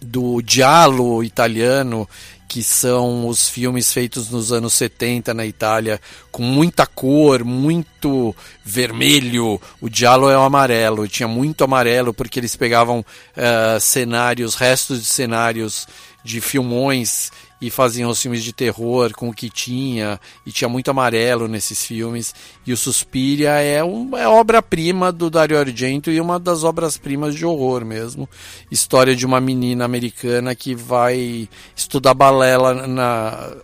do 0.00 0.40
Giallo 0.46 1.24
italiano, 1.24 2.08
que 2.48 2.62
são 2.62 3.26
os 3.26 3.48
filmes 3.48 3.92
feitos 3.92 4.30
nos 4.30 4.52
anos 4.52 4.72
70 4.74 5.34
na 5.34 5.44
Itália, 5.44 6.00
com 6.30 6.44
muita 6.44 6.86
cor, 6.86 7.42
muito 7.42 8.36
vermelho. 8.64 9.60
O 9.80 9.88
Giallo 9.92 10.30
é 10.30 10.38
o 10.38 10.42
amarelo, 10.42 11.08
tinha 11.08 11.26
muito 11.26 11.64
amarelo 11.64 12.14
porque 12.14 12.38
eles 12.38 12.54
pegavam 12.54 13.00
uh, 13.00 13.80
cenários, 13.80 14.54
restos 14.54 15.00
de 15.00 15.06
cenários 15.06 15.88
de 16.26 16.40
filmões 16.40 17.30
e 17.60 17.70
faziam 17.70 18.10
os 18.10 18.20
filmes 18.20 18.42
de 18.42 18.52
terror 18.52 19.12
com 19.14 19.28
o 19.28 19.32
que 19.32 19.48
tinha, 19.48 20.20
e 20.44 20.52
tinha 20.52 20.68
muito 20.68 20.90
amarelo 20.90 21.48
nesses 21.48 21.86
filmes. 21.86 22.34
E 22.66 22.72
o 22.72 22.76
Suspiria 22.76 23.52
é, 23.60 23.82
um, 23.82 24.16
é 24.16 24.28
obra-prima 24.28 25.10
do 25.10 25.30
Dario 25.30 25.58
Argento 25.58 26.10
e 26.10 26.20
uma 26.20 26.38
das 26.38 26.64
obras-primas 26.64 27.34
de 27.34 27.46
horror 27.46 27.84
mesmo. 27.84 28.28
História 28.70 29.14
de 29.16 29.24
uma 29.24 29.40
menina 29.40 29.84
americana 29.84 30.54
que 30.54 30.74
vai 30.74 31.48
estudar 31.74 32.12
balé 32.12 32.58
na 32.86 33.56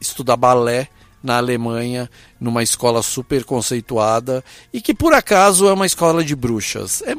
estudar 0.00 0.36
balé 0.36 0.88
na 1.22 1.38
Alemanha, 1.38 2.10
numa 2.38 2.62
escola 2.62 3.02
super 3.02 3.44
conceituada 3.44 4.44
e 4.70 4.82
que 4.82 4.92
por 4.92 5.14
acaso 5.14 5.66
é 5.66 5.72
uma 5.72 5.86
escola 5.86 6.22
de 6.22 6.36
bruxas. 6.36 7.02
É, 7.02 7.14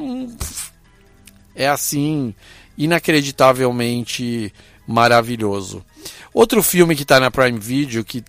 é 1.64 1.68
assim, 1.68 2.32
inacreditavelmente 2.78 4.52
maravilhoso. 4.86 5.84
Outro 6.32 6.62
filme 6.62 6.94
que 6.94 7.02
está 7.02 7.18
na 7.18 7.30
Prime 7.30 7.58
Video 7.58 8.04
que 8.04 8.22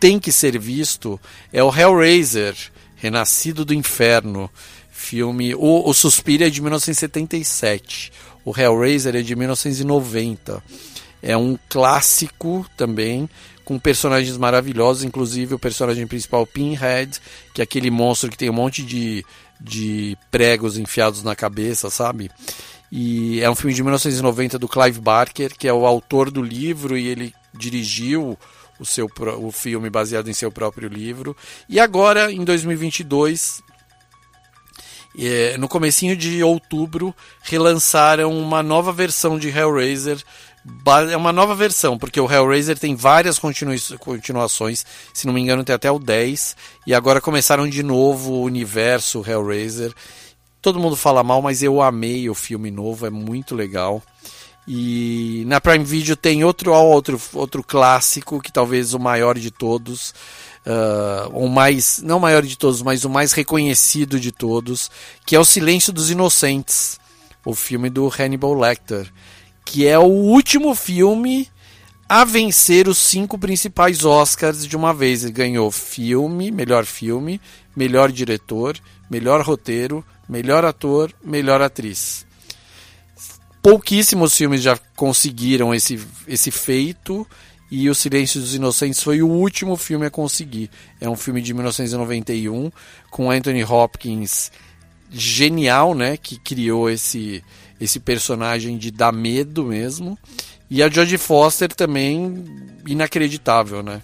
tem 0.00 0.18
que 0.18 0.32
ser 0.32 0.58
visto 0.58 1.20
é 1.52 1.62
o 1.62 1.72
Hellraiser, 1.72 2.56
Renascido 2.96 3.64
do 3.64 3.72
Inferno. 3.72 4.50
Filme. 4.90 5.54
O, 5.54 5.88
o 5.88 5.92
Suspiro 5.92 6.44
é 6.44 6.50
de 6.50 6.60
1977. 6.60 8.12
O 8.44 8.56
Hellraiser 8.56 9.16
é 9.16 9.22
de 9.22 9.34
1990. 9.34 10.62
É 11.22 11.36
um 11.36 11.56
clássico 11.68 12.66
também, 12.76 13.28
com 13.64 13.78
personagens 13.78 14.36
maravilhosos, 14.36 15.04
inclusive 15.04 15.54
o 15.54 15.58
personagem 15.58 16.06
principal 16.06 16.46
Pinhead, 16.46 17.20
que 17.54 17.60
é 17.60 17.64
aquele 17.64 17.90
monstro 17.90 18.30
que 18.30 18.36
tem 18.36 18.50
um 18.50 18.54
monte 18.54 18.82
de, 18.82 19.24
de 19.60 20.16
pregos 20.30 20.76
enfiados 20.76 21.22
na 21.22 21.36
cabeça, 21.36 21.90
sabe? 21.90 22.30
E 22.94 23.40
é 23.40 23.48
um 23.48 23.54
filme 23.54 23.72
de 23.72 23.82
1990 23.82 24.58
do 24.58 24.68
Clive 24.68 25.00
Barker, 25.00 25.56
que 25.56 25.66
é 25.66 25.72
o 25.72 25.86
autor 25.86 26.30
do 26.30 26.42
livro 26.42 26.94
e 26.94 27.08
ele 27.08 27.34
dirigiu 27.54 28.38
o 28.78 28.84
seu 28.84 29.10
o 29.38 29.50
filme 29.50 29.88
baseado 29.88 30.28
em 30.28 30.34
seu 30.34 30.52
próprio 30.52 30.90
livro. 30.90 31.34
E 31.70 31.80
agora, 31.80 32.30
em 32.30 32.44
2022, 32.44 33.62
é, 35.18 35.56
no 35.56 35.68
comecinho 35.68 36.14
de 36.14 36.44
outubro, 36.44 37.14
relançaram 37.42 38.30
uma 38.30 38.62
nova 38.62 38.92
versão 38.92 39.38
de 39.38 39.48
Hellraiser. 39.48 40.22
É 41.10 41.16
uma 41.16 41.32
nova 41.32 41.54
versão, 41.54 41.98
porque 41.98 42.20
o 42.20 42.30
Hellraiser 42.30 42.78
tem 42.78 42.94
várias 42.94 43.38
continu 43.38 43.72
continuações, 43.98 44.84
se 45.14 45.26
não 45.26 45.32
me 45.32 45.40
engano 45.40 45.64
tem 45.64 45.74
até 45.74 45.90
o 45.90 45.98
10, 45.98 46.56
e 46.86 46.94
agora 46.94 47.22
começaram 47.22 47.66
de 47.66 47.82
novo 47.82 48.32
o 48.32 48.42
universo 48.42 49.24
Hellraiser. 49.26 49.92
Todo 50.62 50.78
mundo 50.78 50.94
fala 50.94 51.24
mal, 51.24 51.42
mas 51.42 51.60
eu 51.60 51.82
amei 51.82 52.30
o 52.30 52.34
filme 52.34 52.70
novo, 52.70 53.04
é 53.04 53.10
muito 53.10 53.52
legal. 53.52 54.00
E 54.66 55.42
na 55.48 55.60
Prime 55.60 55.84
Video 55.84 56.16
tem 56.16 56.44
outro 56.44 56.72
outro 56.72 57.20
outro 57.32 57.64
clássico 57.64 58.40
que 58.40 58.52
talvez 58.52 58.94
o 58.94 58.98
maior 59.00 59.36
de 59.36 59.50
todos, 59.50 60.14
uh, 60.64 61.28
o 61.32 61.48
mais 61.48 62.00
não 62.04 62.18
o 62.18 62.20
maior 62.20 62.44
de 62.44 62.56
todos, 62.56 62.80
mas 62.80 63.04
o 63.04 63.10
mais 63.10 63.32
reconhecido 63.32 64.20
de 64.20 64.30
todos, 64.30 64.88
que 65.26 65.34
é 65.34 65.40
o 65.40 65.44
Silêncio 65.44 65.92
dos 65.92 66.10
Inocentes, 66.10 67.00
o 67.44 67.56
filme 67.56 67.90
do 67.90 68.06
Hannibal 68.08 68.54
Lecter, 68.54 69.12
que 69.64 69.84
é 69.84 69.98
o 69.98 70.04
último 70.04 70.76
filme 70.76 71.50
a 72.08 72.24
vencer 72.24 72.86
os 72.86 72.98
cinco 72.98 73.36
principais 73.36 74.04
Oscars 74.04 74.64
de 74.64 74.76
uma 74.76 74.94
vez. 74.94 75.24
Ele 75.24 75.32
ganhou 75.32 75.72
filme, 75.72 76.52
melhor 76.52 76.84
filme, 76.84 77.40
melhor 77.74 78.12
diretor, 78.12 78.78
melhor 79.10 79.40
roteiro, 79.42 80.04
melhor 80.32 80.64
ator, 80.64 81.12
melhor 81.22 81.60
atriz 81.60 82.26
pouquíssimos 83.62 84.36
filmes 84.36 84.60
já 84.60 84.76
conseguiram 84.96 85.72
esse, 85.72 85.98
esse 86.26 86.50
feito 86.50 87.26
e 87.70 87.88
O 87.88 87.94
Silêncio 87.94 88.38
dos 88.38 88.54
Inocentes 88.54 89.02
foi 89.02 89.22
o 89.22 89.28
último 89.28 89.78
filme 89.78 90.04
a 90.04 90.10
conseguir. 90.10 90.68
É 91.00 91.08
um 91.08 91.16
filme 91.16 91.40
de 91.40 91.54
1991 91.54 92.70
com 93.10 93.30
Anthony 93.30 93.64
Hopkins 93.64 94.52
genial, 95.10 95.94
né, 95.94 96.16
que 96.18 96.38
criou 96.38 96.90
esse 96.90 97.42
esse 97.80 97.98
personagem 97.98 98.76
de 98.76 98.90
dar 98.90 99.12
medo 99.12 99.64
mesmo. 99.64 100.18
E 100.70 100.82
a 100.82 100.88
Jodie 100.88 101.18
Foster 101.18 101.68
também 101.68 102.44
inacreditável, 102.86 103.82
né? 103.82 104.02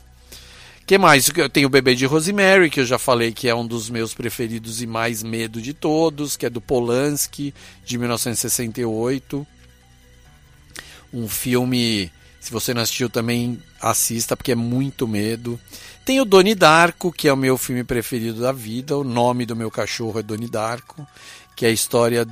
Que 0.88 0.96
mais? 0.96 1.30
Eu 1.36 1.50
tenho 1.50 1.66
o 1.66 1.70
Bebê 1.70 1.94
de 1.94 2.06
Rosemary, 2.06 2.70
que 2.70 2.80
eu 2.80 2.86
já 2.86 2.98
falei 2.98 3.30
que 3.30 3.46
é 3.46 3.54
um 3.54 3.66
dos 3.66 3.90
meus 3.90 4.14
preferidos 4.14 4.80
e 4.80 4.86
mais 4.86 5.22
medo 5.22 5.60
de 5.60 5.74
todos, 5.74 6.34
que 6.34 6.46
é 6.46 6.50
do 6.50 6.62
Polanski, 6.62 7.54
de 7.84 7.98
1968. 7.98 9.46
Um 11.12 11.28
filme, 11.28 12.10
se 12.40 12.50
você 12.50 12.72
não 12.72 12.80
assistiu 12.80 13.10
também, 13.10 13.62
assista, 13.78 14.34
porque 14.34 14.52
é 14.52 14.54
muito 14.54 15.06
medo. 15.06 15.60
Tem 16.06 16.22
o 16.22 16.24
Doni 16.24 16.54
Darko, 16.54 17.12
que 17.12 17.28
é 17.28 17.32
o 17.34 17.36
meu 17.36 17.58
filme 17.58 17.84
preferido 17.84 18.40
da 18.40 18.50
vida. 18.50 18.96
O 18.96 19.04
nome 19.04 19.44
do 19.44 19.54
meu 19.54 19.70
cachorro 19.70 20.18
é 20.18 20.22
Doni 20.22 20.48
Darko, 20.48 21.06
que 21.54 21.66
é 21.66 21.68
a 21.68 21.72
história 21.72 22.24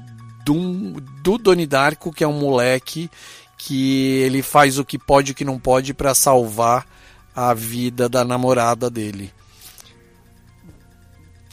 do, 0.47 0.99
do 1.23 1.37
Doni 1.37 1.66
Darko, 1.66 2.11
que 2.11 2.24
é 2.24 2.27
um 2.27 2.41
moleque 2.41 3.11
que 3.59 4.12
ele 4.23 4.41
faz 4.41 4.78
o 4.78 4.85
que 4.85 4.99
pode 4.99 5.31
e 5.31 5.33
o 5.33 5.35
que 5.35 5.45
não 5.45 5.59
pode 5.59 5.93
para 5.93 6.15
salvar 6.15 6.95
a 7.37 7.53
vida 7.53 8.09
da 8.09 8.25
namorada 8.25 8.89
dele. 8.89 9.31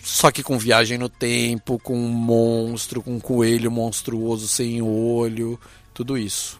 Só 0.02 0.32
que 0.32 0.42
com 0.42 0.58
viagem 0.58 0.98
no 0.98 1.10
tempo, 1.10 1.78
com 1.80 1.98
um 1.98 2.10
monstro, 2.10 3.02
com 3.02 3.16
um 3.16 3.20
coelho 3.20 3.70
monstruoso 3.70 4.48
sem 4.48 4.82
olho, 4.82 5.60
tudo 5.94 6.18
isso. 6.18 6.60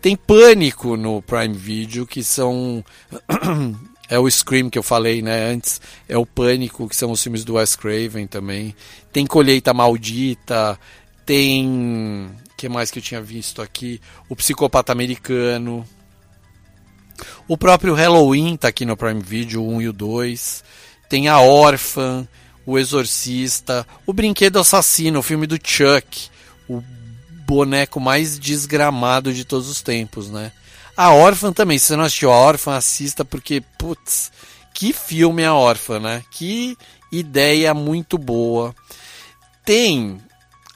Tem 0.00 0.16
Pânico 0.16 0.96
no 0.96 1.22
Prime 1.22 1.54
Video, 1.54 2.06
que 2.06 2.22
são. 2.22 2.84
é 4.08 4.18
o 4.18 4.30
Scream 4.30 4.70
que 4.70 4.78
eu 4.78 4.82
falei 4.82 5.20
né, 5.22 5.50
antes, 5.50 5.80
é 6.08 6.16
o 6.16 6.24
Pânico, 6.24 6.88
que 6.88 6.96
são 6.96 7.10
os 7.10 7.22
filmes 7.22 7.44
do 7.44 7.54
Wes 7.54 7.74
Craven 7.76 8.26
também. 8.26 8.74
Tem 9.12 9.26
Colheita 9.26 9.74
Maldita, 9.74 10.78
tem. 11.26 12.30
O 12.50 12.56
que 12.56 12.68
mais 12.68 12.90
que 12.90 12.98
eu 12.98 13.02
tinha 13.02 13.20
visto 13.20 13.60
aqui? 13.60 14.00
O 14.28 14.36
Psicopata 14.36 14.92
Americano. 14.92 15.84
O 17.48 17.56
próprio 17.56 17.94
Halloween 17.94 18.58
tá 18.58 18.68
aqui 18.68 18.84
no 18.84 18.94
Prime 18.94 19.22
Video, 19.22 19.62
o 19.62 19.76
1 19.76 19.82
e 19.82 19.88
o 19.88 19.92
2. 19.94 20.62
Tem 21.08 21.28
A 21.28 21.40
Órfã, 21.40 22.28
O 22.66 22.78
Exorcista, 22.78 23.86
O 24.06 24.12
Brinquedo 24.12 24.58
Assassino, 24.58 25.20
o 25.20 25.22
filme 25.22 25.46
do 25.46 25.54
Chuck, 25.56 26.28
o 26.68 26.82
boneco 27.46 27.98
mais 27.98 28.38
desgramado 28.38 29.32
de 29.32 29.46
todos 29.46 29.66
os 29.70 29.80
tempos, 29.80 30.28
né? 30.28 30.52
A 30.94 31.14
Órfã 31.14 31.50
também, 31.50 31.78
se 31.78 31.86
você 31.86 31.96
não 31.96 32.04
assistiu 32.04 32.30
A 32.30 32.36
Órfã, 32.36 32.76
assista 32.76 33.24
porque, 33.24 33.62
putz, 33.78 34.30
que 34.74 34.92
filme 34.92 35.42
A 35.42 35.54
Órfã, 35.54 35.98
né? 35.98 36.22
Que 36.30 36.76
ideia 37.10 37.72
muito 37.72 38.18
boa. 38.18 38.74
Tem 39.64 40.20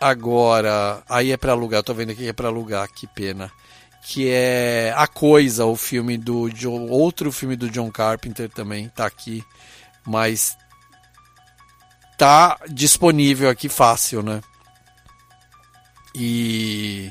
agora, 0.00 1.02
aí 1.06 1.32
é 1.32 1.36
para 1.36 1.52
alugar, 1.52 1.82
tô 1.82 1.92
vendo 1.92 2.12
aqui 2.12 2.22
que 2.22 2.28
é 2.28 2.32
para 2.32 2.48
alugar, 2.48 2.88
que 2.90 3.06
pena 3.06 3.52
que 4.02 4.28
é 4.28 4.92
A 4.96 5.06
Coisa, 5.06 5.64
o 5.64 5.76
filme 5.76 6.18
do 6.18 6.50
outro 6.90 7.30
filme 7.30 7.54
do 7.54 7.70
John 7.70 7.90
Carpenter 7.90 8.50
também 8.50 8.88
tá 8.88 9.06
aqui, 9.06 9.44
mas 10.04 10.56
tá 12.18 12.58
disponível 12.68 13.48
aqui 13.48 13.68
fácil, 13.68 14.22
né? 14.22 14.40
E 16.14 17.10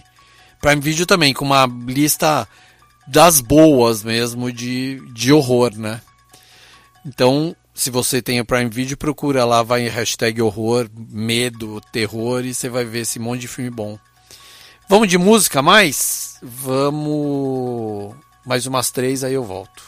Prime 0.60 0.82
Video 0.82 1.06
também 1.06 1.34
com 1.34 1.46
uma 1.46 1.66
lista 1.66 2.48
das 3.08 3.42
boas 3.42 4.04
mesmo 4.04 4.52
de, 4.52 5.02
de 5.14 5.32
horror, 5.32 5.76
né? 5.76 6.02
Então, 7.06 7.56
se 7.74 7.90
você 7.90 8.22
tem 8.22 8.40
o 8.40 8.46
Prime 8.46 8.70
Video, 8.70 8.98
procura 8.98 9.44
lá, 9.46 9.64
vai 9.64 9.88
em 9.88 9.90
hashtag 9.90 10.42
horror, 10.42 10.90
medo, 10.94 11.82
terror 11.92 12.46
e 12.46 12.54
você 12.54 12.70
vai 12.70 12.86
ver 12.86 13.00
esse 13.00 13.18
monte 13.18 13.42
de 13.42 13.48
filme 13.48 13.72
bom. 13.72 13.98
Vamos 14.92 15.08
de 15.08 15.18
música 15.18 15.62
mais? 15.62 16.38
Vamos. 16.44 18.14
Mais 18.46 18.66
umas 18.66 18.92
três, 18.92 19.24
aí 19.24 19.34
eu 19.34 19.42
volto. 19.42 19.82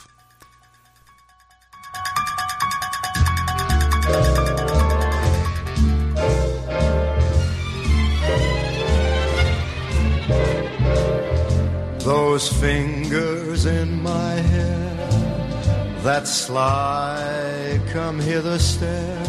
Those 12.00 12.48
fingers 12.62 13.66
in 13.66 14.02
my 14.02 14.40
hair, 14.54 16.04
that 16.04 16.26
sly 16.30 17.82
come 17.92 18.22
hither 18.22 18.58
stare, 18.58 19.22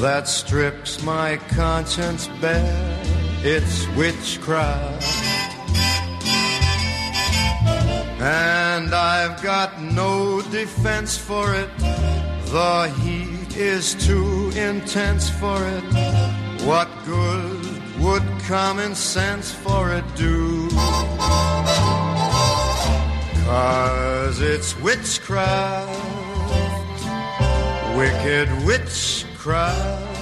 that 0.00 0.26
strips 0.26 1.02
my 1.02 1.36
conscience 1.54 2.26
bare 2.40 3.11
it's 3.44 3.88
witchcraft. 3.96 5.02
And 8.20 8.94
I've 8.94 9.42
got 9.42 9.82
no 9.82 10.40
defense 10.42 11.18
for 11.18 11.52
it. 11.54 11.68
The 11.78 12.94
heat 13.00 13.56
is 13.56 13.94
too 13.94 14.52
intense 14.54 15.28
for 15.28 15.58
it. 15.66 15.82
What 16.64 16.88
good 17.04 17.82
would 17.98 18.22
common 18.46 18.94
sense 18.94 19.50
for 19.50 19.92
it 19.92 20.04
do? 20.14 20.68
Cause 23.44 24.40
it's 24.40 24.78
witchcraft, 24.78 25.90
wicked 27.96 28.48
witchcraft. 28.64 30.21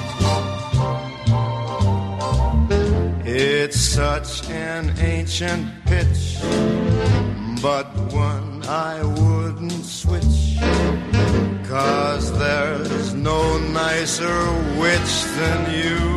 It's 3.33 3.79
such 3.79 4.49
an 4.49 4.93
ancient 4.99 5.65
pitch, 5.85 6.35
but 7.61 7.85
one 8.11 8.61
I 8.67 9.01
wouldn't 9.05 9.85
switch. 9.85 10.57
Cause 11.65 12.37
there's 12.37 13.13
no 13.13 13.57
nicer 13.57 14.51
witch 14.77 15.13
than 15.37 15.59
you. 15.73 16.11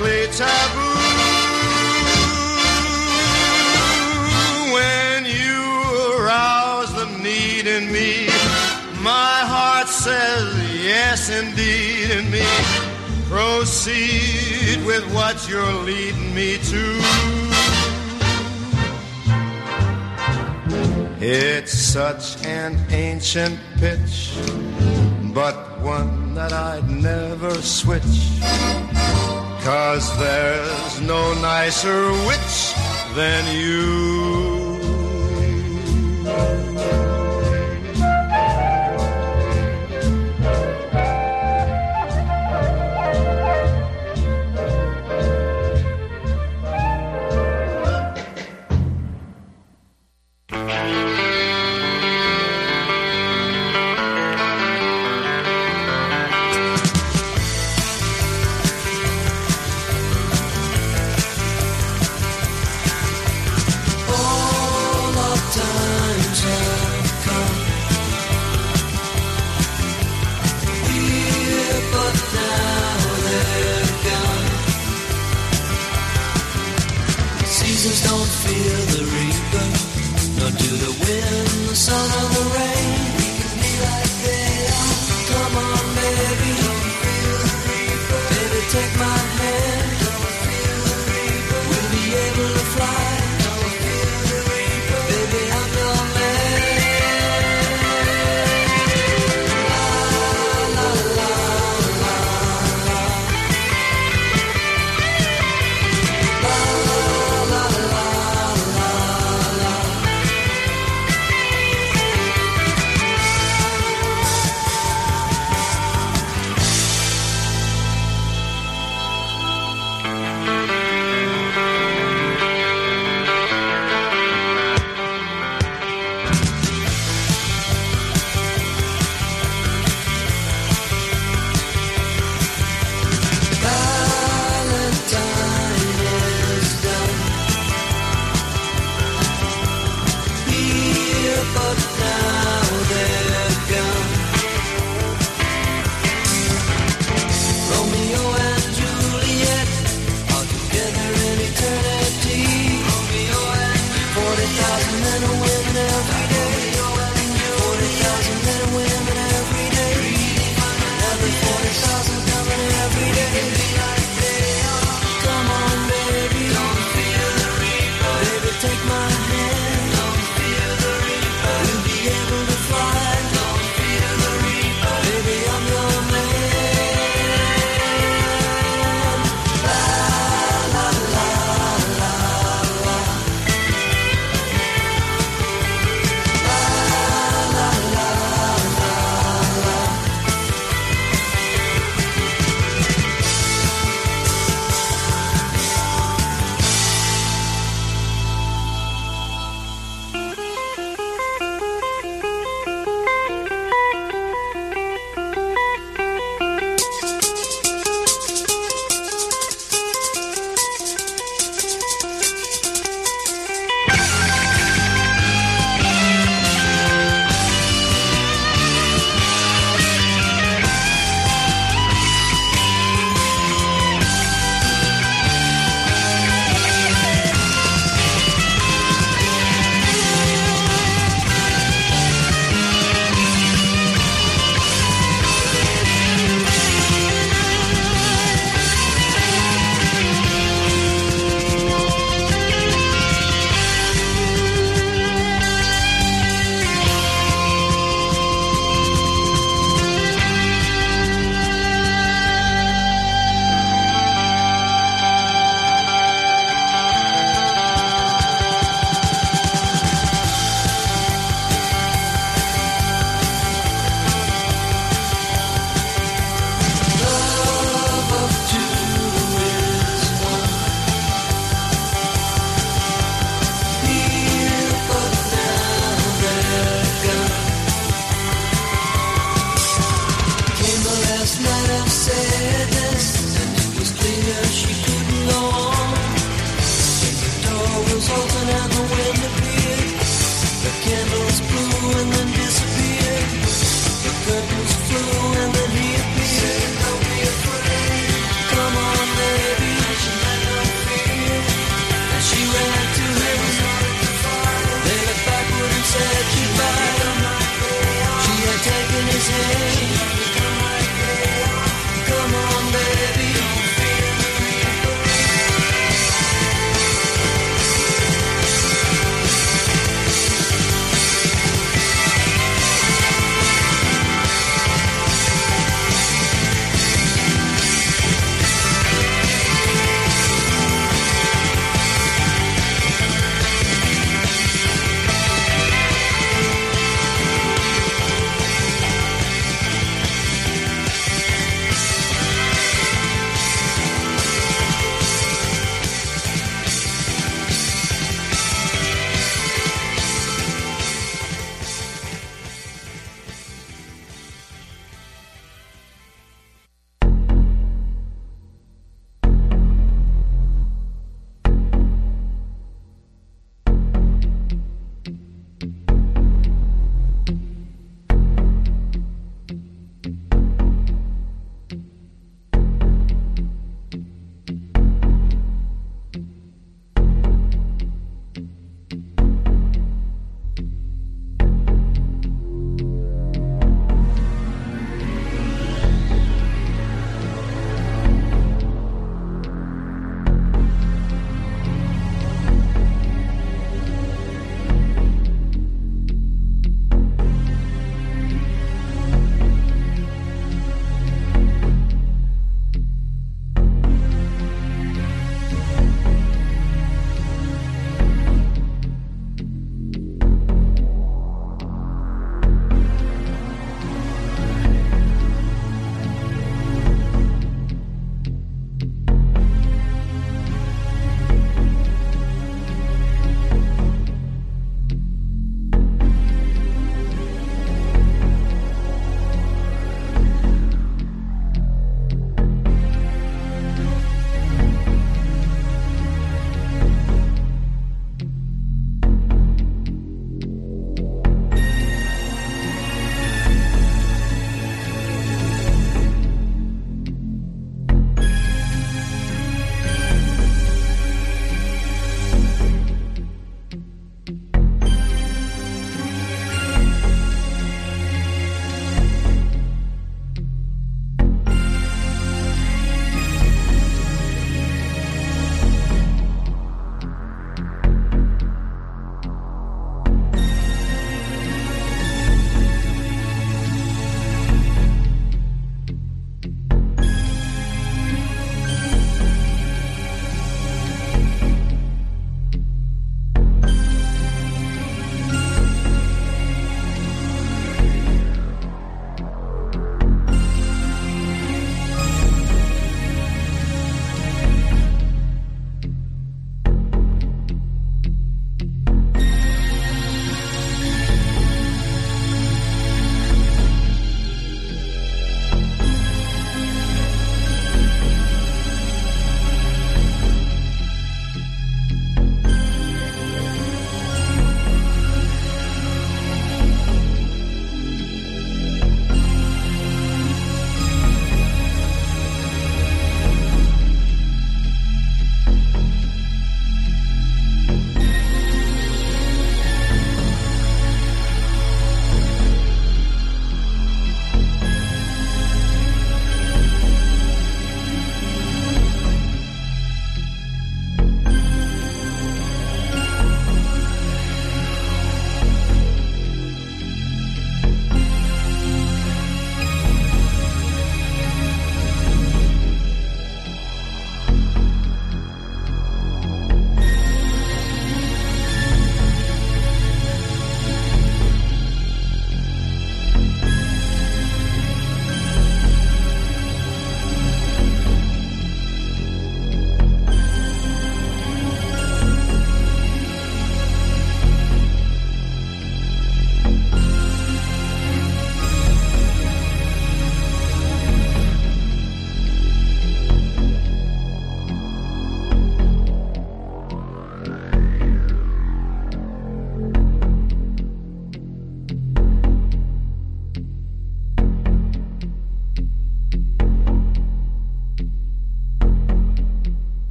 Strictly 0.00 0.26
taboo, 0.32 0.94
when 4.72 5.24
you 5.26 6.18
arouse 6.18 6.92
the 6.94 7.06
need 7.22 7.66
in 7.66 7.92
me, 7.92 8.26
my 9.02 9.40
heart 9.44 9.88
says 9.88 10.54
yes, 10.82 11.28
indeed, 11.30 12.10
in 12.10 12.30
me. 12.30 12.46
Proceed 13.28 14.84
with 14.86 15.04
what 15.14 15.48
you're 15.48 15.84
leading 15.84 16.34
me 16.34 16.58
to. 16.58 17.00
It's 21.22 21.72
such 21.72 22.44
an 22.46 22.78
ancient 22.90 23.60
pitch, 23.76 24.32
but 25.34 25.78
one 25.80 26.34
that 26.34 26.52
I'd 26.52 26.88
never 26.88 27.54
switch. 27.62 28.40
Cause 29.62 30.18
there's 30.18 31.00
no 31.02 31.34
nicer 31.34 32.10
witch 32.26 32.74
than 33.14 33.44
you. 33.54 34.40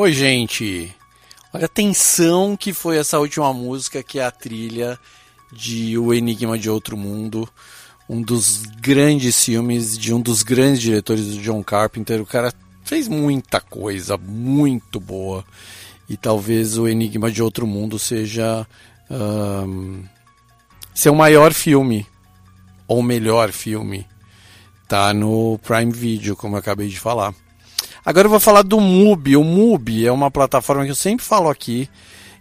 Oi, 0.00 0.12
gente. 0.12 0.94
Olha 1.52 1.64
a 1.64 1.68
tensão 1.68 2.56
que 2.56 2.72
foi 2.72 2.98
essa 2.98 3.18
última 3.18 3.52
música, 3.52 4.00
que 4.00 4.20
é 4.20 4.24
a 4.24 4.30
trilha 4.30 4.96
de 5.52 5.98
O 5.98 6.14
Enigma 6.14 6.56
de 6.56 6.70
Outro 6.70 6.96
Mundo, 6.96 7.48
um 8.08 8.22
dos 8.22 8.62
grandes 8.80 9.44
filmes 9.44 9.98
de 9.98 10.14
um 10.14 10.20
dos 10.20 10.44
grandes 10.44 10.80
diretores 10.80 11.26
do 11.26 11.42
John 11.42 11.64
Carpenter. 11.64 12.22
O 12.22 12.26
cara 12.26 12.54
fez 12.84 13.08
muita 13.08 13.60
coisa 13.60 14.16
muito 14.16 15.00
boa 15.00 15.44
e 16.08 16.16
talvez 16.16 16.78
O 16.78 16.86
Enigma 16.86 17.28
de 17.28 17.42
Outro 17.42 17.66
Mundo 17.66 17.98
seja 17.98 18.64
um, 19.10 20.04
seu 20.94 21.12
maior 21.12 21.52
filme 21.52 22.06
ou 22.86 23.02
melhor 23.02 23.50
filme. 23.50 24.06
Tá 24.86 25.12
no 25.12 25.58
Prime 25.58 25.90
Video, 25.90 26.36
como 26.36 26.54
eu 26.54 26.60
acabei 26.60 26.86
de 26.86 27.00
falar. 27.00 27.34
Agora 28.04 28.26
eu 28.26 28.30
vou 28.30 28.40
falar 28.40 28.62
do 28.62 28.80
MUBI. 28.80 29.36
O 29.36 29.44
MUBI 29.44 30.06
é 30.06 30.12
uma 30.12 30.30
plataforma 30.30 30.84
que 30.84 30.90
eu 30.90 30.94
sempre 30.94 31.24
falo 31.24 31.48
aqui, 31.48 31.88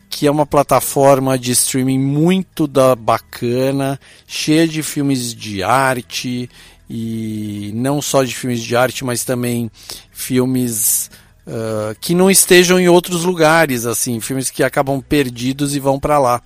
que 0.10 0.28
é 0.28 0.32
uma 0.32 0.46
plataforma 0.46 1.38
de 1.38 1.52
streaming 1.52 2.00
muito 2.00 2.68
da 2.68 2.96
bacana, 2.96 4.00
cheia 4.26 4.68
de 4.68 4.82
filmes 4.82 5.34
de 5.34 5.64
arte 5.64 6.50
e 6.90 7.72
não 7.76 8.02
só 8.02 8.24
de 8.24 8.34
filmes 8.34 8.62
de 8.62 8.76
arte, 8.76 9.04
mas 9.04 9.26
também 9.26 9.70
filmes 10.12 11.12
uh, 11.46 11.96
que 12.00 12.16
não 12.16 12.32
estejam 12.32 12.80
em 12.80 12.88
outros 12.88 13.24
lugares, 13.24 13.86
assim, 13.86 14.20
filmes 14.22 14.50
que 14.50 14.64
acabam 14.64 15.02
perdidos 15.02 15.76
e 15.76 15.80
vão 15.80 16.00
para 16.00 16.18
lá. 16.18 16.42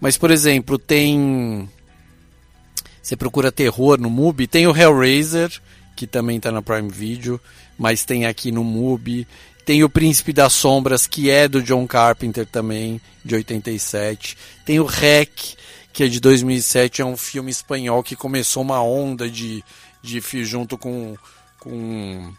Mas 0.00 0.16
por 0.16 0.30
exemplo, 0.30 0.78
tem 0.78 1.68
você 3.02 3.16
procura 3.16 3.50
terror 3.50 3.98
no 3.98 4.10
MUBI, 4.10 4.46
tem 4.46 4.66
o 4.66 4.76
Hellraiser, 4.76 5.50
que 5.96 6.06
também 6.06 6.36
está 6.36 6.52
na 6.52 6.62
Prime 6.62 6.88
Video, 6.88 7.40
mas 7.80 8.04
tem 8.04 8.26
aqui 8.26 8.52
no 8.52 8.62
MUBI. 8.62 9.26
Tem 9.64 9.82
o 9.82 9.88
Príncipe 9.88 10.34
das 10.34 10.52
Sombras, 10.52 11.06
que 11.06 11.30
é 11.30 11.48
do 11.48 11.62
John 11.62 11.86
Carpenter 11.86 12.44
também, 12.44 13.00
de 13.24 13.34
87. 13.34 14.36
Tem 14.66 14.78
o 14.78 14.84
Rec, 14.84 15.54
que 15.90 16.04
é 16.04 16.08
de 16.08 16.20
2007, 16.20 17.00
é 17.00 17.04
um 17.06 17.16
filme 17.16 17.50
espanhol 17.50 18.02
que 18.02 18.14
começou 18.14 18.62
uma 18.62 18.82
onda 18.82 19.30
de, 19.30 19.64
de 20.02 20.20
junto 20.44 20.76
com, 20.76 21.16
com 21.58 22.30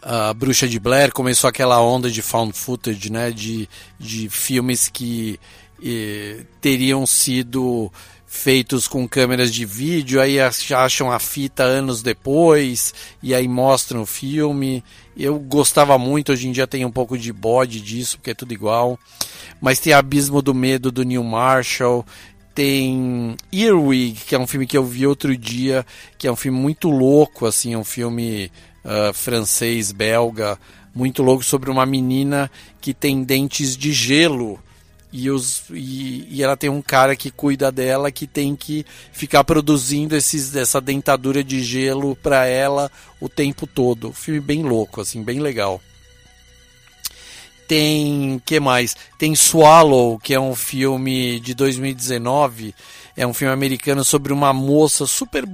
a 0.00 0.32
Bruxa 0.32 0.68
de 0.68 0.78
Blair, 0.78 1.12
começou 1.12 1.48
aquela 1.48 1.80
onda 1.82 2.08
de 2.08 2.22
found 2.22 2.52
footage, 2.52 3.10
né, 3.10 3.32
de, 3.32 3.68
de 3.98 4.28
filmes 4.28 4.88
que 4.88 5.40
eh, 5.82 6.44
teriam 6.60 7.04
sido 7.04 7.90
feitos 8.36 8.86
com 8.86 9.08
câmeras 9.08 9.52
de 9.52 9.64
vídeo, 9.64 10.20
aí 10.20 10.36
acham 10.40 11.10
a 11.10 11.18
fita 11.18 11.62
anos 11.62 12.02
depois 12.02 12.94
e 13.22 13.34
aí 13.34 13.48
mostram 13.48 14.02
o 14.02 14.06
filme. 14.06 14.84
Eu 15.16 15.38
gostava 15.38 15.98
muito, 15.98 16.30
hoje 16.30 16.46
em 16.46 16.52
dia 16.52 16.66
tem 16.66 16.84
um 16.84 16.92
pouco 16.92 17.16
de 17.16 17.32
bode 17.32 17.80
disso, 17.80 18.18
porque 18.18 18.30
é 18.30 18.34
tudo 18.34 18.52
igual. 18.52 18.98
Mas 19.60 19.80
tem 19.80 19.92
Abismo 19.92 20.42
do 20.42 20.54
Medo 20.54 20.92
do 20.92 21.02
Neil 21.02 21.24
Marshall, 21.24 22.04
tem 22.54 23.36
Earwig, 23.52 24.20
que 24.26 24.34
é 24.34 24.38
um 24.38 24.46
filme 24.46 24.66
que 24.66 24.76
eu 24.76 24.84
vi 24.84 25.06
outro 25.06 25.36
dia, 25.36 25.84
que 26.18 26.28
é 26.28 26.32
um 26.32 26.36
filme 26.36 26.58
muito 26.58 26.90
louco, 26.90 27.46
assim, 27.46 27.74
um 27.74 27.84
filme 27.84 28.52
uh, 28.84 29.12
francês, 29.14 29.92
belga, 29.92 30.58
muito 30.94 31.22
louco 31.22 31.42
sobre 31.42 31.70
uma 31.70 31.86
menina 31.86 32.50
que 32.80 32.92
tem 32.94 33.24
dentes 33.24 33.76
de 33.76 33.92
gelo 33.92 34.60
e, 35.16 35.30
os, 35.30 35.62
e, 35.70 36.28
e, 36.30 36.42
ela 36.42 36.58
tem 36.58 36.68
um 36.68 36.82
cara 36.82 37.16
que 37.16 37.30
cuida 37.30 37.72
dela 37.72 38.12
que 38.12 38.26
tem 38.26 38.54
que 38.54 38.84
ficar 39.12 39.42
produzindo 39.44 40.14
esses, 40.14 40.54
essa 40.54 40.78
dentadura 40.78 41.42
de 41.42 41.62
gelo 41.62 42.14
para 42.14 42.46
ela 42.46 42.92
o 43.18 43.26
tempo 43.26 43.66
todo. 43.66 44.12
Filme 44.12 44.40
bem 44.40 44.62
louco, 44.62 45.00
assim, 45.00 45.22
bem 45.22 45.40
legal. 45.40 45.80
Tem 47.66 48.40
que 48.44 48.60
mais? 48.60 48.94
Tem 49.18 49.34
Swallow, 49.34 50.18
que 50.18 50.34
é 50.34 50.38
um 50.38 50.54
filme 50.54 51.40
de 51.40 51.54
2019. 51.54 52.74
É 53.16 53.26
um 53.26 53.32
filme 53.32 53.54
americano 53.54 54.04
sobre 54.04 54.34
uma 54.34 54.52
moça 54.52 55.06
super 55.06 55.46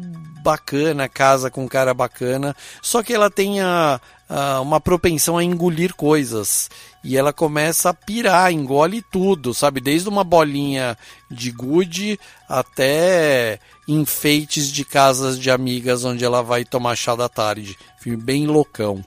bacana, 0.42 1.08
casa 1.08 1.52
com 1.52 1.64
um 1.64 1.68
cara 1.68 1.94
bacana, 1.94 2.54
só 2.82 3.00
que 3.00 3.14
ela 3.14 3.30
tem 3.30 3.60
a, 3.60 4.00
a, 4.28 4.60
uma 4.60 4.80
propensão 4.80 5.38
a 5.38 5.44
engolir 5.44 5.94
coisas 5.94 6.68
e 7.04 7.16
ela 7.16 7.32
começa 7.32 7.90
a 7.90 7.94
pirar, 7.94 8.52
engole 8.52 9.02
tudo, 9.02 9.52
sabe? 9.52 9.80
Desde 9.80 10.08
uma 10.08 10.22
bolinha 10.22 10.96
de 11.30 11.50
gude 11.50 12.18
até 12.48 13.58
enfeites 13.88 14.70
de 14.70 14.84
casas 14.84 15.38
de 15.38 15.50
amigas 15.50 16.04
onde 16.04 16.24
ela 16.24 16.42
vai 16.42 16.64
tomar 16.64 16.96
chá 16.96 17.16
da 17.16 17.28
tarde. 17.28 17.76
Filme 18.00 18.22
bem 18.22 18.46
loucão. 18.46 19.04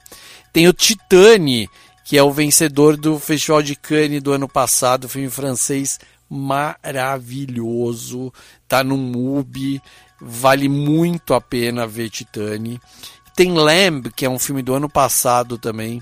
Tem 0.51 0.67
o 0.67 0.73
Titane, 0.73 1.69
que 2.03 2.17
é 2.17 2.23
o 2.23 2.31
vencedor 2.31 2.97
do 2.97 3.17
Festival 3.17 3.63
de 3.63 3.75
Cannes 3.75 4.21
do 4.21 4.33
ano 4.33 4.47
passado, 4.47 5.09
filme 5.09 5.29
francês 5.29 5.99
maravilhoso, 6.29 8.31
tá 8.67 8.83
no 8.83 8.97
MUBI, 8.97 9.81
vale 10.19 10.67
muito 10.67 11.33
a 11.33 11.41
pena 11.41 11.87
ver 11.87 12.09
Titane. 12.09 12.79
Tem 13.35 13.53
Lamb, 13.53 14.11
que 14.15 14.25
é 14.25 14.29
um 14.29 14.39
filme 14.39 14.61
do 14.61 14.73
ano 14.73 14.89
passado 14.89 15.57
também, 15.57 16.01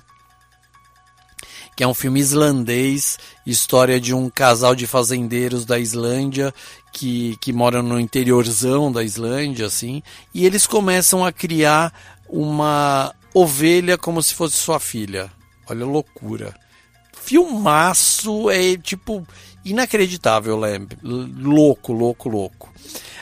que 1.76 1.84
é 1.84 1.88
um 1.88 1.94
filme 1.94 2.20
islandês, 2.20 3.18
história 3.46 4.00
de 4.00 4.14
um 4.14 4.30
casal 4.30 4.76
de 4.76 4.86
fazendeiros 4.86 5.66
da 5.66 5.80
Islândia 5.80 6.54
que, 6.92 7.36
que 7.42 7.52
moram 7.52 7.82
no 7.82 8.00
interiorzão 8.00 8.92
da 8.92 9.04
Islândia, 9.04 9.66
assim, 9.66 10.04
e 10.34 10.46
eles 10.46 10.68
começam 10.68 11.26
a 11.26 11.32
criar 11.32 11.92
uma 12.30 13.14
ovelha 13.34 13.98
como 13.98 14.22
se 14.22 14.34
fosse 14.34 14.58
sua 14.58 14.80
filha. 14.80 15.32
Olha 15.68 15.84
a 15.84 15.88
loucura. 15.88 16.54
Filmaço 17.14 18.50
é 18.50 18.78
tipo 18.78 19.26
inacreditável, 19.66 20.58
Lamb. 20.58 20.98
Louco, 21.02 21.94
louco, 21.94 22.30
louco. 22.30 22.72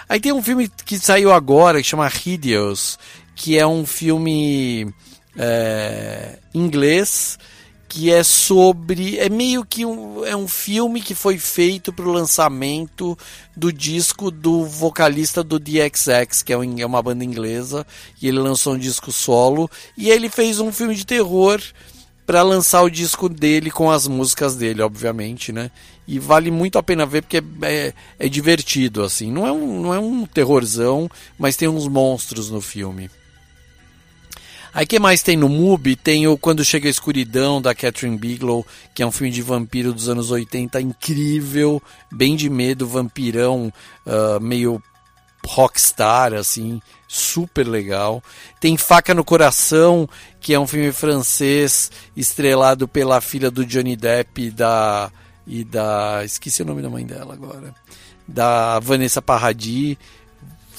Aí 0.09 0.19
tem 0.19 0.33
um 0.33 0.41
filme 0.41 0.69
que 0.85 0.97
saiu 0.99 1.31
agora 1.31 1.81
que 1.81 1.87
chama 1.87 2.11
Hideous, 2.11 2.99
que 3.35 3.57
é 3.57 3.65
um 3.65 3.85
filme 3.85 4.93
é, 5.37 6.39
inglês 6.53 7.37
que 7.91 8.09
é 8.09 8.23
sobre. 8.23 9.19
É 9.19 9.27
meio 9.27 9.65
que 9.65 9.85
um, 9.85 10.23
é 10.23 10.33
um 10.33 10.47
filme 10.47 11.01
que 11.01 11.13
foi 11.13 11.37
feito 11.37 11.91
para 11.91 12.07
o 12.07 12.11
lançamento 12.13 13.17
do 13.53 13.71
disco 13.71 14.31
do 14.31 14.65
vocalista 14.65 15.43
do 15.43 15.59
DXX, 15.59 16.41
que 16.41 16.53
é, 16.53 16.57
um, 16.57 16.79
é 16.79 16.85
uma 16.85 17.01
banda 17.01 17.25
inglesa, 17.25 17.85
e 18.21 18.29
ele 18.29 18.39
lançou 18.39 18.75
um 18.75 18.77
disco 18.77 19.11
solo, 19.11 19.69
e 19.97 20.09
ele 20.09 20.29
fez 20.29 20.61
um 20.61 20.71
filme 20.71 20.95
de 20.95 21.05
terror 21.05 21.61
para 22.25 22.41
lançar 22.43 22.81
o 22.81 22.89
disco 22.89 23.27
dele 23.27 23.69
com 23.69 23.91
as 23.91 24.07
músicas 24.07 24.55
dele, 24.55 24.81
obviamente, 24.81 25.51
né? 25.51 25.69
E 26.07 26.17
vale 26.17 26.49
muito 26.49 26.79
a 26.79 26.83
pena 26.83 27.05
ver 27.05 27.23
porque 27.23 27.39
é, 27.39 27.43
é, 27.63 27.93
é 28.19 28.29
divertido, 28.29 29.03
assim. 29.03 29.29
Não 29.29 29.45
é, 29.45 29.51
um, 29.51 29.81
não 29.81 29.93
é 29.93 29.99
um 29.99 30.25
terrorzão, 30.25 31.09
mas 31.37 31.57
tem 31.57 31.67
uns 31.67 31.89
monstros 31.89 32.49
no 32.49 32.61
filme. 32.61 33.09
Aí 34.73 34.85
que 34.85 34.99
mais 34.99 35.21
tem 35.21 35.35
no 35.35 35.49
MUBI? 35.49 35.97
Tem 35.97 36.27
o 36.27 36.37
Quando 36.37 36.63
Chega 36.63 36.87
a 36.87 36.91
Escuridão, 36.91 37.61
da 37.61 37.75
Catherine 37.75 38.17
Bigelow, 38.17 38.65
que 38.93 39.03
é 39.03 39.05
um 39.05 39.11
filme 39.11 39.31
de 39.31 39.41
vampiro 39.41 39.93
dos 39.93 40.07
anos 40.07 40.31
80, 40.31 40.79
incrível, 40.79 41.81
bem 42.09 42.37
de 42.37 42.49
medo, 42.49 42.87
vampirão, 42.87 43.71
uh, 44.05 44.39
meio 44.39 44.81
rockstar, 45.45 46.33
assim, 46.33 46.81
super 47.05 47.67
legal. 47.67 48.23
Tem 48.61 48.77
Faca 48.77 49.13
no 49.13 49.25
Coração, 49.25 50.07
que 50.39 50.53
é 50.53 50.59
um 50.59 50.67
filme 50.67 50.93
francês 50.93 51.91
estrelado 52.15 52.87
pela 52.87 53.19
filha 53.19 53.51
do 53.51 53.65
Johnny 53.65 53.95
Depp 53.95 54.41
e 54.41 54.51
da... 54.51 55.11
E 55.45 55.63
da 55.63 56.21
esqueci 56.23 56.61
o 56.61 56.65
nome 56.65 56.83
da 56.83 56.89
mãe 56.89 57.03
dela 57.03 57.33
agora. 57.33 57.73
Da 58.27 58.79
Vanessa 58.79 59.21
Paradis 59.21 59.97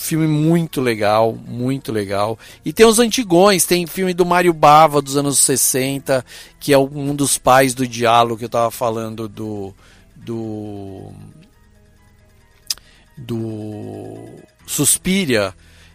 Filme 0.03 0.27
muito 0.27 0.81
legal, 0.81 1.33
muito 1.33 1.93
legal. 1.93 2.37
E 2.65 2.73
tem 2.73 2.85
os 2.85 2.99
antigões, 2.99 3.65
tem 3.65 3.87
filme 3.87 4.13
do 4.13 4.27
Mário 4.27 4.53
Bava 4.53 5.01
dos 5.01 5.17
anos 5.17 5.39
60, 5.39 6.27
que 6.59 6.73
é 6.73 6.79
um 6.79 7.15
dos 7.15 7.39
pais 7.39 7.73
do 7.73 7.87
diálogo 7.87 8.37
que 8.37 8.45
eu 8.45 8.47
estava 8.47 8.69
falando 8.73 9.29
do 9.29 9.73
do 10.17 11.13
do 13.17 14.27
Suspiria. 14.67 15.55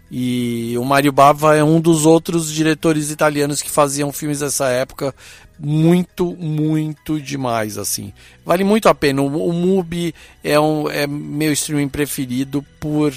E 0.09 0.73
o 0.77 0.85
Mário 0.85 1.11
Bava 1.11 1.57
é 1.57 1.63
um 1.63 1.81
dos 1.81 2.05
outros 2.05 2.49
diretores 2.49 3.11
italianos 3.11 3.61
que 3.61 3.69
faziam 3.69 4.13
filmes 4.13 4.39
dessa 4.39 4.69
época 4.69 5.13
muito, 5.59 6.33
muito 6.37 7.19
demais, 7.19 7.77
assim. 7.77 8.13
Vale 8.45 8.63
muito 8.63 8.87
a 8.87 8.95
pena. 8.95 9.21
O, 9.21 9.49
o 9.49 9.51
Mubi 9.51 10.15
é, 10.41 10.57
um, 10.57 10.89
é 10.89 11.05
meu 11.05 11.51
streaming 11.51 11.89
preferido 11.89 12.65
por 12.79 13.13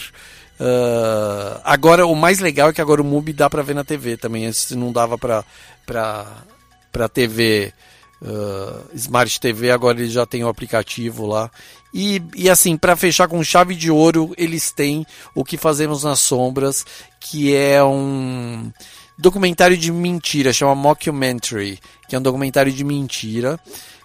Uh, 0.60 1.58
agora, 1.64 2.06
o 2.06 2.14
mais 2.14 2.38
legal 2.38 2.68
é 2.68 2.72
que 2.74 2.82
agora 2.82 3.00
o 3.00 3.04
MUBI 3.04 3.32
dá 3.32 3.48
para 3.48 3.62
ver 3.62 3.74
na 3.74 3.82
TV 3.82 4.18
também. 4.18 4.44
Antes 4.44 4.70
não 4.72 4.92
dava 4.92 5.16
para 5.16 5.42
para 5.86 7.08
TV 7.08 7.72
uh, 8.20 8.94
Smart 8.94 9.40
TV, 9.40 9.70
agora 9.70 9.98
eles 9.98 10.12
já 10.12 10.26
tem 10.26 10.44
o 10.44 10.48
aplicativo 10.48 11.26
lá. 11.26 11.50
E, 11.94 12.22
e 12.36 12.48
assim, 12.50 12.76
para 12.76 12.94
fechar 12.94 13.26
com 13.26 13.42
chave 13.42 13.74
de 13.74 13.90
ouro, 13.90 14.34
eles 14.36 14.70
têm 14.70 15.06
o 15.34 15.44
que 15.44 15.56
fazemos 15.56 16.04
nas 16.04 16.20
sombras, 16.20 16.84
que 17.18 17.54
é 17.56 17.82
um 17.82 18.70
documentário 19.18 19.76
de 19.76 19.90
mentira, 19.90 20.52
chama 20.52 20.74
Mockumentary, 20.74 21.78
que 22.08 22.14
é 22.14 22.18
um 22.18 22.22
documentário 22.22 22.72
de 22.72 22.84
mentira, 22.84 23.58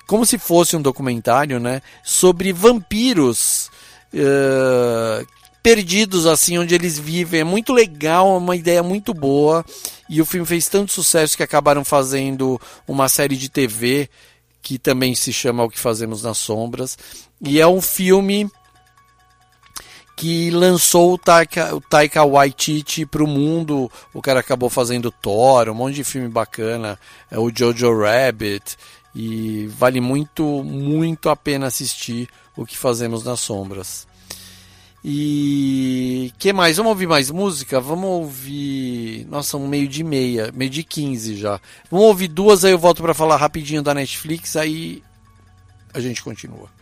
como 0.08 0.26
se 0.26 0.38
fosse 0.38 0.76
um 0.76 0.82
documentário, 0.82 1.60
né, 1.60 1.82
sobre 2.04 2.52
vampiros 2.52 3.70
uh, 4.14 5.26
perdidos 5.66 6.28
assim 6.28 6.60
onde 6.60 6.76
eles 6.76 7.00
vivem. 7.00 7.40
É 7.40 7.44
muito 7.44 7.74
legal, 7.74 8.36
é 8.36 8.38
uma 8.38 8.56
ideia 8.56 8.84
muito 8.84 9.16
boa. 9.16 9.66
E 10.08 10.22
o 10.22 10.26
filme 10.26 10.46
fez 10.46 10.70
tanto 10.70 10.92
sucesso 10.92 11.36
que 11.36 11.42
acabaram 11.42 11.84
fazendo 11.84 12.62
uma 12.88 13.10
série 13.10 13.36
de 13.36 13.50
TV 13.50 14.08
que 14.62 14.78
também 14.78 15.16
se 15.16 15.34
chama 15.34 15.64
O 15.64 15.70
que 15.70 15.80
Fazemos 15.80 16.22
nas 16.22 16.38
Sombras. 16.38 16.96
E 17.42 17.60
é 17.60 17.66
um 17.66 17.82
filme 17.82 18.48
que 20.16 20.52
lançou 20.52 21.16
o 21.16 21.18
Taika, 21.18 21.76
o 21.76 21.82
Taika 21.82 22.24
Waititi 22.24 23.04
para 23.04 23.24
o 23.24 23.28
mundo. 23.28 23.92
O 24.14 24.22
cara 24.22 24.42
acabou 24.42 24.70
fazendo 24.70 25.12
Thor, 25.12 25.68
um 25.70 25.74
monte 25.74 25.96
de 25.96 26.04
filme 26.04 26.30
bacana, 26.30 27.00
é 27.32 27.40
o 27.40 27.50
Jojo 27.50 27.92
Rabbit. 28.02 28.78
E 29.16 29.66
vale 29.66 30.00
muito, 30.00 30.44
muito 30.64 31.28
a 31.28 31.36
pena 31.36 31.66
assistir 31.66 32.30
o 32.56 32.68
que 32.68 32.78
fazemos 32.78 33.24
nas 33.24 33.40
sombras. 33.40 34.06
E 35.08 36.34
que 36.40 36.52
mais? 36.52 36.78
Vamos 36.78 36.90
ouvir 36.90 37.06
mais 37.06 37.30
música? 37.30 37.80
Vamos 37.80 38.10
ouvir. 38.10 39.24
Nossa, 39.30 39.56
um 39.56 39.68
meio 39.68 39.88
de 39.88 40.04
meia, 40.04 40.52
meio 40.52 40.72
de 40.72 40.84
15 40.84 41.36
já. 41.36 41.62
Vamos 41.92 42.08
ouvir 42.08 42.28
duas, 42.28 42.66
aí 42.66 42.72
eu 42.72 42.80
volto 42.80 43.04
para 43.04 43.14
falar 43.14 43.38
rapidinho 43.38 43.84
da 43.84 43.94
Netflix, 43.94 44.56
aí 44.56 45.04
a 45.94 46.00
gente 46.00 46.24
continua. 46.24 46.75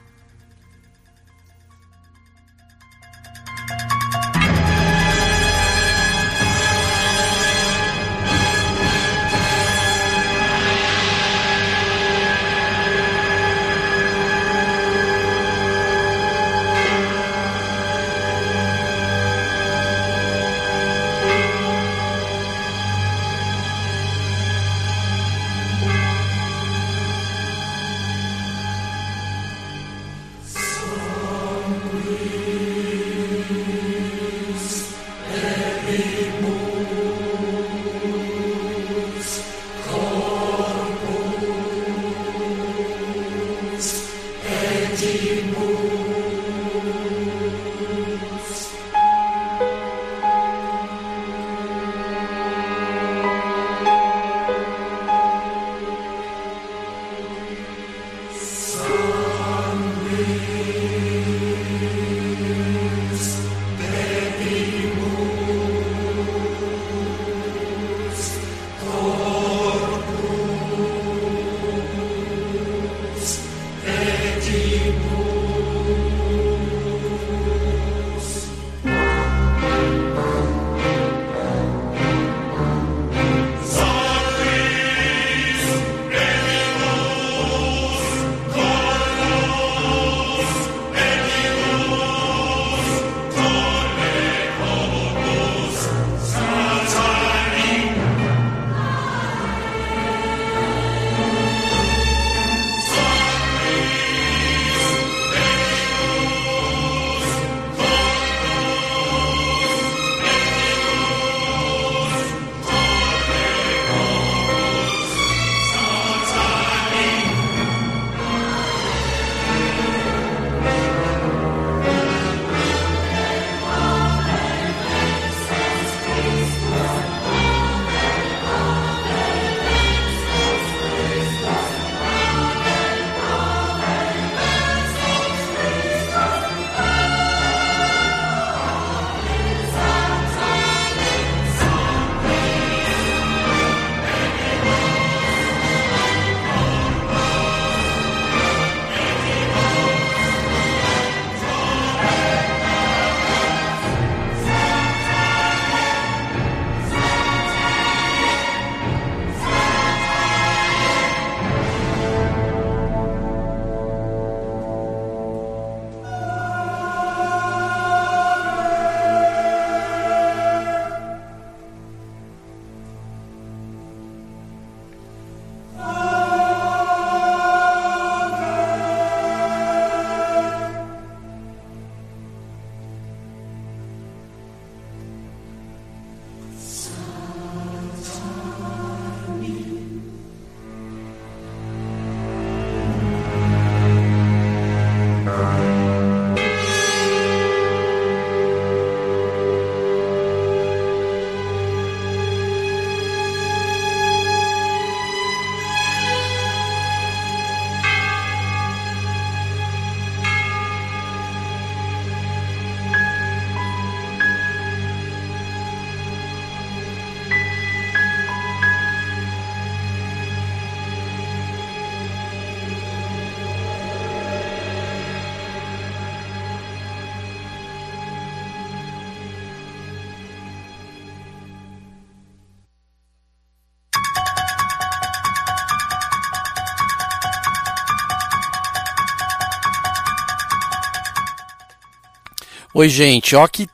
Oi, 242.75 242.89
gente, 242.89 243.35
ó 243.35 243.47
que 243.47 243.69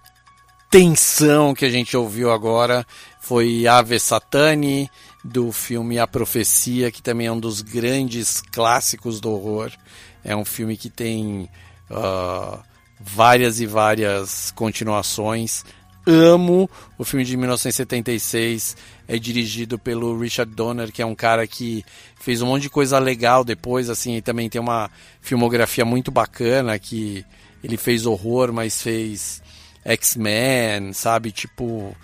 tensão 0.70 1.56
que 1.56 1.64
a 1.64 1.70
gente 1.70 1.96
ouviu 1.96 2.34
agora. 2.34 2.86
foi 3.22 3.66
Ave 3.66 3.98
Satani, 3.98 4.92
do 5.24 5.54
filme 5.54 5.98
A 5.98 6.06
Profecia, 6.06 6.92
que 6.92 7.02
também 7.02 7.28
é 7.28 7.32
um 7.32 7.40
dos 7.40 7.62
grandes 7.62 8.42
clássicos 8.42 9.22
do 9.22 9.32
horror. 9.32 9.72
É 10.22 10.36
um 10.36 10.44
filme 10.44 10.76
que 10.76 10.90
tem 10.90 11.50
uh, 11.90 12.60
várias 13.00 13.62
e 13.62 13.66
várias 13.66 14.52
continuações. 14.52 15.64
Amo 16.06 16.70
o 16.98 17.06
filme 17.06 17.24
de 17.24 17.38
1976. 17.38 18.76
É 19.08 19.18
dirigido 19.18 19.80
pelo 19.80 20.20
Richard 20.20 20.54
Donner, 20.54 20.92
que 20.92 21.02
é 21.02 21.06
um 21.06 21.16
cara 21.16 21.48
que 21.48 21.86
fez 22.20 22.42
um 22.42 22.48
monte 22.48 22.64
de 22.64 22.70
coisa 22.70 23.00
legal 23.00 23.46
depois, 23.46 23.90
assim, 23.90 24.18
e 24.18 24.22
também 24.22 24.50
tem 24.50 24.60
uma 24.60 24.92
filmografia 25.22 25.86
muito 25.86 26.12
bacana 26.12 26.78
que 26.78 27.26
ele 27.64 27.78
fez 27.78 28.06
horror, 28.06 28.52
mas 28.54 28.82
fez 28.82 29.42
X-Men, 29.84 30.94
sabe? 30.94 31.32
Tipo 31.32 31.96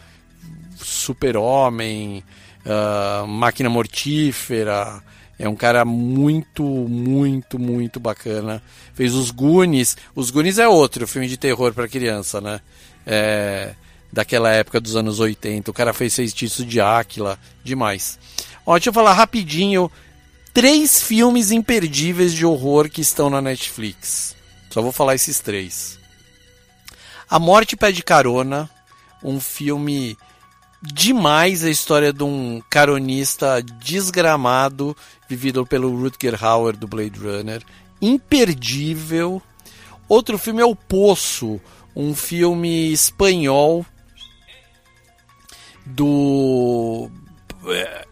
Super-Homem, 0.75 2.23
uh, 2.65 3.27
Máquina 3.27 3.69
Mortífera. 3.69 5.01
É 5.37 5.49
um 5.49 5.55
cara 5.55 5.83
muito, 5.83 6.63
muito, 6.63 7.59
muito 7.59 7.99
bacana. 7.99 8.61
Fez 8.93 9.13
os 9.13 9.31
Goonies. 9.31 9.97
Os 10.15 10.31
Goonies 10.31 10.57
é 10.57 10.67
outro 10.67 11.05
filme 11.05 11.27
de 11.27 11.37
terror 11.37 11.73
para 11.73 11.89
criança, 11.89 12.39
né? 12.39 12.61
É, 13.05 13.73
daquela 14.11 14.49
época 14.49 14.79
dos 14.79 14.95
anos 14.95 15.19
80. 15.19 15.69
O 15.69 15.73
cara 15.73 15.93
fez 15.93 16.15
Feitiço 16.15 16.65
de 16.65 16.79
Áquila. 16.79 17.37
Demais. 17.63 18.17
Ó, 18.65 18.73
deixa 18.75 18.89
eu 18.89 18.93
falar 18.93 19.13
rapidinho. 19.13 19.91
Três 20.53 21.01
filmes 21.01 21.51
imperdíveis 21.51 22.33
de 22.33 22.45
horror 22.45 22.89
que 22.89 23.01
estão 23.01 23.29
na 23.29 23.41
Netflix. 23.41 24.34
Só 24.75 24.81
vou 24.81 24.91
falar 24.91 25.15
esses 25.15 25.39
três. 25.39 25.97
A 27.29 27.39
Morte 27.39 27.77
Pede 27.77 28.03
Carona. 28.03 28.69
Um 29.23 29.39
filme 29.39 30.17
demais 30.81 31.63
a 31.63 31.69
história 31.69 32.11
de 32.11 32.25
um 32.25 32.61
caronista 32.69 33.63
desgramado, 33.63 34.93
vivido 35.29 35.65
pelo 35.65 35.97
Rutger 35.97 36.43
Hauer 36.43 36.75
do 36.75 36.89
Blade 36.89 37.17
Runner. 37.17 37.63
Imperdível. 38.01 39.41
Outro 40.09 40.37
filme 40.37 40.61
é 40.61 40.65
O 40.65 40.75
Poço, 40.75 41.61
um 41.95 42.13
filme 42.13 42.91
espanhol 42.91 43.85
do 45.85 47.09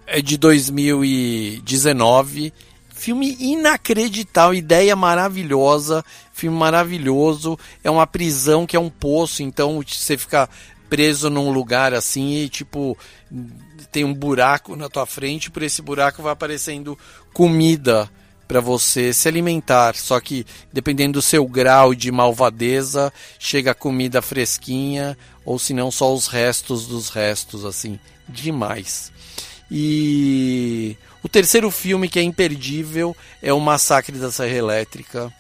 é 0.07 0.22
de 0.22 0.38
2019. 0.38 2.53
Filme 2.88 3.35
inacreditável, 3.38 4.53
ideia 4.53 4.95
maravilhosa, 4.95 6.06
filme 6.34 6.57
maravilhoso. 6.57 7.57
É 7.84 7.89
uma 7.89 8.05
prisão 8.05 8.65
que 8.65 8.76
é 8.76 8.80
um 8.80 8.89
poço, 8.89 9.41
então 9.41 9.81
você 9.85 10.18
fica 10.18 10.49
preso 10.89 11.30
num 11.30 11.51
lugar 11.51 11.93
assim 11.93 12.35
e 12.35 12.49
tipo 12.49 12.97
tem 13.91 14.03
um 14.03 14.14
buraco 14.14 14.76
na 14.76 14.89
tua 14.89 15.05
frente, 15.05 15.49
por 15.49 15.64
esse 15.64 15.81
buraco 15.81 16.22
vai 16.22 16.34
aparecendo 16.34 16.97
comida 17.34 18.10
para 18.47 18.60
você 18.60 19.14
se 19.14 19.27
alimentar. 19.27 19.95
Só 19.95 20.19
que 20.19 20.45
dependendo 20.72 21.14
do 21.14 21.22
seu 21.22 21.47
grau 21.47 21.95
de 21.95 22.11
malvadeza, 22.11 23.11
chega 23.39 23.73
comida 23.73 24.22
fresquinha 24.22 25.18
ou 25.45 25.57
se 25.57 25.73
não 25.73 25.89
só 25.89 26.14
os 26.14 26.27
restos 26.27 26.88
dos 26.88 27.10
restos 27.10 27.65
assim, 27.65 27.99
demais. 28.27 29.11
E 29.72 30.95
o 31.23 31.30
terceiro 31.30 31.72
filme 31.72 32.07
que 32.07 32.19
é 32.19 32.23
imperdível 32.23 33.15
é 33.41 33.51
o 33.51 33.60
Massacre 33.60 34.19
da 34.19 34.31
Serra 34.31 34.55
Elétrica, 34.55 35.34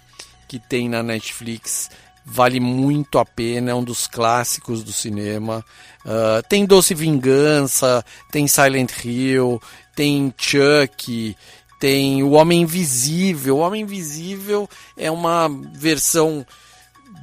que 0.47 0.59
tem 0.59 0.89
na 0.89 1.01
Netflix 1.01 1.89
vale 2.25 2.59
muito 2.59 3.19
a 3.19 3.25
pena, 3.25 3.71
é 3.71 3.75
um 3.75 3.83
dos 3.83 4.07
clássicos 4.07 4.83
do 4.83 4.93
cinema. 4.93 5.63
Uh, 6.05 6.41
tem 6.47 6.65
Doce 6.65 6.93
Vingança, 6.93 8.03
tem 8.31 8.47
Silent 8.47 8.91
Hill, 9.03 9.61
tem 9.95 10.33
Chuck, 10.37 11.35
tem 11.79 12.23
O 12.23 12.31
Homem 12.31 12.61
Invisível. 12.61 13.57
O 13.57 13.59
Homem 13.59 13.81
Invisível 13.81 14.69
é 14.97 15.11
uma 15.11 15.49
versão 15.73 16.45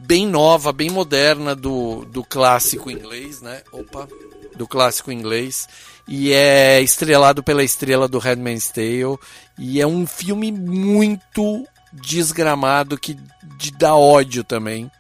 bem 0.07 0.27
nova, 0.27 0.73
bem 0.73 0.91
moderna 0.91 1.55
do, 1.55 2.05
do 2.05 2.23
clássico 2.23 2.91
inglês, 2.91 3.41
né? 3.41 3.63
Opa, 3.73 4.09
do 4.57 4.67
clássico 4.67 5.11
inglês. 5.11 5.67
E 6.07 6.33
é 6.33 6.81
estrelado 6.81 7.43
pela 7.43 7.63
estrela 7.63 8.09
do 8.09 8.19
Redman's 8.19 8.69
Tale. 8.69 9.19
E 9.59 9.81
é 9.81 9.87
um 9.87 10.07
filme 10.07 10.51
muito 10.51 11.65
desgramado 11.93 12.99
que 12.99 13.17
de 13.59 13.71
dá 13.73 13.95
ódio 13.95 14.45
também. 14.45 14.91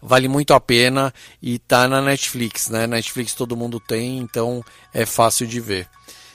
Vale 0.00 0.28
muito 0.28 0.54
a 0.54 0.60
pena 0.60 1.12
e 1.42 1.58
tá 1.58 1.88
na 1.88 2.00
Netflix, 2.00 2.68
né? 2.68 2.86
Netflix 2.86 3.34
todo 3.34 3.56
mundo 3.56 3.80
tem, 3.80 4.18
então 4.18 4.64
é 4.94 5.04
fácil 5.04 5.46
de 5.46 5.60
ver. 5.60 5.88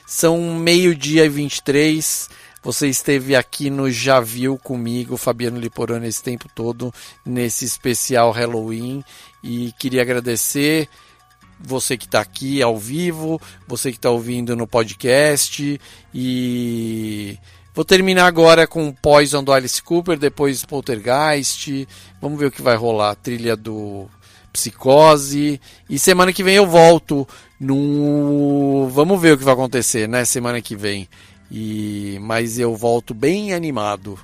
São 0.06 0.58
meio-dia 0.58 1.24
e 1.24 1.28
23. 1.28 2.28
Você 2.62 2.88
esteve 2.88 3.36
aqui 3.36 3.70
no 3.70 3.90
Já 3.90 4.20
Viu 4.20 4.58
comigo, 4.58 5.16
Fabiano 5.16 5.58
Liporano, 5.58 6.06
esse 6.06 6.22
tempo 6.22 6.48
todo, 6.54 6.92
nesse 7.24 7.64
especial 7.64 8.30
Halloween. 8.30 9.02
E 9.42 9.72
queria 9.78 10.02
agradecer 10.02 10.88
você 11.60 11.96
que 11.96 12.06
está 12.06 12.20
aqui 12.20 12.62
ao 12.62 12.78
vivo, 12.78 13.40
você 13.66 13.90
que 13.90 13.98
está 13.98 14.10
ouvindo 14.10 14.54
no 14.56 14.66
podcast. 14.66 15.80
E 16.14 17.38
Vou 17.74 17.84
terminar 17.84 18.26
agora 18.26 18.68
com 18.68 18.92
Poison 18.92 19.42
do 19.42 19.52
Alice 19.52 19.82
Cooper, 19.82 20.16
depois 20.16 20.64
Poltergeist. 20.64 21.88
Vamos 22.22 22.38
ver 22.38 22.46
o 22.46 22.50
que 22.50 22.62
vai 22.62 22.76
rolar. 22.76 23.16
Trilha 23.16 23.56
do 23.56 24.06
Psicose. 24.52 25.60
E 25.90 25.98
semana 25.98 26.32
que 26.32 26.44
vem 26.44 26.54
eu 26.54 26.68
volto 26.68 27.26
no. 27.58 28.88
Vamos 28.92 29.20
ver 29.20 29.32
o 29.32 29.38
que 29.38 29.42
vai 29.42 29.54
acontecer, 29.54 30.08
né? 30.08 30.24
Semana 30.24 30.62
que 30.62 30.76
vem. 30.76 31.08
E 31.50 32.16
mas 32.22 32.60
eu 32.60 32.76
volto 32.76 33.12
bem 33.12 33.52
animado. 33.52 34.16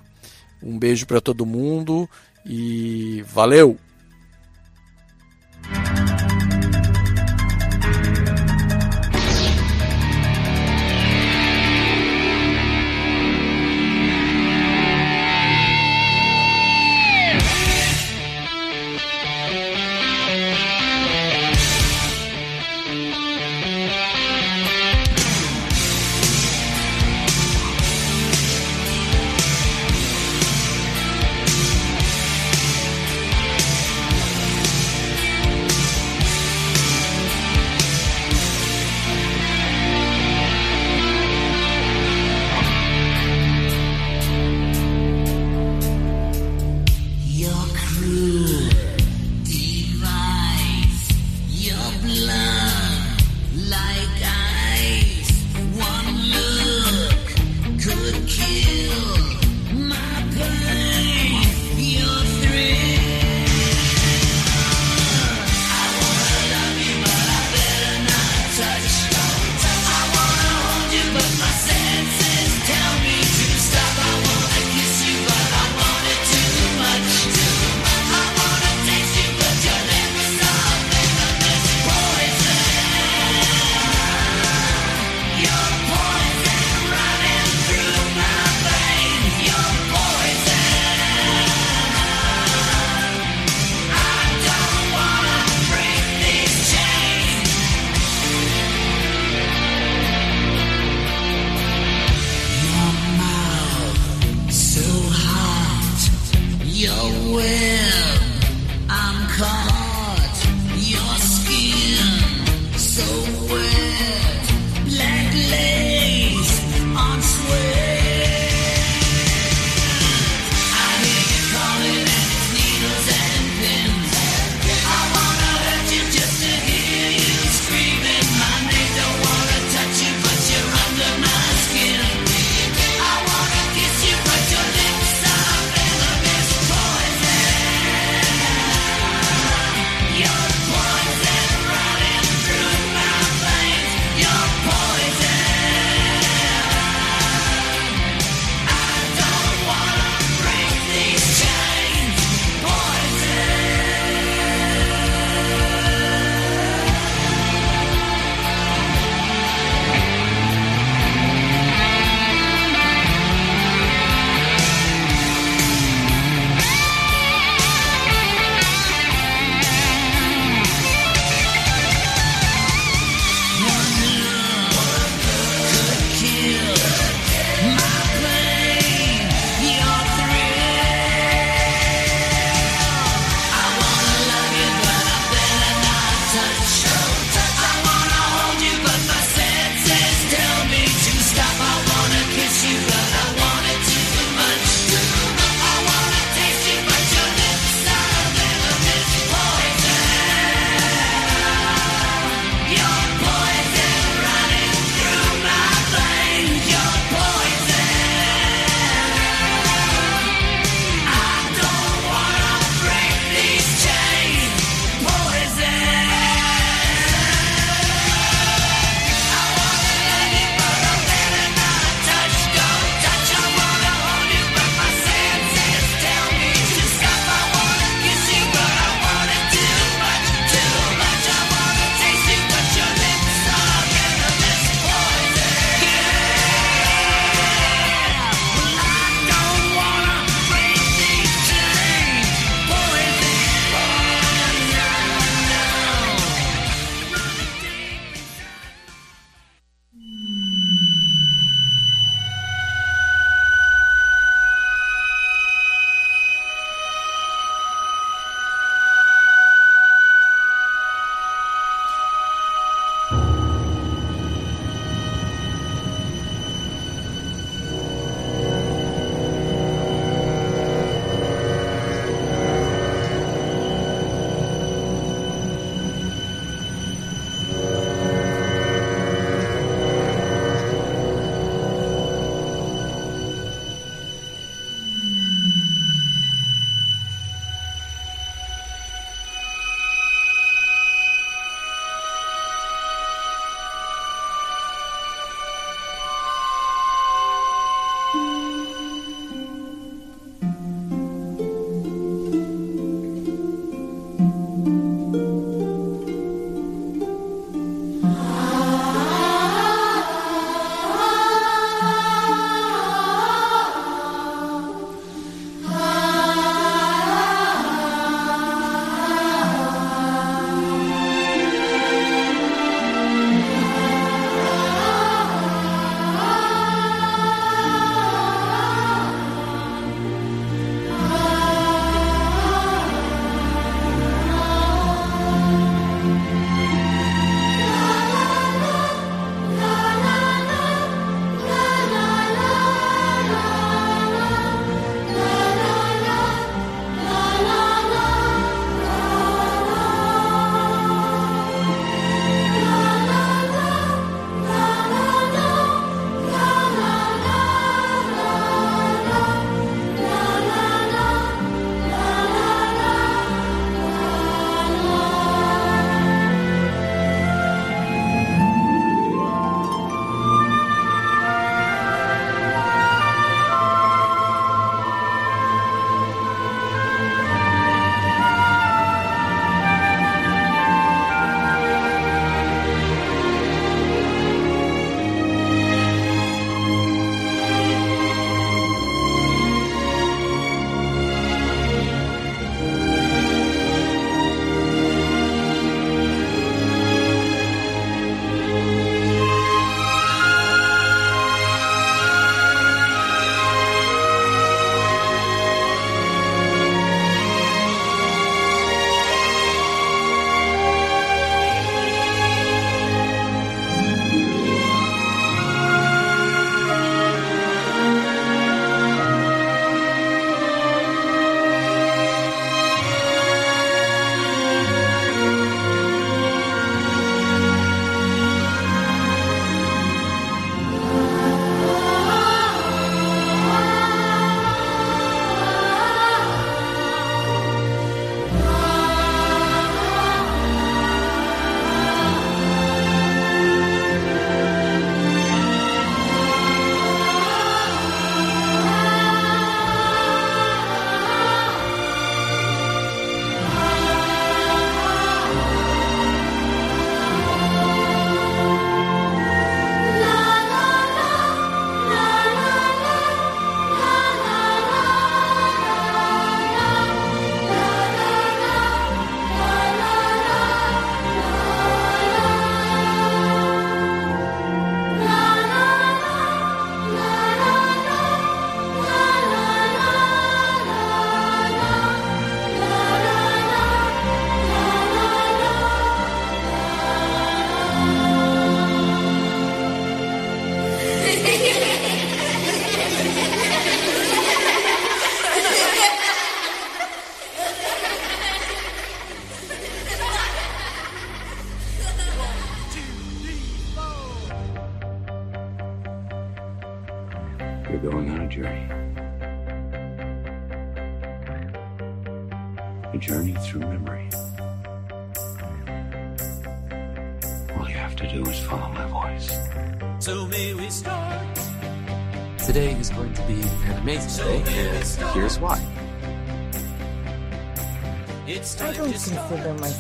Um 0.63 0.79
beijo 0.79 1.05
para 1.05 1.21
todo 1.21 1.45
mundo 1.45 2.09
e 2.47 3.25
valeu. 3.27 3.77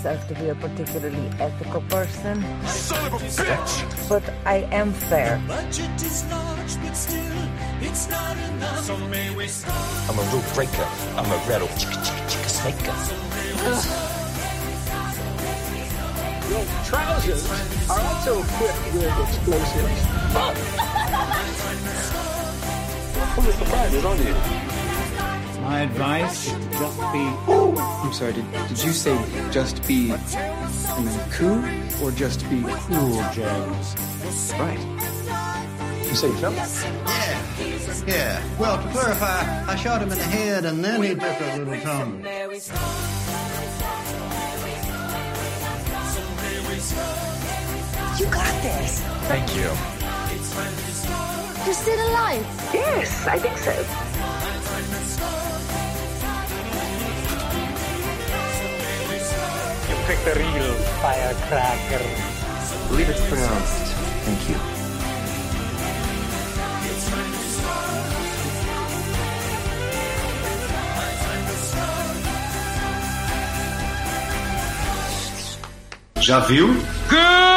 Myself 0.00 0.28
to 0.28 0.34
be 0.34 0.48
a 0.48 0.54
particularly 0.54 1.28
ethical 1.38 1.82
person, 1.82 2.42
Son 2.66 3.06
of 3.06 3.12
a 3.12 3.16
bitch! 3.18 4.08
but 4.08 4.22
I 4.46 4.66
am 4.72 4.92
fair. 4.92 5.38
Large, 5.46 5.74
still, 6.94 7.20
it's 7.82 8.08
not 8.08 8.36
enough. 8.48 8.80
So 8.84 8.96
may 9.08 9.28
we 9.34 9.46
start? 9.46 9.76
I'm 10.08 10.18
a 10.18 10.22
rule 10.32 10.42
breaker. 10.54 10.88
I'm 11.18 11.30
a 11.30 11.36
rattle 11.46 11.68
chicka 11.76 12.00
chicka 12.00 12.24
chicka 12.30 12.48
snaker. 12.48 12.96
Your 16.48 16.64
trousers 16.88 17.44
are 17.90 18.00
also 18.00 18.42
equipped 18.42 18.94
with 18.94 19.28
explosives. 19.28 20.00
Full 23.34 23.48
of 23.48 23.54
surprises, 23.54 24.04
aren't 24.06 24.24
you? 24.24 24.34
My 25.60 25.80
advice 25.80 26.46
is 26.46 26.52
to 26.52 26.70
just 26.78 27.00
be. 27.12 27.59
I'm 27.80 28.12
sorry, 28.12 28.32
did, 28.32 28.50
did 28.68 28.82
you 28.82 28.92
say 28.92 29.16
just 29.50 29.86
be. 29.86 30.12
I 30.12 31.00
mean, 31.02 31.20
cool 31.32 31.62
or 32.02 32.10
just 32.12 32.48
be 32.50 32.62
cool, 32.62 33.22
James? 33.32 33.96
Right. 34.52 34.78
You 36.08 36.14
say 36.14 36.40
jump? 36.40 36.56
Yeah. 36.56 37.50
Yeah. 38.06 38.42
Well, 38.58 38.82
to 38.82 38.88
clarify, 38.90 39.64
I 39.66 39.76
shot 39.76 40.02
him 40.02 40.10
in 40.10 40.18
the 40.18 40.24
head 40.24 40.64
and 40.64 40.84
then 40.84 41.02
he 41.02 41.14
took 41.14 41.22
a 41.22 41.56
little 41.58 41.80
tumble. 41.80 42.18
You 48.18 48.26
got 48.26 48.62
this. 48.62 49.00
Thank 49.28 49.56
you. 49.56 49.70
You're 51.64 51.74
still 51.74 52.08
alive? 52.10 52.44
Yes, 52.74 53.26
I 53.26 53.38
think 53.38 53.56
so. 53.58 54.09
The 60.10 60.34
real 60.34 60.74
firecracker. 61.00 62.04
Believe 62.88 63.08
it's 63.10 63.26
pronounced 63.28 63.94
thank 64.24 64.48
you. 64.48 64.56
Já 76.20 76.40
viu? 76.40 76.74
Good! 77.08 77.49